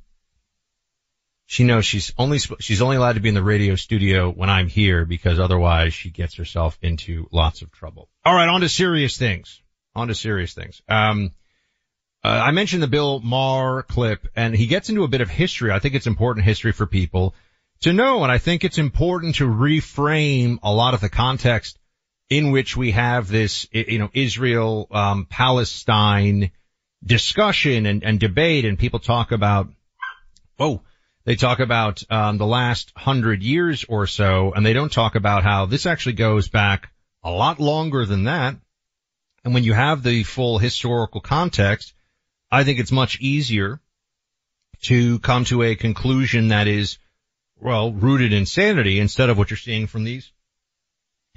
She 1.52 1.64
knows 1.64 1.84
she's 1.84 2.14
only, 2.16 2.38
she's 2.60 2.84
only 2.84 2.98
allowed 2.98 3.14
to 3.14 3.22
be 3.22 3.30
in 3.30 3.34
the 3.34 3.42
radio 3.42 3.74
studio 3.74 4.30
when 4.30 4.52
I'm 4.52 4.68
here 4.68 5.04
because 5.04 5.40
otherwise 5.40 5.96
she 5.96 6.12
gets 6.12 6.36
herself 6.36 6.78
into 6.80 7.28
lots 7.32 7.64
of 7.64 7.72
trouble. 7.72 8.08
All 8.24 8.36
right, 8.36 8.48
on 8.48 8.62
to 8.62 8.70
serious 8.70 9.18
things. 9.18 9.60
On 9.96 10.10
to 10.10 10.14
serious 10.14 10.54
things. 10.54 10.80
Um, 10.88 11.32
uh, 12.24 12.28
I 12.28 12.52
mentioned 12.52 12.84
the 12.84 12.88
Bill 12.88 13.20
Maher 13.22 13.82
clip 13.82 14.28
and 14.36 14.56
he 14.56 14.68
gets 14.68 14.90
into 14.90 15.04
a 15.04 15.08
bit 15.08 15.22
of 15.22 15.30
history. 15.32 15.72
I 15.72 15.80
think 15.80 15.96
it's 15.96 16.06
important 16.06 16.46
history 16.46 16.72
for 16.72 16.86
people 16.86 17.34
to 17.82 17.94
know 17.94 18.22
and 18.22 18.32
I 18.32 18.38
think 18.38 18.64
it's 18.64 18.78
important 18.78 19.38
to 19.38 19.48
reframe 19.48 20.60
a 20.62 20.72
lot 20.72 20.94
of 20.94 21.02
the 21.02 21.10
context 21.10 21.80
in 22.30 22.52
which 22.52 22.78
we 22.78 22.92
have 22.92 23.28
this, 23.28 23.66
you 23.72 23.98
know, 23.98 24.12
Israel, 24.14 24.88
um, 24.92 25.26
Palestine 25.28 26.52
discussion 27.04 27.88
and, 27.88 28.04
and 28.04 28.20
debate 28.20 28.66
and 28.66 28.78
people 28.78 29.00
talk 29.00 29.32
about, 29.32 29.68
oh, 30.60 30.84
they 31.30 31.36
talk 31.36 31.60
about, 31.60 32.02
um, 32.10 32.40
the 32.40 32.48
last 32.48 32.92
hundred 32.96 33.44
years 33.44 33.86
or 33.88 34.08
so 34.08 34.52
and 34.52 34.66
they 34.66 34.74
don't 34.74 34.92
talk 34.92 35.14
about 35.14 35.44
how 35.44 35.68
this 35.68 35.86
actually 35.86 36.14
goes 36.14 36.48
back 36.48 36.90
a 37.22 37.30
lot 37.30 37.60
longer 37.60 38.04
than 38.04 38.24
that. 38.24 38.56
And 39.44 39.54
when 39.54 39.64
you 39.64 39.74
have 39.74 40.02
the 40.02 40.24
full 40.24 40.58
historical 40.58 41.22
context, 41.22 41.94
I 42.50 42.64
think 42.64 42.80
it's 42.80 42.92
much 42.92 43.20
easier 43.22 43.80
to 44.86 45.20
come 45.20 45.46
to 45.46 45.62
a 45.62 45.76
conclusion 45.76 46.48
that 46.48 46.68
is, 46.68 46.98
well, 47.62 47.92
rooted 47.92 48.34
in 48.34 48.48
sanity 48.48 49.00
instead 49.00 49.30
of 49.30 49.38
what 49.38 49.52
you're 49.52 49.58
seeing 49.58 49.86
from 49.86 50.06
these 50.06 50.32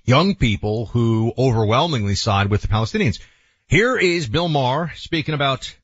young 0.05 0.37
people 0.37 0.87
who 0.87 1.35
overwhelmingly 1.37 2.15
side 2.15 2.49
with 2.49 2.63
the 2.63 2.69
Palestinians. 2.69 3.21
Here 3.67 3.99
is 3.99 4.27
Bill 4.27 4.49
Maher 4.49 4.91
speaking 4.95 5.35
about 5.35 5.77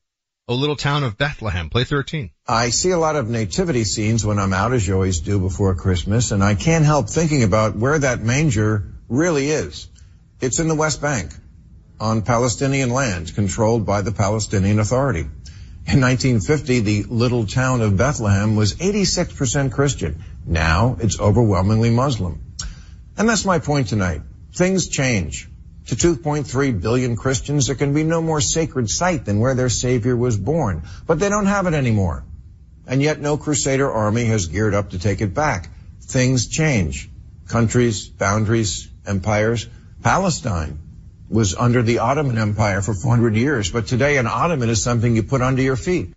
a 0.49 0.53
little 0.53 0.75
town 0.75 1.03
of 1.03 1.15
Bethlehem. 1.15 1.69
Play 1.69 1.83
13. 1.83 2.31
I 2.47 2.71
see 2.71 2.89
a 2.89 2.97
lot 2.97 3.15
of 3.15 3.29
nativity 3.29 3.83
scenes 3.83 4.25
when 4.25 4.39
I'm 4.39 4.51
out, 4.51 4.73
as 4.73 4.85
you 4.85 4.95
always 4.95 5.19
do 5.19 5.39
before 5.39 5.75
Christmas, 5.75 6.31
and 6.31 6.43
I 6.43 6.55
can't 6.55 6.83
help 6.83 7.07
thinking 7.07 7.43
about 7.43 7.75
where 7.75 7.99
that 7.99 8.23
manger 8.23 8.91
really 9.07 9.51
is. 9.51 9.87
It's 10.41 10.59
in 10.59 10.67
the 10.67 10.73
West 10.73 11.01
Bank 11.01 11.31
on 11.99 12.23
Palestinian 12.23 12.89
land 12.89 13.35
controlled 13.35 13.85
by 13.85 14.01
the 14.01 14.11
Palestinian 14.11 14.79
Authority. 14.79 15.21
In 15.85 16.01
1950, 16.01 16.79
the 16.79 17.03
little 17.03 17.45
town 17.45 17.81
of 17.81 17.97
Bethlehem 17.97 18.55
was 18.55 18.73
86% 18.75 19.71
Christian. 19.71 20.23
Now 20.45 20.97
it's 20.99 21.19
overwhelmingly 21.19 21.91
Muslim. 21.91 22.41
And 23.17 23.27
that's 23.27 23.45
my 23.45 23.59
point 23.59 23.89
tonight. 23.89 24.21
Things 24.53 24.87
change. 24.87 25.48
To 25.89 25.95
2.3 25.95 26.79
billion 26.79 27.15
Christians, 27.15 27.65
there 27.65 27.75
can 27.75 27.95
be 27.95 28.03
no 28.03 28.21
more 28.21 28.41
sacred 28.41 28.91
site 28.91 29.25
than 29.25 29.39
where 29.39 29.55
their 29.55 29.69
Savior 29.69 30.15
was 30.15 30.37
born. 30.37 30.83
But 31.07 31.19
they 31.19 31.29
don't 31.29 31.47
have 31.47 31.65
it 31.65 31.73
anymore. 31.73 32.23
And 32.85 33.01
yet 33.01 33.19
no 33.19 33.37
Crusader 33.37 33.91
army 33.91 34.25
has 34.25 34.45
geared 34.45 34.75
up 34.75 34.91
to 34.91 34.99
take 34.99 35.21
it 35.21 35.33
back. 35.33 35.67
Things 36.01 36.47
change. 36.47 37.09
Countries, 37.47 38.07
boundaries, 38.07 38.87
empires. 39.07 39.65
Palestine 40.03 40.77
was 41.27 41.55
under 41.55 41.81
the 41.81 41.99
Ottoman 41.99 42.37
Empire 42.37 42.83
for 42.83 42.93
400 42.93 43.35
years, 43.35 43.71
but 43.71 43.87
today 43.87 44.17
an 44.17 44.27
Ottoman 44.27 44.69
is 44.69 44.83
something 44.83 45.15
you 45.15 45.23
put 45.23 45.41
under 45.41 45.63
your 45.63 45.75
feet. 45.75 46.13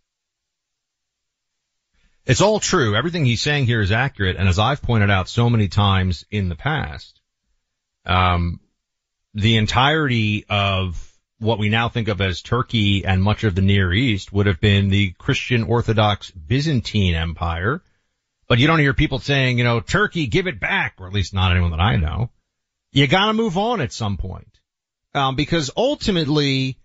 It's 2.26 2.42
all 2.42 2.60
true. 2.60 2.94
Everything 2.94 3.24
he's 3.24 3.40
saying 3.40 3.64
here 3.64 3.80
is 3.80 3.90
accurate. 3.90 4.36
And 4.36 4.50
as 4.50 4.58
I've 4.58 4.82
pointed 4.82 5.08
out 5.08 5.30
so 5.30 5.48
many 5.48 5.68
times 5.68 6.26
in 6.30 6.50
the 6.50 6.56
past, 6.56 7.18
um, 8.04 8.60
the 9.34 9.56
entirety 9.56 10.44
of 10.48 11.08
what 11.38 11.58
we 11.58 11.68
now 11.68 11.88
think 11.88 12.08
of 12.08 12.20
as 12.20 12.40
Turkey 12.40 13.04
and 13.04 13.22
much 13.22 13.44
of 13.44 13.54
the 13.54 13.62
Near 13.62 13.92
East 13.92 14.32
would 14.32 14.46
have 14.46 14.60
been 14.60 14.88
the 14.88 15.10
Christian 15.12 15.64
Orthodox 15.64 16.30
Byzantine 16.30 17.14
Empire. 17.14 17.82
But 18.46 18.58
you 18.58 18.66
don't 18.66 18.78
hear 18.78 18.94
people 18.94 19.18
saying, 19.18 19.58
you 19.58 19.64
know, 19.64 19.80
Turkey, 19.80 20.26
give 20.26 20.46
it 20.46 20.60
back, 20.60 20.94
or 20.98 21.06
at 21.06 21.12
least 21.12 21.34
not 21.34 21.52
anyone 21.52 21.70
that 21.70 21.80
I 21.80 21.96
know. 21.96 22.30
You 22.92 23.06
gotta 23.06 23.32
move 23.32 23.56
on 23.56 23.80
at 23.80 23.92
some 23.92 24.16
point. 24.16 24.48
Um, 25.14 25.36
because 25.36 25.70
ultimately, 25.76 26.78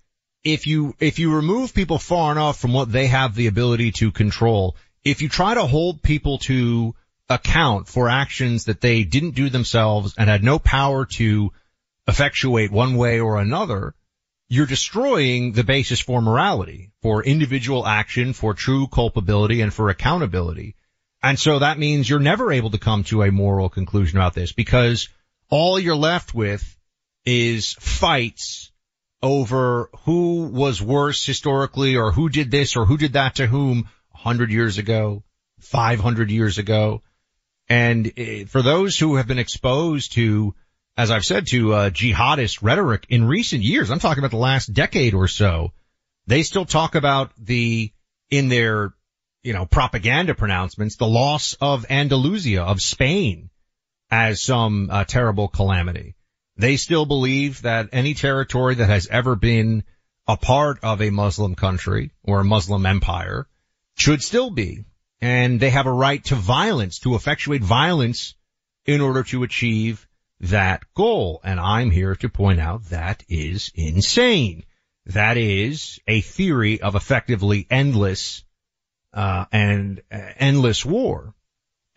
if 0.43 0.67
you, 0.67 0.95
if 0.99 1.19
you 1.19 1.35
remove 1.35 1.73
people 1.73 1.97
far 1.97 2.31
enough 2.31 2.59
from 2.59 2.73
what 2.73 2.91
they 2.91 3.07
have 3.07 3.35
the 3.35 3.47
ability 3.47 3.91
to 3.93 4.11
control, 4.11 4.75
if 5.03 5.21
you 5.21 5.29
try 5.29 5.53
to 5.53 5.65
hold 5.65 6.01
people 6.01 6.37
to 6.39 6.95
account 7.29 7.87
for 7.87 8.09
actions 8.09 8.65
that 8.65 8.81
they 8.81 9.03
didn't 9.03 9.35
do 9.35 9.49
themselves 9.49 10.15
and 10.17 10.29
had 10.29 10.43
no 10.43 10.59
power 10.59 11.05
to 11.05 11.51
effectuate 12.07 12.71
one 12.71 12.95
way 12.95 13.19
or 13.19 13.37
another, 13.37 13.93
you're 14.49 14.65
destroying 14.65 15.51
the 15.51 15.63
basis 15.63 15.99
for 15.99 16.21
morality, 16.21 16.91
for 17.01 17.23
individual 17.23 17.85
action, 17.85 18.33
for 18.33 18.53
true 18.53 18.87
culpability, 18.87 19.61
and 19.61 19.73
for 19.73 19.89
accountability. 19.89 20.75
And 21.21 21.37
so 21.37 21.59
that 21.59 21.79
means 21.79 22.09
you're 22.09 22.19
never 22.19 22.51
able 22.51 22.69
to 22.71 22.77
come 22.77 23.03
to 23.05 23.23
a 23.23 23.31
moral 23.31 23.69
conclusion 23.69 24.17
about 24.17 24.33
this 24.33 24.53
because 24.53 25.09
all 25.49 25.79
you're 25.79 25.95
left 25.95 26.33
with 26.33 26.77
is 27.25 27.73
fights 27.73 28.71
over 29.21 29.89
who 30.05 30.43
was 30.43 30.81
worse 30.81 31.25
historically 31.25 31.95
or 31.97 32.11
who 32.11 32.29
did 32.29 32.51
this 32.51 32.75
or 32.75 32.85
who 32.85 32.97
did 32.97 33.13
that 33.13 33.35
to 33.35 33.47
whom 33.47 33.79
a 34.13 34.17
100 34.17 34.51
years 34.51 34.77
ago, 34.77 35.23
500 35.59 36.31
years 36.31 36.57
ago. 36.57 37.01
And 37.67 38.13
eh, 38.15 38.45
for 38.45 38.61
those 38.61 38.97
who 38.97 39.15
have 39.15 39.27
been 39.27 39.39
exposed 39.39 40.13
to, 40.13 40.53
as 40.97 41.11
I've 41.11 41.25
said, 41.25 41.45
to 41.47 41.73
uh, 41.73 41.89
jihadist 41.91 42.63
rhetoric 42.63 43.05
in 43.09 43.27
recent 43.27 43.63
years, 43.63 43.91
I'm 43.91 43.99
talking 43.99 44.19
about 44.19 44.31
the 44.31 44.37
last 44.37 44.73
decade 44.73 45.13
or 45.13 45.27
so, 45.27 45.71
they 46.25 46.41
still 46.41 46.65
talk 46.65 46.95
about 46.95 47.31
the, 47.37 47.91
in 48.31 48.49
their, 48.49 48.93
you 49.43 49.53
know, 49.53 49.65
propaganda 49.65 50.33
pronouncements, 50.33 50.95
the 50.95 51.07
loss 51.07 51.55
of 51.61 51.85
Andalusia, 51.89 52.63
of 52.63 52.81
Spain 52.81 53.51
as 54.09 54.41
some 54.41 54.89
uh, 54.91 55.03
terrible 55.03 55.47
calamity. 55.47 56.15
They 56.57 56.77
still 56.77 57.05
believe 57.05 57.61
that 57.61 57.89
any 57.91 58.15
territory 58.15 58.75
that 58.75 58.89
has 58.89 59.07
ever 59.07 59.35
been 59.35 59.83
a 60.27 60.35
part 60.35 60.79
of 60.83 61.01
a 61.01 61.11
Muslim 61.11 61.53
country 61.53 62.11
or 62.23 62.39
a 62.39 62.45
Muslim 62.45 62.85
empire 62.85 63.47
should 63.95 64.23
still 64.23 64.49
be. 64.49 64.85
And 65.21 65.59
they 65.59 65.69
have 65.69 65.85
a 65.85 65.91
right 65.91 66.23
to 66.25 66.35
violence, 66.35 66.99
to 66.99 67.15
effectuate 67.15 67.63
violence 67.63 68.33
in 68.85 69.01
order 69.01 69.23
to 69.23 69.43
achieve 69.43 70.06
that 70.39 70.83
goal. 70.93 71.41
And 71.43 71.59
I'm 71.59 71.91
here 71.91 72.15
to 72.15 72.29
point 72.29 72.59
out 72.59 72.85
that 72.89 73.23
is 73.27 73.71
insane. 73.75 74.63
That 75.07 75.37
is 75.37 75.99
a 76.07 76.21
theory 76.21 76.81
of 76.81 76.95
effectively 76.95 77.65
endless, 77.69 78.43
uh, 79.13 79.45
and 79.51 80.01
uh, 80.11 80.19
endless 80.37 80.85
war. 80.85 81.33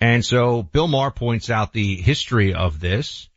And 0.00 0.24
so 0.24 0.62
Bill 0.62 0.88
Maher 0.88 1.10
points 1.10 1.50
out 1.50 1.72
the 1.72 1.96
history 1.96 2.54
of 2.54 2.80
this. 2.80 3.28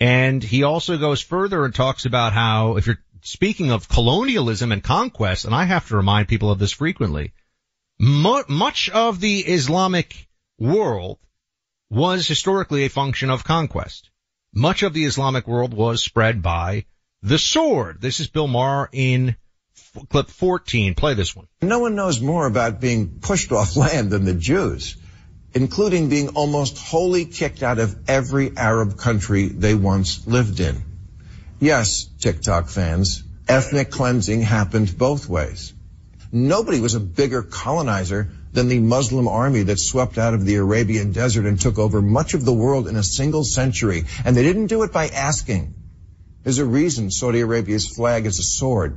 And 0.00 0.42
he 0.42 0.62
also 0.62 0.96
goes 0.96 1.20
further 1.20 1.64
and 1.64 1.74
talks 1.74 2.06
about 2.06 2.32
how 2.32 2.76
if 2.76 2.86
you're 2.86 3.02
speaking 3.22 3.70
of 3.70 3.88
colonialism 3.88 4.72
and 4.72 4.82
conquest, 4.82 5.44
and 5.44 5.54
I 5.54 5.64
have 5.64 5.88
to 5.88 5.96
remind 5.96 6.28
people 6.28 6.50
of 6.50 6.58
this 6.58 6.72
frequently, 6.72 7.32
mu- 7.98 8.44
much 8.48 8.88
of 8.88 9.20
the 9.20 9.40
Islamic 9.40 10.28
world 10.58 11.18
was 11.90 12.26
historically 12.26 12.84
a 12.84 12.90
function 12.90 13.30
of 13.30 13.44
conquest. 13.44 14.09
Much 14.54 14.82
of 14.82 14.92
the 14.92 15.04
Islamic 15.04 15.46
world 15.46 15.72
was 15.72 16.02
spread 16.02 16.42
by 16.42 16.84
the 17.22 17.38
sword. 17.38 18.00
This 18.00 18.18
is 18.18 18.26
Bill 18.26 18.48
Maher 18.48 18.88
in 18.90 19.36
f- 19.76 20.08
clip 20.08 20.28
14. 20.28 20.96
Play 20.96 21.14
this 21.14 21.36
one. 21.36 21.46
No 21.62 21.78
one 21.78 21.94
knows 21.94 22.20
more 22.20 22.46
about 22.46 22.80
being 22.80 23.20
pushed 23.20 23.52
off 23.58 23.76
land 23.76 24.10
than 24.10 24.24
the 24.24 24.34
Jews, 24.34 24.96
including 25.54 26.08
being 26.08 26.30
almost 26.30 26.78
wholly 26.78 27.26
kicked 27.26 27.62
out 27.62 27.78
of 27.78 28.08
every 28.08 28.56
Arab 28.56 28.98
country 28.98 29.46
they 29.46 29.76
once 29.76 30.26
lived 30.26 30.58
in. 30.58 30.82
Yes, 31.60 32.06
TikTok 32.18 32.68
fans, 32.70 33.22
ethnic 33.46 33.92
cleansing 33.92 34.42
happened 34.42 34.98
both 34.98 35.28
ways. 35.28 35.72
Nobody 36.32 36.80
was 36.80 36.96
a 36.96 37.00
bigger 37.00 37.44
colonizer 37.44 38.32
than 38.52 38.68
the 38.68 38.80
Muslim 38.80 39.28
army 39.28 39.62
that 39.64 39.78
swept 39.78 40.18
out 40.18 40.34
of 40.34 40.44
the 40.44 40.56
Arabian 40.56 41.12
desert 41.12 41.46
and 41.46 41.60
took 41.60 41.78
over 41.78 42.02
much 42.02 42.34
of 42.34 42.44
the 42.44 42.52
world 42.52 42.88
in 42.88 42.96
a 42.96 43.02
single 43.02 43.44
century. 43.44 44.04
And 44.24 44.36
they 44.36 44.42
didn't 44.42 44.66
do 44.66 44.82
it 44.82 44.92
by 44.92 45.08
asking. 45.08 45.74
There's 46.42 46.58
a 46.58 46.64
reason 46.64 47.10
Saudi 47.10 47.40
Arabia's 47.40 47.86
flag 47.86 48.26
is 48.26 48.38
a 48.38 48.42
sword. 48.42 48.96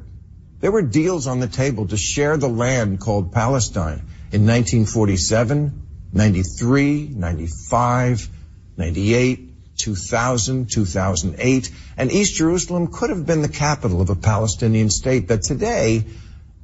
There 0.60 0.72
were 0.72 0.82
deals 0.82 1.28
on 1.28 1.40
the 1.40 1.48
table 1.48 1.88
to 1.88 1.98
share 1.98 2.38
the 2.38 2.50
land 2.50 3.00
called 3.00 3.34
Palestine 3.34 4.08
in 4.32 4.48
1947, 4.48 5.82
93, 6.14 7.08
95, 7.10 8.30
98, 8.78 9.78
2000, 9.78 10.72
2008, 10.72 11.72
and 11.98 12.12
East 12.12 12.36
Jerusalem 12.36 12.88
could 12.88 13.10
have 13.10 13.26
been 13.26 13.42
the 13.42 13.50
capital 13.50 14.02
of 14.02 14.10
a 14.10 14.16
Palestinian 14.16 14.90
state 14.90 15.28
that 15.28 15.44
today 15.44 16.06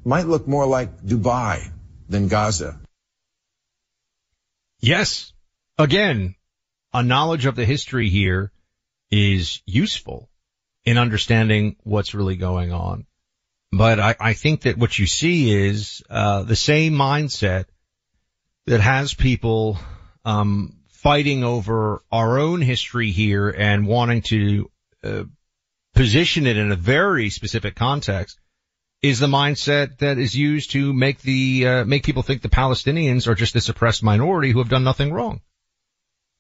might 0.06 0.28
look 0.28 0.48
more 0.48 0.66
like 0.66 1.02
Dubai 1.02 1.70
than 2.10 2.28
Gaza. 2.28 2.80
Yes. 4.80 5.32
Again, 5.78 6.36
a 6.94 7.04
knowledge 7.04 7.46
of 7.46 7.56
the 7.56 7.66
history 7.66 8.10
here 8.10 8.52
is 9.12 9.62
useful 9.66 10.30
in 10.84 10.98
understanding 10.98 11.76
what's 11.84 12.14
really 12.14 12.36
going 12.36 12.74
on. 12.74 13.06
But 13.72 14.00
I, 14.00 14.16
I 14.20 14.34
think 14.34 14.62
that 14.62 14.78
what 14.78 14.98
you 14.98 15.06
see 15.06 15.54
is 15.54 16.02
uh, 16.10 16.44
the 16.44 16.56
same 16.56 16.94
mindset 16.94 17.66
that 18.66 18.82
has 18.82 19.14
people 19.14 19.78
um, 20.26 20.80
fighting 20.90 21.44
over 21.44 22.02
our 22.12 22.40
own 22.40 22.62
history 22.62 23.12
here 23.12 23.50
and 23.50 23.88
wanting 23.88 24.22
to 24.24 24.72
uh, 25.04 25.24
position 25.94 26.48
it 26.48 26.58
in 26.58 26.72
a 26.72 26.76
very 26.76 27.30
specific 27.30 27.76
context 27.76 28.40
is 29.02 29.20
the 29.20 29.28
mindset 29.28 30.00
that 30.00 30.18
is 30.18 30.36
used 30.36 30.72
to 30.72 30.94
make 30.94 31.22
the 31.22 31.68
uh, 31.68 31.86
make 31.86 32.04
people 32.04 32.24
think 32.24 32.42
the 32.42 32.50
Palestinians 32.50 33.28
are 33.28 33.36
just 33.36 33.54
this 33.54 33.70
oppressed 33.70 34.04
minority 34.04 34.52
who 34.52 34.60
have 34.60 34.70
done 34.70 34.84
nothing 34.84 35.14
wrong. 35.14 35.42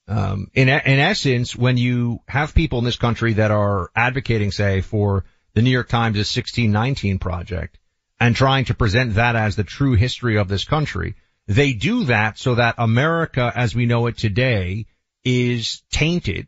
Um, 0.08 0.50
in 0.54 0.68
in 0.68 1.00
essence, 1.00 1.56
when 1.56 1.78
you 1.78 2.20
have 2.28 2.56
people 2.56 2.80
in 2.80 2.86
this 2.86 2.98
country 2.98 3.34
that 3.34 3.52
are 3.52 3.92
advocating, 3.96 4.52
say, 4.52 4.82
for 4.82 5.26
the 5.54 5.62
New 5.62 5.70
York 5.70 5.88
Times' 5.88 6.18
1619 6.18 7.20
project 7.20 7.80
and 8.20 8.36
trying 8.36 8.66
to 8.66 8.74
present 8.74 9.16
that 9.16 9.36
as 9.36 9.56
the 9.56 9.64
true 9.64 9.94
history 9.94 10.38
of 10.38 10.48
this 10.48 10.66
country, 10.66 11.16
they 11.48 11.74
do 11.74 12.06
that 12.06 12.38
so 12.38 12.56
that 12.56 12.76
America, 12.78 13.52
as 13.56 13.74
we 13.74 13.86
know 13.86 14.08
it 14.08 14.18
today, 14.18 14.88
is 15.24 15.82
tainted 15.92 16.48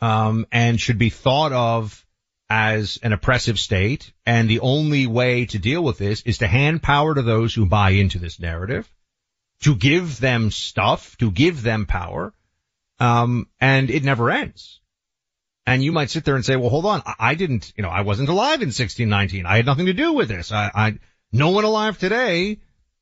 um, 0.00 0.46
and 0.52 0.80
should 0.80 0.98
be 0.98 1.10
thought 1.10 1.52
of 1.52 2.04
as 2.50 2.98
an 3.02 3.12
oppressive 3.12 3.58
state. 3.58 4.12
And 4.24 4.48
the 4.48 4.60
only 4.60 5.06
way 5.06 5.46
to 5.46 5.58
deal 5.58 5.82
with 5.82 5.98
this 5.98 6.22
is 6.22 6.38
to 6.38 6.46
hand 6.46 6.82
power 6.82 7.14
to 7.14 7.22
those 7.22 7.54
who 7.54 7.66
buy 7.66 7.90
into 7.90 8.18
this 8.18 8.40
narrative, 8.40 8.90
to 9.62 9.74
give 9.74 10.20
them 10.20 10.50
stuff, 10.50 11.16
to 11.18 11.30
give 11.30 11.62
them 11.62 11.86
power. 11.86 12.32
Um, 13.00 13.48
and 13.60 13.90
it 13.90 14.02
never 14.02 14.30
ends. 14.30 14.80
And 15.66 15.84
you 15.84 15.92
might 15.92 16.10
sit 16.10 16.24
there 16.24 16.34
and 16.34 16.44
say, 16.44 16.56
well, 16.56 16.70
hold 16.70 16.86
on. 16.86 17.02
I 17.18 17.34
didn't, 17.34 17.74
you 17.76 17.82
know, 17.82 17.90
I 17.90 18.00
wasn't 18.00 18.30
alive 18.30 18.62
in 18.62 18.68
1619. 18.68 19.44
I 19.44 19.56
had 19.56 19.66
nothing 19.66 19.86
to 19.86 19.92
do 19.92 20.14
with 20.14 20.28
this. 20.28 20.50
I, 20.50 20.70
I 20.74 20.98
no 21.30 21.50
one 21.50 21.64
alive 21.64 21.98
today, 21.98 22.60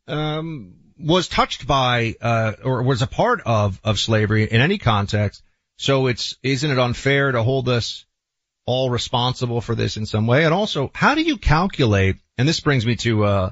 um, 0.09 0.74
was 0.99 1.28
touched 1.28 1.66
by, 1.66 2.16
uh, 2.20 2.55
or 2.64 2.82
was 2.82 3.03
a 3.03 3.07
part 3.07 3.40
of, 3.47 3.80
of 3.84 4.01
slavery 4.01 4.51
in 4.51 4.61
any 4.61 4.78
context. 4.78 5.44
So 5.76 6.09
it's, 6.09 6.36
isn't 6.42 6.70
it 6.70 6.78
unfair 6.78 7.30
to 7.30 7.42
hold 7.44 7.68
us 7.68 8.05
all 8.66 8.90
responsible 8.90 9.60
for 9.60 9.74
this 9.74 9.96
in 9.96 10.06
some 10.06 10.26
way? 10.26 10.44
And 10.44 10.52
also, 10.52 10.90
how 10.94 11.14
do 11.14 11.22
you 11.22 11.38
calculate, 11.38 12.16
and 12.36 12.48
this 12.48 12.60
brings 12.60 12.84
me 12.84 12.96
to, 12.96 13.24
uh, 13.24 13.50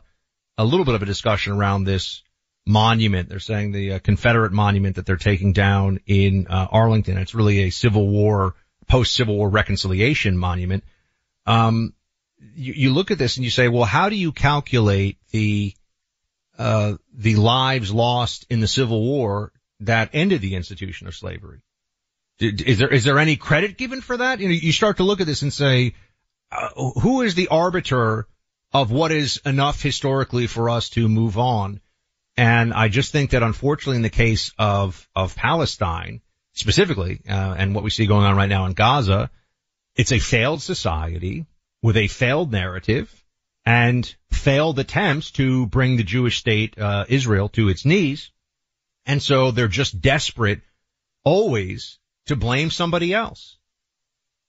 a 0.59 0.65
little 0.65 0.85
bit 0.85 0.95
of 0.95 1.03
a 1.03 1.07
discussion 1.07 1.53
around 1.53 1.85
this 1.85 2.23
monument. 2.67 3.29
They're 3.29 3.41
saying 3.41 3.73
the 3.73 3.95
uh, 3.95 3.99
Confederate 3.99 4.53
monument 4.53 4.97
that 4.97 5.07
they're 5.07 5.17
taking 5.17 5.53
down 5.53 6.01
in, 6.07 6.47
uh, 6.49 6.67
Arlington. 6.71 7.19
It's 7.19 7.35
really 7.35 7.65
a 7.65 7.71
Civil 7.71 8.09
War, 8.09 8.55
post-Civil 8.89 9.37
War 9.37 9.49
reconciliation 9.49 10.37
monument. 10.37 10.85
Um, 11.47 11.95
you, 12.55 12.73
you 12.75 12.93
look 12.93 13.11
at 13.11 13.19
this 13.19 13.37
and 13.37 13.45
you 13.45 13.51
say, 13.51 13.69
well, 13.69 13.85
how 13.85 14.09
do 14.09 14.17
you 14.17 14.33
calculate 14.33 15.19
the, 15.31 15.75
uh, 16.59 16.95
the 17.13 17.37
lives 17.37 17.93
lost 17.93 18.47
in 18.49 18.61
the 18.61 18.69
Civil 18.69 19.03
War 19.03 19.53
that 19.81 20.11
ended 20.13 20.41
the 20.41 20.55
institution 20.55 21.07
of 21.07 21.15
slavery? 21.15 21.61
Is 22.41 22.79
there 22.79 22.93
is 22.93 23.05
there 23.05 23.19
any 23.19 23.37
credit 23.37 23.77
given 23.77 24.01
for 24.01 24.17
that? 24.17 24.41
You 24.41 24.49
know, 24.49 24.55
you 24.55 24.73
start 24.73 24.97
to 24.97 25.05
look 25.05 25.21
at 25.21 25.27
this 25.27 25.43
and 25.43 25.53
say, 25.53 25.95
uh, 26.51 26.69
who 26.75 27.23
is 27.23 27.35
the 27.35 27.49
arbiter 27.49 28.27
of 28.73 28.91
what 28.91 29.13
is 29.13 29.41
enough 29.45 29.81
historically 29.81 30.49
for 30.49 30.69
us 30.69 30.91
to 30.91 31.09
move 31.09 31.39
on? 31.39 31.81
And 32.37 32.75
I 32.75 32.89
just 32.89 33.13
think 33.13 33.31
that 33.31 33.45
unfortunately 33.45 33.97
in 33.97 34.03
the 34.03 34.11
case 34.11 34.53
of 34.59 35.09
of 35.15 35.37
Palestine 35.37 36.23
specifically, 36.55 37.21
uh, 37.29 37.55
and 37.57 37.75
what 37.75 37.85
we 37.85 37.91
see 37.91 38.07
going 38.07 38.25
on 38.25 38.37
right 38.37 38.49
now 38.49 38.67
in 38.67 38.73
Gaza, 38.73 39.31
it's 39.95 40.13
a 40.13 40.19
failed 40.19 40.63
society 40.63 41.47
with 41.83 41.97
a 41.97 42.09
failed 42.09 42.51
narrative 42.51 43.13
and 43.65 44.13
failed 44.31 44.79
attempts 44.79 45.31
to 45.33 45.67
bring 45.67 45.97
the 45.97 46.03
Jewish 46.03 46.39
state 46.39 46.79
uh, 46.79 47.05
Israel 47.09 47.49
to 47.51 47.69
its 47.69 47.85
knees. 47.85 48.33
And 49.07 49.23
so 49.23 49.51
they're 49.51 49.69
just 49.69 50.01
desperate 50.01 50.63
always 51.25 51.99
to 52.27 52.37
blame 52.37 52.71
somebody 52.71 53.13
else. 53.13 53.59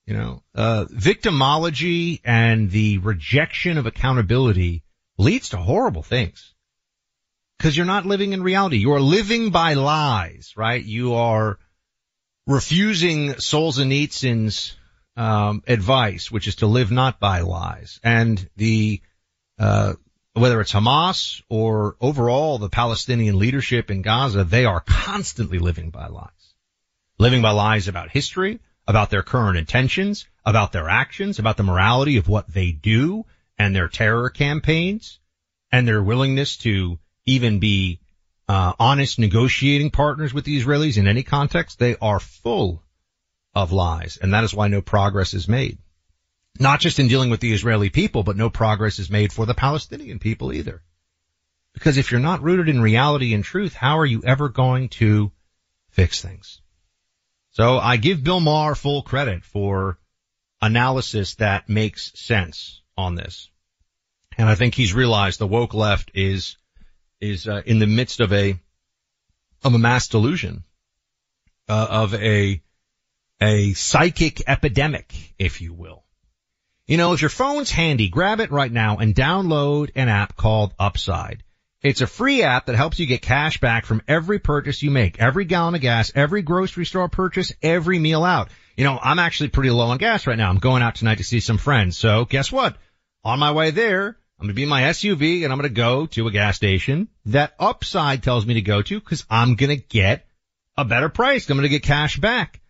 You 0.06 0.14
know, 0.14 0.44
uh, 0.54 0.86
victimology 0.92 2.22
and 2.24 2.70
the 2.70 3.00
rejection 3.00 3.78
of 3.78 3.88
accountability 3.88 4.84
leads 5.18 5.50
to 5.50 5.58
horrible 5.58 6.04
things. 6.04 6.54
Cause 7.60 7.76
you're 7.76 7.86
not 7.86 8.06
living 8.06 8.34
in 8.34 8.44
reality. 8.44 8.78
You 8.78 8.94
are 8.94 9.02
living 9.02 9.50
by 9.50 9.74
lies, 9.74 10.54
right? 10.56 10.84
You 10.84 11.16
are 11.16 11.58
refusing 12.46 13.30
Solzhenitsyn's, 13.30 14.76
um, 15.18 15.64
advice, 15.66 16.30
which 16.30 16.48
is 16.48 16.58
to 16.58 16.68
live 16.68 16.92
not 16.92 17.20
by 17.20 17.40
lies. 17.40 18.00
And 18.04 18.48
the, 18.58 19.02
uh, 19.58 19.94
whether 20.34 20.60
it's 20.60 20.74
Hamas 20.74 21.42
or 21.50 21.96
overall 22.02 22.58
the 22.60 22.70
Palestinian 22.70 23.40
leadership 23.40 23.90
in 23.90 24.02
Gaza, 24.02 24.44
they 24.44 24.66
are 24.66 24.82
constantly 24.82 25.58
living 25.58 25.90
by 25.90 26.08
lies 26.08 26.45
living 27.18 27.41
by 27.41 27.51
lies 27.51 27.88
about 27.88 28.09
history, 28.09 28.59
about 28.88 29.09
their 29.09 29.24
current 29.24 29.57
intentions, 29.57 30.26
about 30.45 30.72
their 30.72 30.89
actions, 30.89 31.39
about 31.39 31.57
the 31.57 31.63
morality 31.63 32.18
of 32.18 32.28
what 32.28 32.51
they 32.51 32.72
do 32.72 33.26
and 33.57 33.76
their 33.76 33.88
terror 33.88 34.30
campaigns 34.30 35.20
and 35.72 35.88
their 35.88 36.03
willingness 36.03 36.57
to 36.57 36.99
even 37.26 37.59
be 37.59 37.99
uh, 38.47 38.74
honest 38.80 39.18
negotiating 39.18 39.89
partners 39.89 40.34
with 40.34 40.45
the 40.45 40.61
Israelis 40.61 40.97
in 40.97 41.07
any 41.07 41.24
context. 41.24 41.80
They 41.80 41.95
are 42.01 42.20
full 42.20 42.84
of 43.55 43.72
lies. 43.72 44.18
And 44.18 44.34
that 44.34 44.43
is 44.43 44.53
why 44.53 44.68
no 44.68 44.82
progress 44.82 45.34
is 45.34 45.47
made. 45.47 45.80
Not 46.59 46.80
just 46.80 46.99
in 46.99 47.07
dealing 47.07 47.30
with 47.30 47.39
the 47.39 47.53
Israeli 47.53 47.89
people, 47.89 48.24
but 48.24 48.38
no 48.38 48.49
progress 48.49 48.99
is 48.99 49.09
made 49.09 49.34
for 49.34 49.45
the 49.45 49.53
Palestinian 49.53 50.20
people 50.20 50.53
either. 50.53 50.82
Because 51.74 51.97
if 51.97 52.11
you're 52.11 52.22
not 52.22 52.43
rooted 52.43 52.70
in 52.70 52.82
reality 52.82 53.34
and 53.34 53.43
truth, 53.43 53.74
how 53.74 53.99
are 53.99 54.05
you 54.05 54.22
ever 54.24 54.47
going 54.47 54.89
to 54.89 55.32
fix 55.89 56.22
things? 56.22 56.61
So 57.56 57.80
I 57.80 57.95
give 57.95 58.22
Bill 58.22 58.41
Maher 58.41 58.76
full 58.76 59.01
credit 59.01 59.45
for 59.45 59.97
analysis 60.62 61.36
that 61.36 61.70
makes 61.70 62.12
sense 62.20 62.82
on 62.97 63.16
this. 63.16 63.49
And 64.38 64.49
I 64.49 64.56
think 64.56 64.76
he's 64.76 64.93
realized 64.93 65.39
the 65.39 65.47
woke 65.47 65.74
left 65.74 66.12
is, 66.14 66.58
is 67.22 67.47
uh, 67.47 67.62
in 67.66 67.80
the 67.80 67.88
midst 67.88 68.20
of 68.20 68.34
a, 68.34 68.60
of 69.64 69.74
a 69.74 69.80
mass 69.80 70.10
delusion, 70.10 70.66
uh, 71.70 71.88
of 71.89 72.14
a, 72.16 72.62
a 73.39 73.72
psychic 73.72 74.43
epidemic, 74.47 75.14
if 75.39 75.62
you 75.62 75.74
will. 75.74 76.03
You 76.88 76.97
know, 76.97 77.14
if 77.14 77.22
your 77.22 77.30
phone's 77.30 77.72
handy, 77.72 78.10
grab 78.10 78.41
it 78.41 78.51
right 78.51 78.72
now 78.72 78.97
and 78.97 79.16
download 79.16 79.91
an 79.95 80.10
app 80.10 80.36
called 80.36 80.74
Upside. 80.78 81.45
It's 81.86 82.02
a 82.02 82.08
free 82.08 82.42
app 82.42 82.66
that 82.66 82.76
helps 82.76 82.98
you 82.98 83.06
get 83.06 83.22
cash 83.22 83.60
back 83.60 83.86
from 83.86 84.02
every 84.08 84.40
purchase 84.40 84.82
you 84.82 84.90
make, 84.90 85.20
every 85.20 85.46
gallon 85.46 85.76
of 85.76 85.82
gas, 85.82 86.12
every 86.16 86.42
grocery 86.42 86.84
store 86.84 87.08
purchase, 87.10 87.54
every 87.62 88.00
meal 88.00 88.24
out. 88.24 88.50
You 88.76 88.86
know, 88.86 88.98
I'm 89.00 89.20
actually 89.20 89.50
pretty 89.50 89.70
low 89.70 89.86
on 89.86 90.00
gas 90.00 90.26
right 90.26 90.36
now. 90.36 90.50
I'm 90.50 90.58
going 90.58 90.82
out 90.82 90.96
tonight 90.96 91.20
to 91.20 91.24
see 91.24 91.40
some 91.42 91.60
friends. 91.60 91.96
So 91.96 92.26
guess 92.26 92.52
what? 92.52 92.76
On 93.24 93.38
my 93.38 93.52
way 93.52 93.70
there, 93.70 94.08
I'm 94.08 94.48
going 94.48 94.48
to 94.48 94.56
be 94.56 94.64
in 94.64 94.70
my 94.70 94.82
SUV 94.82 95.44
and 95.44 95.54
I'm 95.54 95.60
going 95.60 95.70
to 95.70 95.76
go 95.76 96.08
to 96.08 96.28
a 96.28 96.32
gas 96.32 96.56
station 96.56 97.08
that 97.28 97.54
Upside 97.60 98.24
tells 98.24 98.48
me 98.48 98.56
to 98.56 98.64
go 98.64 98.82
to 98.82 99.00
because 99.00 99.24
I'm 99.30 99.54
going 99.54 99.70
to 99.70 99.86
get 99.88 100.26
a 100.76 100.86
better 100.86 101.10
price. 101.10 101.48
I'm 101.52 101.58
going 101.58 101.66
to 101.66 101.70
get 101.70 101.84
cash 101.84 102.18
back. 102.18 102.62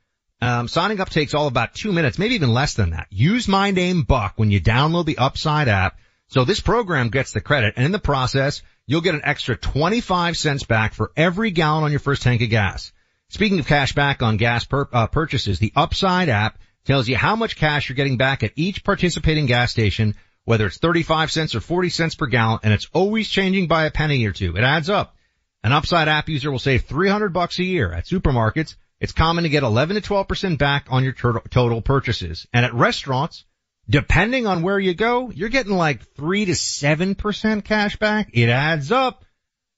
Um, 0.41 0.67
signing 0.67 0.99
up 0.99 1.09
takes 1.09 1.33
all 1.33 1.47
about 1.47 1.73
two 1.73 1.93
minutes, 1.93 2.19
maybe 2.19 2.35
even 2.35 2.53
less 2.53 2.73
than 2.73 2.89
that. 2.89 3.07
Use 3.11 3.47
my 3.47 3.71
name 3.71 4.03
Buck 4.03 4.33
when 4.35 4.51
you 4.51 4.59
download 4.59 5.05
the 5.05 5.19
Upside 5.19 5.69
app. 5.69 5.99
So 6.27 6.43
this 6.43 6.59
program 6.59 7.11
gets 7.11 7.31
the 7.31 7.39
credit 7.39 7.75
and 7.77 7.85
in 7.85 7.91
the 7.93 7.99
process, 7.99 8.61
you'll 8.87 9.01
get 9.01 9.15
an 9.15 9.21
extra 9.23 9.55
25 9.55 10.37
cents 10.37 10.63
back 10.63 10.93
for 10.93 11.11
every 11.15 11.51
gallon 11.51 11.83
on 11.83 11.91
your 11.91 11.99
first 11.99 12.21
tank 12.21 12.41
of 12.41 12.49
gas. 12.49 12.91
Speaking 13.29 13.59
of 13.59 13.67
cash 13.67 13.93
back 13.93 14.21
on 14.21 14.37
gas 14.37 14.65
per, 14.65 14.87
uh, 14.91 15.07
purchases, 15.07 15.59
the 15.59 15.73
Upside 15.75 16.29
app 16.29 16.59
tells 16.85 17.07
you 17.07 17.17
how 17.17 17.35
much 17.35 17.55
cash 17.55 17.89
you're 17.89 17.95
getting 17.95 18.17
back 18.17 18.43
at 18.43 18.53
each 18.55 18.83
participating 18.83 19.47
gas 19.47 19.71
station, 19.71 20.15
whether 20.43 20.67
it's 20.67 20.77
35 20.77 21.31
cents 21.31 21.55
or 21.55 21.59
40 21.59 21.89
cents 21.89 22.15
per 22.15 22.27
gallon, 22.27 22.59
and 22.63 22.71
it's 22.71 22.87
always 22.93 23.27
changing 23.27 23.67
by 23.67 23.85
a 23.85 23.91
penny 23.91 24.23
or 24.25 24.31
two. 24.31 24.55
It 24.55 24.63
adds 24.63 24.89
up. 24.89 25.15
An 25.63 25.71
Upside 25.71 26.07
app 26.07 26.29
user 26.29 26.51
will 26.51 26.59
save 26.59 26.83
300 26.83 27.33
bucks 27.33 27.57
a 27.57 27.63
year 27.63 27.91
at 27.91 28.05
supermarkets. 28.05 28.75
It's 28.99 29.13
common 29.13 29.43
to 29.43 29.49
get 29.49 29.63
11 29.63 29.99
to 29.99 30.07
12% 30.07 30.59
back 30.59 30.85
on 30.89 31.03
your 31.03 31.13
total 31.13 31.81
purchases. 31.81 32.45
And 32.53 32.63
at 32.63 32.73
restaurants, 32.75 33.45
depending 33.89 34.47
on 34.47 34.61
where 34.61 34.79
you 34.79 34.93
go, 34.93 35.31
you're 35.31 35.49
getting 35.49 35.75
like 35.75 36.05
3 36.15 36.45
to 36.45 36.51
7% 36.53 37.63
cash 37.63 37.95
back. 37.97 38.29
It 38.33 38.49
adds 38.49 38.91
up. 38.91 39.25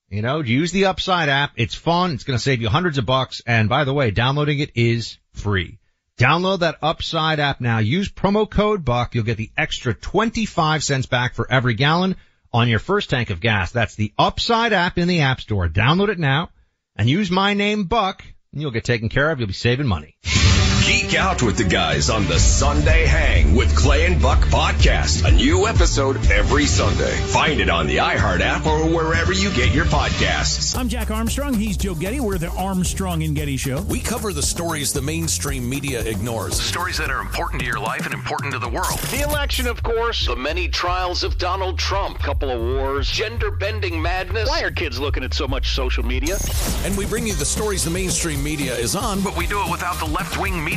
You 0.09 0.21
know, 0.21 0.39
use 0.39 0.71
the 0.71 0.85
Upside 0.85 1.27
app. 1.27 1.51
It's 1.57 1.75
fun. 1.75 2.11
It's 2.11 2.23
going 2.23 2.37
to 2.37 2.43
save 2.43 2.61
you 2.61 2.69
hundreds 2.69 2.97
of 2.97 3.05
bucks. 3.05 3.41
And 3.45 3.67
by 3.67 3.83
the 3.83 3.93
way, 3.93 4.11
downloading 4.11 4.59
it 4.59 4.71
is 4.75 5.17
free. 5.33 5.79
Download 6.17 6.59
that 6.59 6.77
Upside 6.81 7.39
app 7.39 7.59
now. 7.59 7.79
Use 7.79 8.09
promo 8.09 8.49
code 8.49 8.85
BUCK. 8.85 9.15
You'll 9.15 9.25
get 9.25 9.37
the 9.37 9.51
extra 9.57 9.93
25 9.93 10.83
cents 10.83 11.05
back 11.07 11.35
for 11.35 11.51
every 11.51 11.73
gallon 11.73 12.15
on 12.53 12.69
your 12.69 12.79
first 12.79 13.09
tank 13.09 13.29
of 13.29 13.41
gas. 13.41 13.71
That's 13.71 13.95
the 13.95 14.13
Upside 14.17 14.71
app 14.71 14.97
in 14.97 15.09
the 15.09 15.21
App 15.21 15.41
Store. 15.41 15.67
Download 15.67 16.09
it 16.09 16.19
now 16.19 16.49
and 16.95 17.09
use 17.09 17.29
my 17.29 17.53
name 17.53 17.83
Buck 17.83 18.23
and 18.53 18.61
you'll 18.61 18.71
get 18.71 18.85
taken 18.85 19.09
care 19.09 19.29
of. 19.29 19.39
You'll 19.39 19.47
be 19.47 19.53
saving 19.53 19.87
money. 19.87 20.15
Geek 20.87 21.15
out 21.15 21.43
with 21.43 21.57
the 21.57 21.65
guys 21.65 22.09
on 22.09 22.27
the 22.27 22.39
Sunday 22.39 23.05
Hang 23.05 23.55
with 23.55 23.75
Clay 23.75 24.05
and 24.05 24.21
Buck 24.21 24.39
podcast. 24.45 25.27
A 25.27 25.31
new 25.33 25.67
episode 25.67 26.15
every 26.31 26.65
Sunday. 26.65 27.13
Find 27.27 27.59
it 27.59 27.69
on 27.69 27.87
the 27.87 27.97
iHeart 27.97 28.39
app 28.39 28.65
or 28.65 28.85
wherever 28.85 29.33
you 29.33 29.51
get 29.53 29.73
your 29.73 29.83
podcasts. 29.83 30.77
I'm 30.77 30.87
Jack 30.87 31.11
Armstrong. 31.11 31.55
He's 31.55 31.75
Joe 31.75 31.93
Getty. 31.93 32.21
We're 32.21 32.37
the 32.37 32.47
Armstrong 32.51 33.21
and 33.23 33.35
Getty 33.35 33.57
Show. 33.57 33.81
We 33.81 33.99
cover 33.99 34.31
the 34.31 34.41
stories 34.41 34.93
the 34.93 35.01
mainstream 35.01 35.69
media 35.69 35.99
ignores. 35.99 36.57
Stories 36.57 36.95
that 36.99 37.11
are 37.11 37.19
important 37.19 37.59
to 37.63 37.65
your 37.67 37.81
life 37.81 38.05
and 38.05 38.13
important 38.13 38.53
to 38.53 38.59
the 38.59 38.69
world. 38.69 38.97
The 39.11 39.23
election, 39.27 39.67
of 39.67 39.83
course. 39.83 40.25
The 40.25 40.37
many 40.37 40.69
trials 40.69 41.21
of 41.21 41.37
Donald 41.37 41.77
Trump. 41.77 42.19
Couple 42.19 42.49
of 42.49 42.61
wars. 42.61 43.11
Gender 43.11 43.51
bending 43.51 44.01
madness. 44.01 44.47
Why 44.47 44.61
are 44.61 44.71
kids 44.71 45.01
looking 45.01 45.25
at 45.25 45.33
so 45.33 45.49
much 45.49 45.75
social 45.75 46.05
media? 46.05 46.37
And 46.85 46.97
we 46.97 47.05
bring 47.05 47.27
you 47.27 47.33
the 47.33 47.43
stories 47.43 47.83
the 47.83 47.89
mainstream 47.89 48.41
media 48.41 48.73
is 48.73 48.95
on, 48.95 49.21
but 49.21 49.35
we 49.35 49.47
do 49.47 49.61
it 49.61 49.69
without 49.69 49.99
the 49.99 50.05
left 50.05 50.39
wing 50.39 50.63
media 50.63 50.76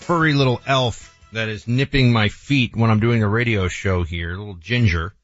furry 0.00 0.32
little 0.32 0.60
elf 0.66 1.16
that 1.32 1.48
is 1.48 1.68
nipping 1.68 2.12
my 2.12 2.28
feet 2.28 2.74
when 2.74 2.90
I'm 2.90 3.00
doing 3.00 3.22
a 3.22 3.28
radio 3.28 3.68
show 3.68 4.02
here, 4.02 4.30
little 4.30 4.54
Ginger. 4.54 5.14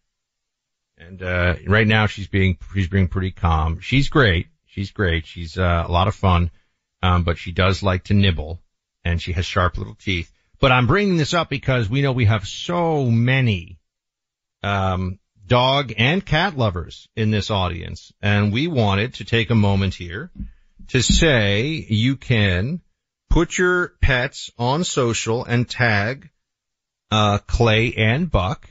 And 0.98 1.22
uh, 1.22 1.56
right 1.66 1.86
now 1.86 2.06
she's 2.06 2.28
being 2.28 2.58
she's 2.72 2.88
being 2.88 3.08
pretty 3.08 3.32
calm. 3.32 3.80
She's 3.80 4.08
great. 4.08 4.48
She's 4.66 4.92
great. 4.92 5.26
She's 5.26 5.58
uh, 5.58 5.84
a 5.86 5.90
lot 5.90 6.08
of 6.08 6.14
fun, 6.14 6.50
um, 7.02 7.24
but 7.24 7.38
she 7.38 7.52
does 7.52 7.82
like 7.82 8.04
to 8.04 8.14
nibble, 8.14 8.62
and 9.04 9.20
she 9.20 9.32
has 9.32 9.44
sharp 9.44 9.76
little 9.78 9.94
teeth. 9.94 10.30
But 10.58 10.72
I'm 10.72 10.86
bringing 10.86 11.16
this 11.16 11.34
up 11.34 11.50
because 11.50 11.88
we 11.88 12.02
know 12.02 12.12
we 12.12 12.26
have 12.26 12.46
so 12.46 13.04
many 13.04 13.78
um, 14.62 15.18
dog 15.46 15.92
and 15.98 16.24
cat 16.24 16.56
lovers 16.56 17.08
in 17.14 17.30
this 17.30 17.50
audience, 17.50 18.12
and 18.22 18.52
we 18.52 18.66
wanted 18.66 19.14
to 19.14 19.24
take 19.24 19.50
a 19.50 19.54
moment 19.54 19.94
here 19.94 20.30
to 20.88 21.02
say 21.02 21.86
you 21.88 22.16
can 22.16 22.80
put 23.36 23.58
your 23.58 23.88
pets 24.00 24.50
on 24.58 24.82
social 24.82 25.44
and 25.44 25.68
tag 25.68 26.30
uh, 27.10 27.36
Clay 27.46 27.92
and 27.92 28.30
Buck, 28.30 28.66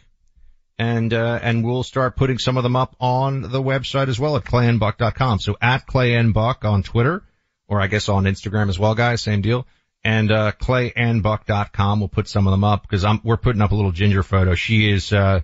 and 0.80 1.14
uh, 1.14 1.40
and 1.40 1.64
we'll 1.64 1.84
start 1.84 2.16
putting 2.16 2.40
some 2.40 2.58
of 2.58 2.64
them 2.64 2.76
up 2.76 2.96
on 3.00 3.44
the 3.44 3.62
website 3.62 4.08
as 4.08 4.20
well 4.20 4.38
at 4.38 4.44
clayandbuck.com. 4.44 5.38
So 5.38 5.56
at 5.62 5.86
Clay 5.86 6.16
and 6.16 6.34
Buck 6.34 6.66
on 6.66 6.82
Twitter, 6.82 7.22
or 7.68 7.80
I 7.80 7.86
guess 7.86 8.10
on 8.10 8.24
Instagram 8.24 8.70
as 8.70 8.80
well, 8.80 8.96
guys, 8.96 9.22
same 9.22 9.44
deal. 9.44 9.68
And 10.04 10.32
uh, 10.32 10.54
clayandbuck.com, 10.60 12.00
we'll 12.00 12.10
put 12.10 12.28
some 12.28 12.48
of 12.48 12.52
them 12.52 12.64
up 12.64 12.82
because 12.82 13.06
I'm 13.06 13.22
we're 13.24 13.38
putting 13.38 13.62
up 13.62 13.72
a 13.72 13.76
little 13.76 13.92
ginger 13.92 14.24
photo. 14.24 14.56
She 14.56 14.90
is 14.90 15.14
uh, 15.14 15.42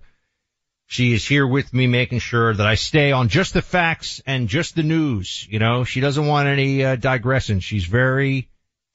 she 0.87 1.13
is 1.13 1.27
here 1.27 1.45
with 1.45 1.71
me 1.75 1.85
making 1.85 2.19
sure 2.19 2.55
that 2.55 2.65
I 2.65 2.73
stay 2.73 3.11
on 3.11 3.29
just 3.29 3.53
the 3.53 3.61
facts 3.61 4.19
and 4.25 4.47
just 4.47 4.75
the 4.75 4.81
news. 4.81 5.47
You 5.47 5.59
know, 5.59 5.83
she 5.83 5.99
doesn't 5.99 6.25
want 6.25 6.47
any 6.47 6.83
uh. 6.83 6.97
She's 7.59 7.85
very, 7.85 8.49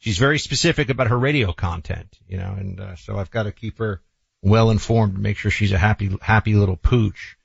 she's 0.06 0.18
very 0.18 0.38
specific 0.38 0.88
about 0.88 1.08
her 1.08 1.18
radio 1.18 1.52
content, 1.52 2.16
you 2.28 2.36
know, 2.36 2.54
and 2.56 2.78
uh, 2.78 2.94
so 2.94 3.18
I've 3.18 3.32
got 3.32 3.42
to 3.42 3.52
keep 3.52 3.78
her 3.78 4.00
well 4.40 4.70
informed 4.70 5.16
to 5.16 5.20
make 5.20 5.36
sure 5.36 5.50
she's 5.50 5.72
a 5.72 5.78
happy, 5.78 6.16
happy 6.22 6.54
little 6.54 6.76
pooch. 6.76 7.36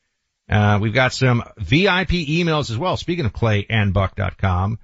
Uh, 0.47 0.78
we've 0.80 0.93
got 0.93 1.12
some 1.12 1.43
VIP 1.57 2.09
emails 2.30 2.70
as 2.70 2.78
well. 2.78 2.97
Speaking 2.97 3.26
of 3.26 3.34
clayandbuck.com, 3.34 4.78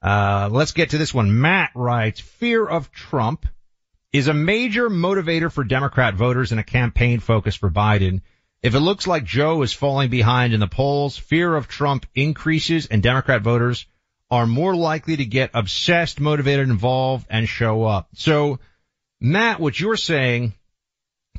uh, 0.00 0.48
let's 0.52 0.70
get 0.70 0.90
to 0.90 0.98
this 0.98 1.12
one. 1.12 1.40
Matt 1.40 1.72
writes, 1.74 2.20
fear 2.20 2.64
of 2.64 2.92
Trump 2.92 3.46
is 4.12 4.28
a 4.28 4.34
major 4.34 4.88
motivator 4.88 5.50
for 5.50 5.64
Democrat 5.64 6.14
voters 6.14 6.52
and 6.52 6.60
a 6.60 6.64
campaign 6.64 7.18
focus 7.18 7.56
for 7.56 7.68
Biden. 7.68 8.20
If 8.62 8.76
it 8.76 8.80
looks 8.80 9.08
like 9.08 9.24
Joe 9.24 9.62
is 9.62 9.72
falling 9.72 10.08
behind 10.08 10.54
in 10.54 10.60
the 10.60 10.68
polls, 10.68 11.18
fear 11.18 11.56
of 11.56 11.66
Trump 11.66 12.06
increases 12.14 12.86
and 12.86 13.02
Democrat 13.02 13.42
voters 13.42 13.86
are 14.34 14.48
more 14.48 14.74
likely 14.74 15.16
to 15.16 15.24
get 15.24 15.52
obsessed, 15.54 16.18
motivated, 16.18 16.68
involved, 16.68 17.24
and 17.30 17.48
show 17.48 17.84
up. 17.84 18.08
So, 18.14 18.58
Matt, 19.20 19.60
what 19.60 19.78
you're 19.78 19.96
saying 19.96 20.54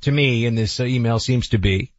to 0.02 0.12
me 0.14 0.46
in 0.46 0.56
this 0.56 0.80
uh, 0.80 0.86
email 0.86 1.20
seems 1.20 1.50
to 1.50 1.58
be 1.58 1.92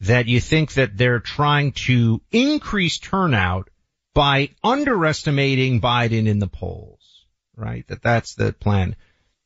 that 0.00 0.28
you 0.28 0.40
think 0.40 0.72
that 0.74 0.96
they're 0.96 1.20
trying 1.20 1.72
to 1.72 2.22
increase 2.32 2.98
turnout 2.98 3.68
by 4.14 4.48
underestimating 4.64 5.82
Biden 5.82 6.26
in 6.26 6.38
the 6.38 6.46
polls, 6.46 7.26
right? 7.54 7.86
That 7.88 8.02
that's 8.02 8.34
the 8.34 8.54
plan. 8.54 8.96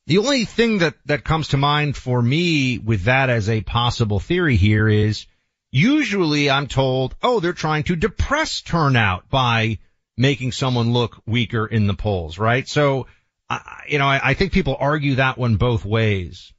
The 0.07 0.19
only 0.19 0.45
thing 0.45 0.77
that, 0.77 0.93
that 1.07 1.25
comes 1.25 1.49
to 1.49 1.57
mind 1.57 1.97
for 1.97 2.21
me 2.21 2.77
with 2.77 3.03
that 3.03 3.29
as 3.29 3.49
a 3.49 3.59
possible 3.59 4.21
theory 4.21 4.55
here 4.55 4.87
is 4.87 5.25
usually 5.71 6.49
I'm 6.49 6.67
told, 6.67 7.17
oh, 7.21 7.41
they're 7.41 7.51
trying 7.51 7.83
to 7.83 7.97
depress 7.97 8.61
turnout 8.61 9.29
by 9.29 9.79
making 10.17 10.51
someone 10.51 10.93
look 10.93 11.21
weaker 11.25 11.65
in 11.65 11.87
the 11.87 11.93
polls, 11.93 12.37
right? 12.39 12.67
So, 12.67 13.07
I, 13.49 13.83
you 13.87 13.99
know, 13.99 14.05
I, 14.05 14.19
I 14.23 14.33
think 14.33 14.51
people 14.51 14.77
argue 14.79 15.15
that 15.15 15.37
one 15.37 15.57
both 15.57 15.85
ways. 15.85 16.53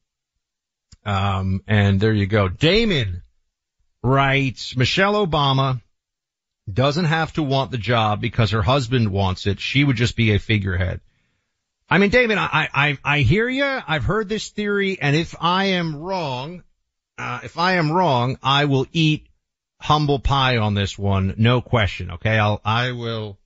Um, 1.04 1.62
and 1.66 2.00
there 2.00 2.12
you 2.12 2.26
go. 2.26 2.48
Damon 2.48 3.22
writes, 4.02 4.76
Michelle 4.76 5.26
Obama 5.26 5.80
doesn't 6.72 7.04
have 7.04 7.32
to 7.34 7.42
want 7.42 7.70
the 7.70 7.78
job 7.78 8.20
because 8.20 8.50
her 8.50 8.62
husband 8.62 9.10
wants 9.10 9.46
it. 9.46 9.60
She 9.60 9.84
would 9.84 9.96
just 9.96 10.16
be 10.16 10.34
a 10.34 10.38
figurehead. 10.38 11.00
I 11.88 11.98
mean, 11.98 12.10
Damon, 12.10 12.38
I, 12.38 12.68
I, 12.74 12.98
I 13.04 13.20
hear 13.20 13.48
you. 13.48 13.64
I've 13.64 14.02
heard 14.02 14.28
this 14.28 14.48
theory. 14.48 14.98
And 15.00 15.14
if 15.14 15.36
I 15.40 15.66
am 15.66 15.96
wrong, 15.96 16.64
uh, 17.16 17.40
if 17.44 17.58
I 17.58 17.74
am 17.74 17.92
wrong, 17.92 18.38
I 18.42 18.64
will 18.64 18.86
eat 18.92 19.28
humble 19.80 20.18
pie 20.18 20.56
on 20.56 20.74
this 20.74 20.98
one. 20.98 21.34
No 21.38 21.60
question. 21.60 22.10
Okay. 22.12 22.36
I'll, 22.36 22.60
I 22.64 22.90
will, 22.92 23.38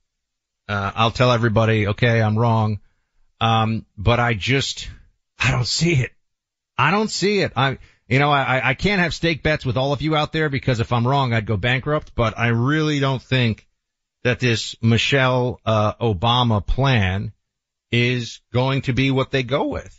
uh, 0.71 0.91
I'll 0.95 1.11
tell 1.11 1.31
everybody, 1.31 1.87
okay, 1.87 2.21
I'm 2.21 2.37
wrong. 2.37 2.79
Um, 3.41 3.85
but 3.97 4.19
I 4.19 4.33
just, 4.33 4.89
I 5.37 5.51
don't 5.51 5.67
see 5.67 5.93
it. 5.93 6.11
I 6.77 6.91
don't 6.91 7.09
see 7.09 7.39
it. 7.39 7.51
I, 7.55 7.77
you 8.07 8.19
know, 8.19 8.31
I, 8.31 8.69
I 8.69 8.73
can't 8.73 9.01
have 9.01 9.13
stake 9.13 9.43
bets 9.43 9.65
with 9.65 9.77
all 9.77 9.93
of 9.93 10.01
you 10.01 10.15
out 10.15 10.31
there 10.31 10.49
because 10.49 10.79
if 10.79 10.93
I'm 10.93 11.05
wrong, 11.05 11.33
I'd 11.33 11.45
go 11.45 11.57
bankrupt, 11.57 12.13
but 12.15 12.39
I 12.39 12.47
really 12.47 12.99
don't 12.99 13.21
think 13.21 13.67
that 14.23 14.39
this 14.39 14.75
Michelle, 14.81 15.59
uh, 15.65 15.93
Obama 15.95 16.65
plan 16.65 17.33
is 17.91 18.39
going 18.53 18.83
to 18.83 18.93
be 18.93 19.11
what 19.11 19.31
they 19.31 19.43
go 19.43 19.67
with. 19.67 19.97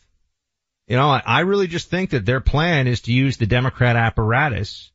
You 0.87 0.97
know, 0.97 1.09
I, 1.09 1.23
I 1.25 1.41
really 1.41 1.67
just 1.67 1.91
think 1.91 2.11
that 2.11 2.25
their 2.25 2.41
plan 2.41 2.87
is 2.87 3.03
to 3.03 3.13
use 3.13 3.37
the 3.37 3.47
Democrat 3.47 3.97
apparatus 3.97 4.91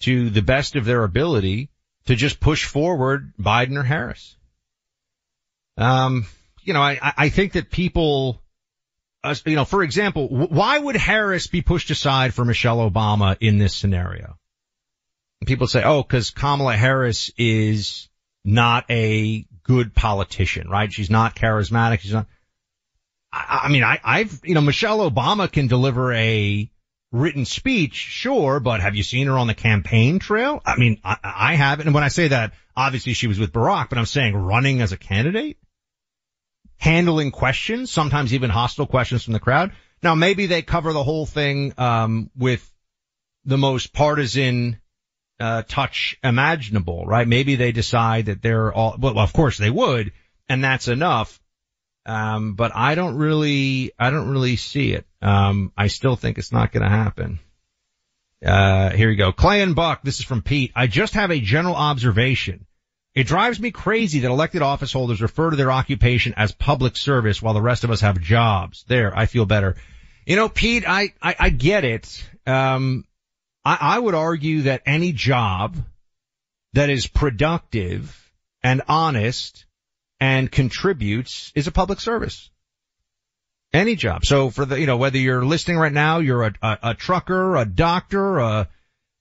to 0.00 0.28
the 0.28 0.42
best 0.42 0.76
of 0.76 0.84
their 0.84 1.02
ability 1.02 1.70
to 2.06 2.14
just 2.14 2.40
push 2.40 2.64
forward 2.66 3.32
Biden 3.40 3.78
or 3.78 3.82
Harris. 3.82 4.36
Um, 5.76 6.26
you 6.62 6.72
know, 6.72 6.82
I, 6.82 6.98
I 7.16 7.28
think 7.28 7.52
that 7.52 7.70
people, 7.70 8.40
uh, 9.22 9.34
you 9.44 9.56
know, 9.56 9.64
for 9.64 9.82
example, 9.82 10.28
why 10.28 10.78
would 10.78 10.96
Harris 10.96 11.46
be 11.46 11.62
pushed 11.62 11.90
aside 11.90 12.34
for 12.34 12.44
Michelle 12.44 12.78
Obama 12.78 13.36
in 13.40 13.58
this 13.58 13.74
scenario? 13.74 14.38
And 15.40 15.48
people 15.48 15.66
say, 15.66 15.82
oh, 15.82 16.02
cause 16.02 16.30
Kamala 16.30 16.76
Harris 16.76 17.30
is 17.36 18.08
not 18.44 18.84
a 18.90 19.46
good 19.62 19.94
politician, 19.94 20.68
right? 20.68 20.92
She's 20.92 21.10
not 21.10 21.34
charismatic. 21.34 22.00
She's 22.00 22.12
not, 22.12 22.26
I, 23.32 23.62
I 23.64 23.68
mean, 23.68 23.82
I, 23.82 24.00
I've, 24.04 24.40
you 24.44 24.54
know, 24.54 24.60
Michelle 24.60 25.10
Obama 25.10 25.50
can 25.50 25.66
deliver 25.66 26.12
a 26.12 26.70
written 27.12 27.44
speech, 27.44 27.94
sure, 27.94 28.60
but 28.60 28.80
have 28.80 28.96
you 28.96 29.02
seen 29.02 29.26
her 29.26 29.38
on 29.38 29.46
the 29.46 29.54
campaign 29.54 30.18
trail? 30.18 30.60
I 30.64 30.76
mean, 30.76 31.00
I, 31.04 31.16
I 31.22 31.54
haven't. 31.54 31.86
And 31.86 31.94
when 31.94 32.04
I 32.04 32.08
say 32.08 32.28
that, 32.28 32.52
obviously 32.76 33.12
she 33.12 33.28
was 33.28 33.38
with 33.38 33.52
Barack, 33.52 33.88
but 33.88 33.98
I'm 33.98 34.06
saying 34.06 34.34
running 34.34 34.80
as 34.82 34.92
a 34.92 34.96
candidate, 34.96 35.56
handling 36.78 37.30
questions, 37.30 37.90
sometimes 37.90 38.34
even 38.34 38.50
hostile 38.50 38.86
questions 38.86 39.24
from 39.24 39.32
the 39.32 39.40
crowd. 39.40 39.72
Now 40.02 40.14
maybe 40.14 40.46
they 40.46 40.62
cover 40.62 40.92
the 40.92 41.02
whole 41.02 41.26
thing, 41.26 41.72
um, 41.78 42.30
with 42.36 42.70
the 43.44 43.58
most 43.58 43.92
partisan, 43.92 44.80
uh, 45.40 45.62
touch 45.62 46.16
imaginable, 46.22 47.06
right? 47.06 47.26
Maybe 47.26 47.56
they 47.56 47.72
decide 47.72 48.26
that 48.26 48.42
they're 48.42 48.72
all, 48.72 48.96
well, 48.98 49.18
of 49.18 49.32
course 49.32 49.58
they 49.58 49.70
would, 49.70 50.12
and 50.48 50.62
that's 50.62 50.88
enough. 50.88 51.40
Um, 52.06 52.54
but 52.54 52.72
I 52.74 52.94
don't 52.94 53.16
really, 53.16 53.92
I 53.98 54.10
don't 54.10 54.28
really 54.28 54.56
see 54.56 54.92
it. 54.92 55.06
Um, 55.22 55.72
I 55.76 55.86
still 55.86 56.16
think 56.16 56.36
it's 56.36 56.52
not 56.52 56.70
going 56.70 56.82
to 56.82 56.88
happen. 56.90 57.38
Uh, 58.44 58.90
here 58.90 59.08
you 59.08 59.16
go. 59.16 59.32
Clay 59.32 59.62
and 59.62 59.74
Buck. 59.74 60.02
This 60.02 60.18
is 60.18 60.24
from 60.24 60.42
Pete. 60.42 60.72
I 60.76 60.86
just 60.86 61.14
have 61.14 61.30
a 61.30 61.40
general 61.40 61.74
observation. 61.74 62.66
It 63.14 63.28
drives 63.28 63.60
me 63.60 63.70
crazy 63.70 64.20
that 64.20 64.30
elected 64.30 64.62
office 64.62 64.92
holders 64.92 65.22
refer 65.22 65.50
to 65.50 65.56
their 65.56 65.70
occupation 65.70 66.34
as 66.36 66.50
public 66.50 66.96
service 66.96 67.40
while 67.40 67.54
the 67.54 67.62
rest 67.62 67.84
of 67.84 67.90
us 67.90 68.00
have 68.00 68.20
jobs. 68.20 68.84
There, 68.88 69.16
I 69.16 69.26
feel 69.26 69.46
better. 69.46 69.76
You 70.26 70.36
know, 70.36 70.48
Pete, 70.48 70.84
I, 70.86 71.12
I, 71.22 71.36
I 71.38 71.50
get 71.50 71.84
it. 71.84 72.28
Um, 72.46 73.04
I, 73.64 73.78
I 73.80 73.98
would 73.98 74.14
argue 74.14 74.62
that 74.62 74.82
any 74.84 75.12
job 75.12 75.76
that 76.72 76.90
is 76.90 77.06
productive 77.06 78.32
and 78.64 78.82
honest 78.88 79.64
and 80.18 80.50
contributes 80.50 81.52
is 81.54 81.68
a 81.68 81.72
public 81.72 82.00
service. 82.00 82.50
Any 83.72 83.94
job. 83.94 84.24
So 84.24 84.50
for 84.50 84.64
the, 84.64 84.80
you 84.80 84.86
know, 84.86 84.96
whether 84.96 85.18
you're 85.18 85.44
listening 85.44 85.76
right 85.76 85.92
now, 85.92 86.18
you're 86.18 86.44
a, 86.44 86.54
a, 86.62 86.78
a 86.82 86.94
trucker, 86.94 87.56
a 87.56 87.64
doctor, 87.64 88.38
a, 88.38 88.68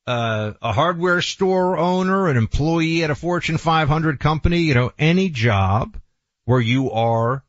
a, 0.06 0.56
a 0.62 0.74
hardware 0.74 1.22
store 1.22 1.78
owner, 1.78 2.28
an 2.28 2.38
employee 2.38 3.04
at 3.04 3.12
a 3.12 3.16
Fortune 3.16 3.58
500 3.58 4.20
company, 4.20 4.60
you 4.60 4.74
know, 4.74 4.92
any 4.98 5.30
job 5.30 5.98
where 6.46 6.60
you 6.60 6.92
are 6.92 7.44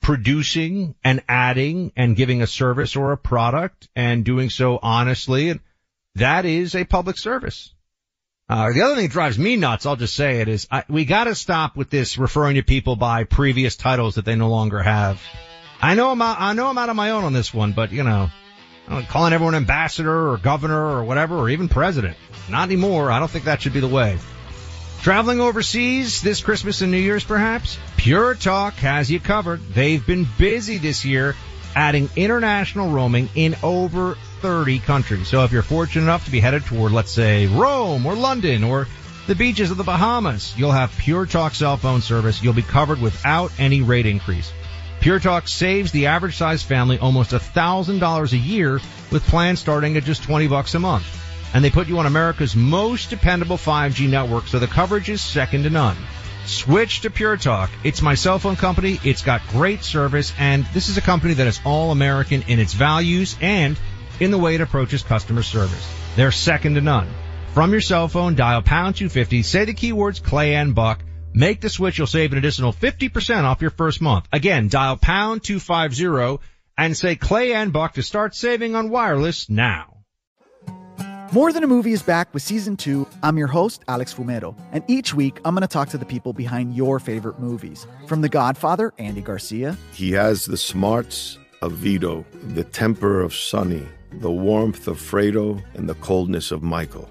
producing 0.00 0.94
and 1.04 1.22
adding 1.28 1.92
and 1.96 2.16
giving 2.16 2.40
a 2.40 2.46
service 2.46 2.96
or 2.96 3.12
a 3.12 3.18
product 3.18 3.88
and 3.94 4.24
doing 4.24 4.48
so 4.48 4.78
honestly, 4.82 5.58
that 6.14 6.44
is 6.44 6.74
a 6.74 6.84
public 6.84 7.18
service. 7.18 7.74
Uh, 8.48 8.72
the 8.72 8.80
other 8.80 8.94
thing 8.94 9.04
that 9.04 9.12
drives 9.12 9.38
me 9.38 9.56
nuts, 9.56 9.84
I'll 9.84 9.96
just 9.96 10.14
say 10.14 10.40
it, 10.40 10.48
is 10.48 10.66
I, 10.70 10.84
we 10.88 11.04
gotta 11.04 11.34
stop 11.34 11.76
with 11.76 11.90
this 11.90 12.16
referring 12.16 12.54
to 12.54 12.62
people 12.62 12.96
by 12.96 13.24
previous 13.24 13.76
titles 13.76 14.14
that 14.14 14.24
they 14.24 14.36
no 14.36 14.48
longer 14.48 14.82
have. 14.82 15.22
I 15.82 15.94
know 15.94 16.10
I'm 16.10 16.22
out, 16.22 16.40
I 16.40 16.54
know 16.54 16.68
I'm 16.68 16.78
out 16.78 16.88
on 16.88 16.96
my 16.96 17.10
own 17.10 17.24
on 17.24 17.34
this 17.34 17.52
one, 17.52 17.72
but 17.72 17.92
you 17.92 18.04
know, 18.04 18.30
calling 19.08 19.32
everyone 19.32 19.54
ambassador 19.54 20.30
or 20.30 20.38
governor 20.38 20.96
or 20.96 21.04
whatever, 21.04 21.36
or 21.36 21.50
even 21.50 21.68
president. 21.68 22.16
Not 22.48 22.64
anymore. 22.64 23.10
I 23.10 23.18
don't 23.18 23.30
think 23.30 23.44
that 23.44 23.62
should 23.62 23.72
be 23.72 23.80
the 23.80 23.88
way. 23.88 24.18
Traveling 25.02 25.40
overseas 25.40 26.22
this 26.22 26.40
Christmas 26.40 26.80
and 26.80 26.90
New 26.90 26.98
Year's 26.98 27.24
perhaps? 27.24 27.78
Pure 27.96 28.36
Talk 28.36 28.74
has 28.74 29.10
you 29.10 29.20
covered. 29.20 29.60
They've 29.72 30.04
been 30.04 30.26
busy 30.38 30.78
this 30.78 31.04
year 31.04 31.36
adding 31.76 32.10
international 32.16 32.90
roaming 32.90 33.28
in 33.34 33.54
over 33.62 34.16
30 34.40 34.80
countries. 34.80 35.28
So 35.28 35.44
if 35.44 35.52
you're 35.52 35.62
fortunate 35.62 36.02
enough 36.02 36.24
to 36.24 36.30
be 36.30 36.40
headed 36.40 36.64
toward, 36.64 36.92
let's 36.92 37.12
say, 37.12 37.46
Rome 37.46 38.06
or 38.06 38.14
London 38.16 38.64
or 38.64 38.88
the 39.28 39.34
beaches 39.34 39.70
of 39.70 39.76
the 39.76 39.84
Bahamas, 39.84 40.54
you'll 40.56 40.72
have 40.72 40.90
Pure 40.98 41.26
Talk 41.26 41.54
cell 41.54 41.76
phone 41.76 42.00
service. 42.00 42.42
You'll 42.42 42.54
be 42.54 42.62
covered 42.62 43.00
without 43.00 43.52
any 43.58 43.82
rate 43.82 44.06
increase. 44.06 44.50
Pure 45.00 45.20
Talk 45.20 45.46
saves 45.46 45.92
the 45.92 46.06
average 46.06 46.36
size 46.36 46.62
family 46.62 46.98
almost 46.98 47.30
$1,000 47.30 48.32
a 48.32 48.36
year 48.36 48.80
with 49.12 49.26
plans 49.28 49.60
starting 49.60 49.96
at 49.96 50.02
just 50.02 50.24
20 50.24 50.48
bucks 50.48 50.74
a 50.74 50.78
month. 50.80 51.06
And 51.54 51.64
they 51.64 51.70
put 51.70 51.86
you 51.86 51.98
on 51.98 52.06
America's 52.06 52.56
most 52.56 53.08
dependable 53.08 53.56
5G 53.56 54.08
network, 54.08 54.48
so 54.48 54.58
the 54.58 54.66
coverage 54.66 55.08
is 55.08 55.20
second 55.20 55.62
to 55.62 55.70
none. 55.70 55.96
Switch 56.46 57.02
to 57.02 57.10
Pure 57.10 57.36
Talk. 57.38 57.70
It's 57.84 58.02
my 58.02 58.14
cell 58.14 58.38
phone 58.38 58.56
company. 58.56 58.98
It's 59.04 59.22
got 59.22 59.46
great 59.48 59.84
service, 59.84 60.32
and 60.38 60.64
this 60.74 60.88
is 60.88 60.96
a 60.96 61.02
company 61.02 61.34
that 61.34 61.46
is 61.46 61.60
all 61.64 61.92
American 61.92 62.42
in 62.48 62.58
its 62.58 62.72
values 62.72 63.36
and 63.40 63.78
in 64.18 64.30
the 64.32 64.38
way 64.38 64.56
it 64.56 64.60
approaches 64.60 65.02
customer 65.02 65.42
service. 65.42 65.88
They're 66.16 66.32
second 66.32 66.74
to 66.74 66.80
none. 66.80 67.08
From 67.54 67.70
your 67.70 67.80
cell 67.80 68.08
phone, 68.08 68.34
dial 68.34 68.62
pound 68.62 68.96
250, 68.96 69.42
say 69.42 69.64
the 69.64 69.74
keywords 69.74 70.22
Clay 70.22 70.54
and 70.54 70.74
Buck, 70.74 71.00
make 71.34 71.60
the 71.60 71.68
switch, 71.68 71.98
you'll 71.98 72.06
save 72.06 72.32
an 72.32 72.38
additional 72.38 72.72
50% 72.72 73.44
off 73.44 73.60
your 73.60 73.70
first 73.70 74.00
month. 74.00 74.26
Again, 74.32 74.68
dial 74.68 74.96
pound 74.96 75.42
250 75.44 76.44
and 76.76 76.96
say 76.96 77.16
Clay 77.16 77.52
and 77.52 77.72
Buck 77.72 77.94
to 77.94 78.02
start 78.02 78.34
saving 78.34 78.74
on 78.74 78.90
wireless 78.90 79.50
now. 79.50 79.98
More 81.30 81.52
Than 81.52 81.62
a 81.62 81.66
Movie 81.66 81.92
is 81.92 82.02
back 82.02 82.32
with 82.32 82.42
season 82.42 82.78
two. 82.78 83.06
I'm 83.22 83.36
your 83.36 83.48
host, 83.48 83.82
Alex 83.86 84.14
Fumero, 84.14 84.58
and 84.72 84.82
each 84.88 85.12
week 85.12 85.40
I'm 85.44 85.54
going 85.54 85.60
to 85.60 85.68
talk 85.68 85.90
to 85.90 85.98
the 85.98 86.06
people 86.06 86.32
behind 86.32 86.74
your 86.74 86.98
favorite 86.98 87.38
movies. 87.38 87.86
From 88.06 88.22
The 88.22 88.30
Godfather, 88.30 88.94
Andy 88.96 89.20
Garcia. 89.20 89.76
He 89.92 90.12
has 90.12 90.46
the 90.46 90.56
smarts 90.56 91.36
of 91.60 91.72
Vito, 91.72 92.24
the 92.54 92.64
temper 92.64 93.20
of 93.20 93.34
Sonny, 93.34 93.86
the 94.10 94.30
warmth 94.30 94.88
of 94.88 94.96
Fredo, 94.96 95.62
and 95.74 95.86
the 95.86 95.96
coldness 95.96 96.50
of 96.50 96.62
Michael. 96.62 97.10